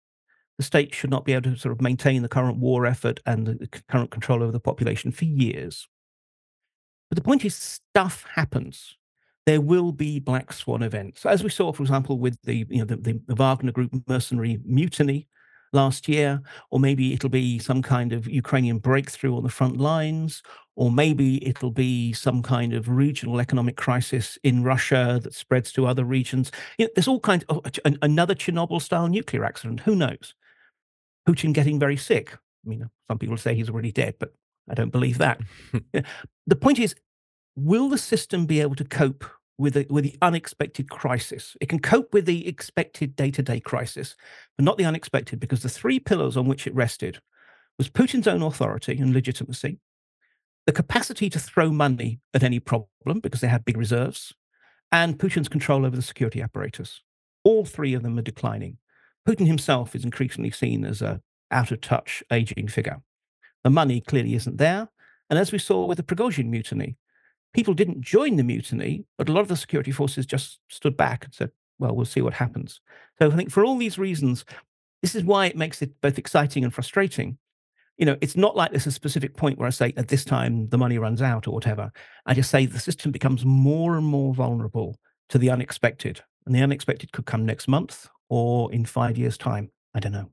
the 0.57 0.63
state 0.63 0.93
should 0.93 1.09
not 1.09 1.25
be 1.25 1.33
able 1.33 1.49
to 1.49 1.57
sort 1.57 1.71
of 1.71 1.81
maintain 1.81 2.21
the 2.21 2.29
current 2.29 2.57
war 2.57 2.85
effort 2.85 3.19
and 3.25 3.47
the 3.47 3.67
current 3.87 4.11
control 4.11 4.43
over 4.43 4.51
the 4.51 4.59
population 4.59 5.11
for 5.11 5.25
years. 5.25 5.87
But 7.09 7.15
the 7.15 7.23
point 7.23 7.43
is, 7.43 7.55
stuff 7.55 8.25
happens 8.35 8.97
there 9.49 9.61
will 9.61 9.91
be 9.91 10.19
black 10.19 10.53
swan 10.53 10.83
events, 10.83 11.25
as 11.25 11.43
we 11.43 11.49
saw, 11.49 11.71
for 11.71 11.81
example, 11.81 12.19
with 12.19 12.37
the 12.43 12.67
you 12.69 12.77
know 12.77 12.85
the, 12.85 13.19
the 13.25 13.33
Wagner 13.33 13.71
Group 13.71 13.91
mercenary 14.07 14.59
mutiny 14.63 15.27
last 15.73 16.07
year, 16.07 16.39
or 16.69 16.79
maybe 16.79 17.13
it'll 17.13 17.31
be 17.31 17.57
some 17.57 17.81
kind 17.81 18.13
of 18.13 18.27
Ukrainian 18.27 18.77
breakthrough 18.77 19.35
on 19.35 19.41
the 19.41 19.49
front 19.49 19.77
lines, 19.77 20.43
or 20.75 20.91
maybe 20.91 21.43
it'll 21.47 21.71
be 21.71 22.13
some 22.13 22.43
kind 22.43 22.73
of 22.73 22.89
regional 22.89 23.39
economic 23.39 23.75
crisis 23.75 24.37
in 24.43 24.63
Russia 24.63 25.19
that 25.23 25.33
spreads 25.33 25.71
to 25.71 25.87
other 25.87 26.03
regions. 26.03 26.51
You 26.77 26.85
know, 26.85 26.91
there's 26.93 27.07
all 27.07 27.19
kinds 27.19 27.43
oh, 27.49 27.63
of 27.65 27.97
another 28.03 28.35
Chernobyl-style 28.35 29.07
nuclear 29.07 29.45
accident. 29.45 29.79
Who 29.79 29.95
knows? 29.95 30.35
Putin 31.27 31.53
getting 31.53 31.79
very 31.79 31.97
sick. 31.97 32.37
I 32.63 32.69
mean, 32.69 32.87
some 33.07 33.17
people 33.17 33.37
say 33.37 33.55
he's 33.55 33.71
already 33.71 33.91
dead, 33.91 34.13
but 34.19 34.31
I 34.69 34.75
don't 34.75 34.91
believe 34.91 35.17
that. 35.17 35.41
the 36.45 36.55
point 36.55 36.77
is, 36.77 36.93
will 37.55 37.89
the 37.89 37.97
system 37.97 38.45
be 38.45 38.61
able 38.61 38.75
to 38.75 38.85
cope 38.85 39.25
with 39.59 39.73
the, 39.73 39.85
with 39.89 40.05
the 40.05 40.17
unexpected 40.21 40.89
crisis. 40.89 41.55
It 41.59 41.67
can 41.69 41.79
cope 41.79 42.13
with 42.13 42.25
the 42.25 42.47
expected 42.47 43.15
day 43.15 43.29
to 43.31 43.43
day 43.43 43.59
crisis, 43.59 44.15
but 44.57 44.63
not 44.63 44.77
the 44.77 44.85
unexpected, 44.85 45.39
because 45.39 45.61
the 45.61 45.69
three 45.69 45.99
pillars 45.99 46.37
on 46.37 46.47
which 46.47 46.65
it 46.65 46.73
rested 46.73 47.19
was 47.77 47.89
Putin's 47.89 48.27
own 48.27 48.41
authority 48.41 48.97
and 48.97 49.13
legitimacy, 49.13 49.79
the 50.65 50.71
capacity 50.71 51.29
to 51.29 51.39
throw 51.39 51.69
money 51.69 52.19
at 52.33 52.43
any 52.43 52.59
problem 52.59 53.19
because 53.21 53.41
they 53.41 53.47
had 53.47 53.65
big 53.65 53.77
reserves, 53.77 54.33
and 54.91 55.19
Putin's 55.19 55.49
control 55.49 55.85
over 55.85 55.95
the 55.95 56.01
security 56.01 56.41
apparatus. 56.41 57.01
All 57.43 57.65
three 57.65 57.93
of 57.93 58.01
them 58.01 58.17
are 58.17 58.23
declining. 58.23 58.77
Putin 59.27 59.45
himself 59.45 59.93
is 59.93 60.05
increasingly 60.05 60.51
seen 60.51 60.85
as 60.85 61.01
a 61.01 61.21
out 61.51 61.71
of 61.71 61.81
touch, 61.81 62.23
aging 62.31 62.67
figure. 62.67 63.01
The 63.63 63.69
money 63.69 64.01
clearly 64.01 64.35
isn't 64.35 64.57
there. 64.57 64.89
And 65.29 65.37
as 65.37 65.51
we 65.51 65.57
saw 65.57 65.85
with 65.85 65.97
the 65.97 66.03
Prigozhin 66.03 66.45
mutiny, 66.45 66.95
people 67.53 67.73
didn't 67.73 68.01
join 68.01 68.35
the 68.35 68.43
mutiny, 68.43 69.05
but 69.17 69.29
a 69.29 69.31
lot 69.31 69.41
of 69.41 69.47
the 69.47 69.55
security 69.55 69.91
forces 69.91 70.25
just 70.25 70.59
stood 70.69 70.95
back 70.95 71.25
and 71.25 71.33
said, 71.33 71.51
well, 71.79 71.95
we'll 71.95 72.05
see 72.05 72.21
what 72.21 72.33
happens. 72.33 72.81
So 73.19 73.31
I 73.31 73.35
think 73.35 73.51
for 73.51 73.63
all 73.63 73.77
these 73.77 73.97
reasons, 73.97 74.45
this 75.01 75.15
is 75.15 75.23
why 75.23 75.45
it 75.45 75.55
makes 75.55 75.81
it 75.81 75.99
both 76.01 76.17
exciting 76.17 76.63
and 76.63 76.73
frustrating. 76.73 77.37
You 77.97 78.05
know, 78.05 78.17
it's 78.21 78.37
not 78.37 78.55
like 78.55 78.71
there's 78.71 78.87
a 78.87 78.91
specific 78.91 79.35
point 79.35 79.57
where 79.57 79.67
I 79.67 79.71
say 79.71 79.93
at 79.97 80.07
this 80.07 80.23
time 80.23 80.69
the 80.69 80.77
money 80.77 80.97
runs 80.97 81.21
out 81.21 81.47
or 81.47 81.51
whatever. 81.51 81.91
I 82.25 82.33
just 82.33 82.49
say 82.49 82.65
the 82.65 82.79
system 82.79 83.11
becomes 83.11 83.43
more 83.45 83.97
and 83.97 84.05
more 84.05 84.33
vulnerable 84.33 84.97
to 85.29 85.37
the 85.37 85.49
unexpected. 85.49 86.21
And 86.45 86.55
the 86.55 86.61
unexpected 86.61 87.11
could 87.11 87.25
come 87.25 87.45
next 87.45 87.67
month 87.67 88.07
or 88.29 88.71
in 88.73 88.85
five 88.85 89.17
years' 89.17 89.37
time. 89.37 89.71
I 89.93 89.99
don't 89.99 90.13
know. 90.13 90.29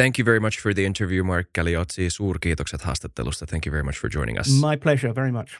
Thank 0.00 0.16
you 0.16 0.24
very 0.24 0.40
much 0.40 0.58
for 0.58 0.72
the 0.72 0.84
interview, 0.86 1.22
Mark 1.24 1.52
Galeotti. 1.52 2.08
Suurkiitokset 2.08 2.80
haastattelusta. 2.80 3.46
Thank 3.46 3.66
you 3.66 3.72
very 3.72 3.84
much 3.84 3.98
for 3.98 4.08
joining 4.08 4.38
us. 4.38 4.48
My 4.48 4.76
pleasure, 4.76 5.12
very 5.12 5.30
much. 5.30 5.58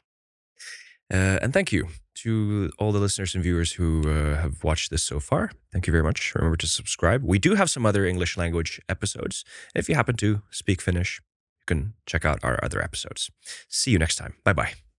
Uh, 1.12 1.42
and 1.42 1.52
thank 1.52 1.72
you 1.72 1.88
to 2.22 2.70
all 2.78 2.92
the 2.92 3.00
listeners 3.00 3.34
and 3.34 3.44
viewers 3.44 3.72
who 3.72 4.02
uh, 4.06 4.40
have 4.40 4.64
watched 4.64 4.90
this 4.90 5.02
so 5.02 5.20
far. 5.20 5.50
Thank 5.72 5.86
you 5.86 5.92
very 5.92 6.04
much. 6.04 6.34
Remember 6.34 6.56
to 6.56 6.66
subscribe. 6.66 7.22
We 7.22 7.38
do 7.38 7.54
have 7.54 7.68
some 7.68 7.84
other 7.84 8.06
English 8.06 8.38
language 8.38 8.80
episodes. 8.88 9.44
If 9.74 9.88
you 9.88 9.94
happen 9.94 10.16
to 10.16 10.40
speak 10.50 10.80
Finnish, 10.80 11.20
you 11.60 11.66
can 11.66 11.92
check 12.06 12.24
out 12.24 12.38
our 12.42 12.58
other 12.62 12.82
episodes. 12.82 13.30
See 13.68 13.90
you 13.90 13.98
next 13.98 14.16
time. 14.16 14.32
Bye 14.44 14.54
bye. 14.54 14.89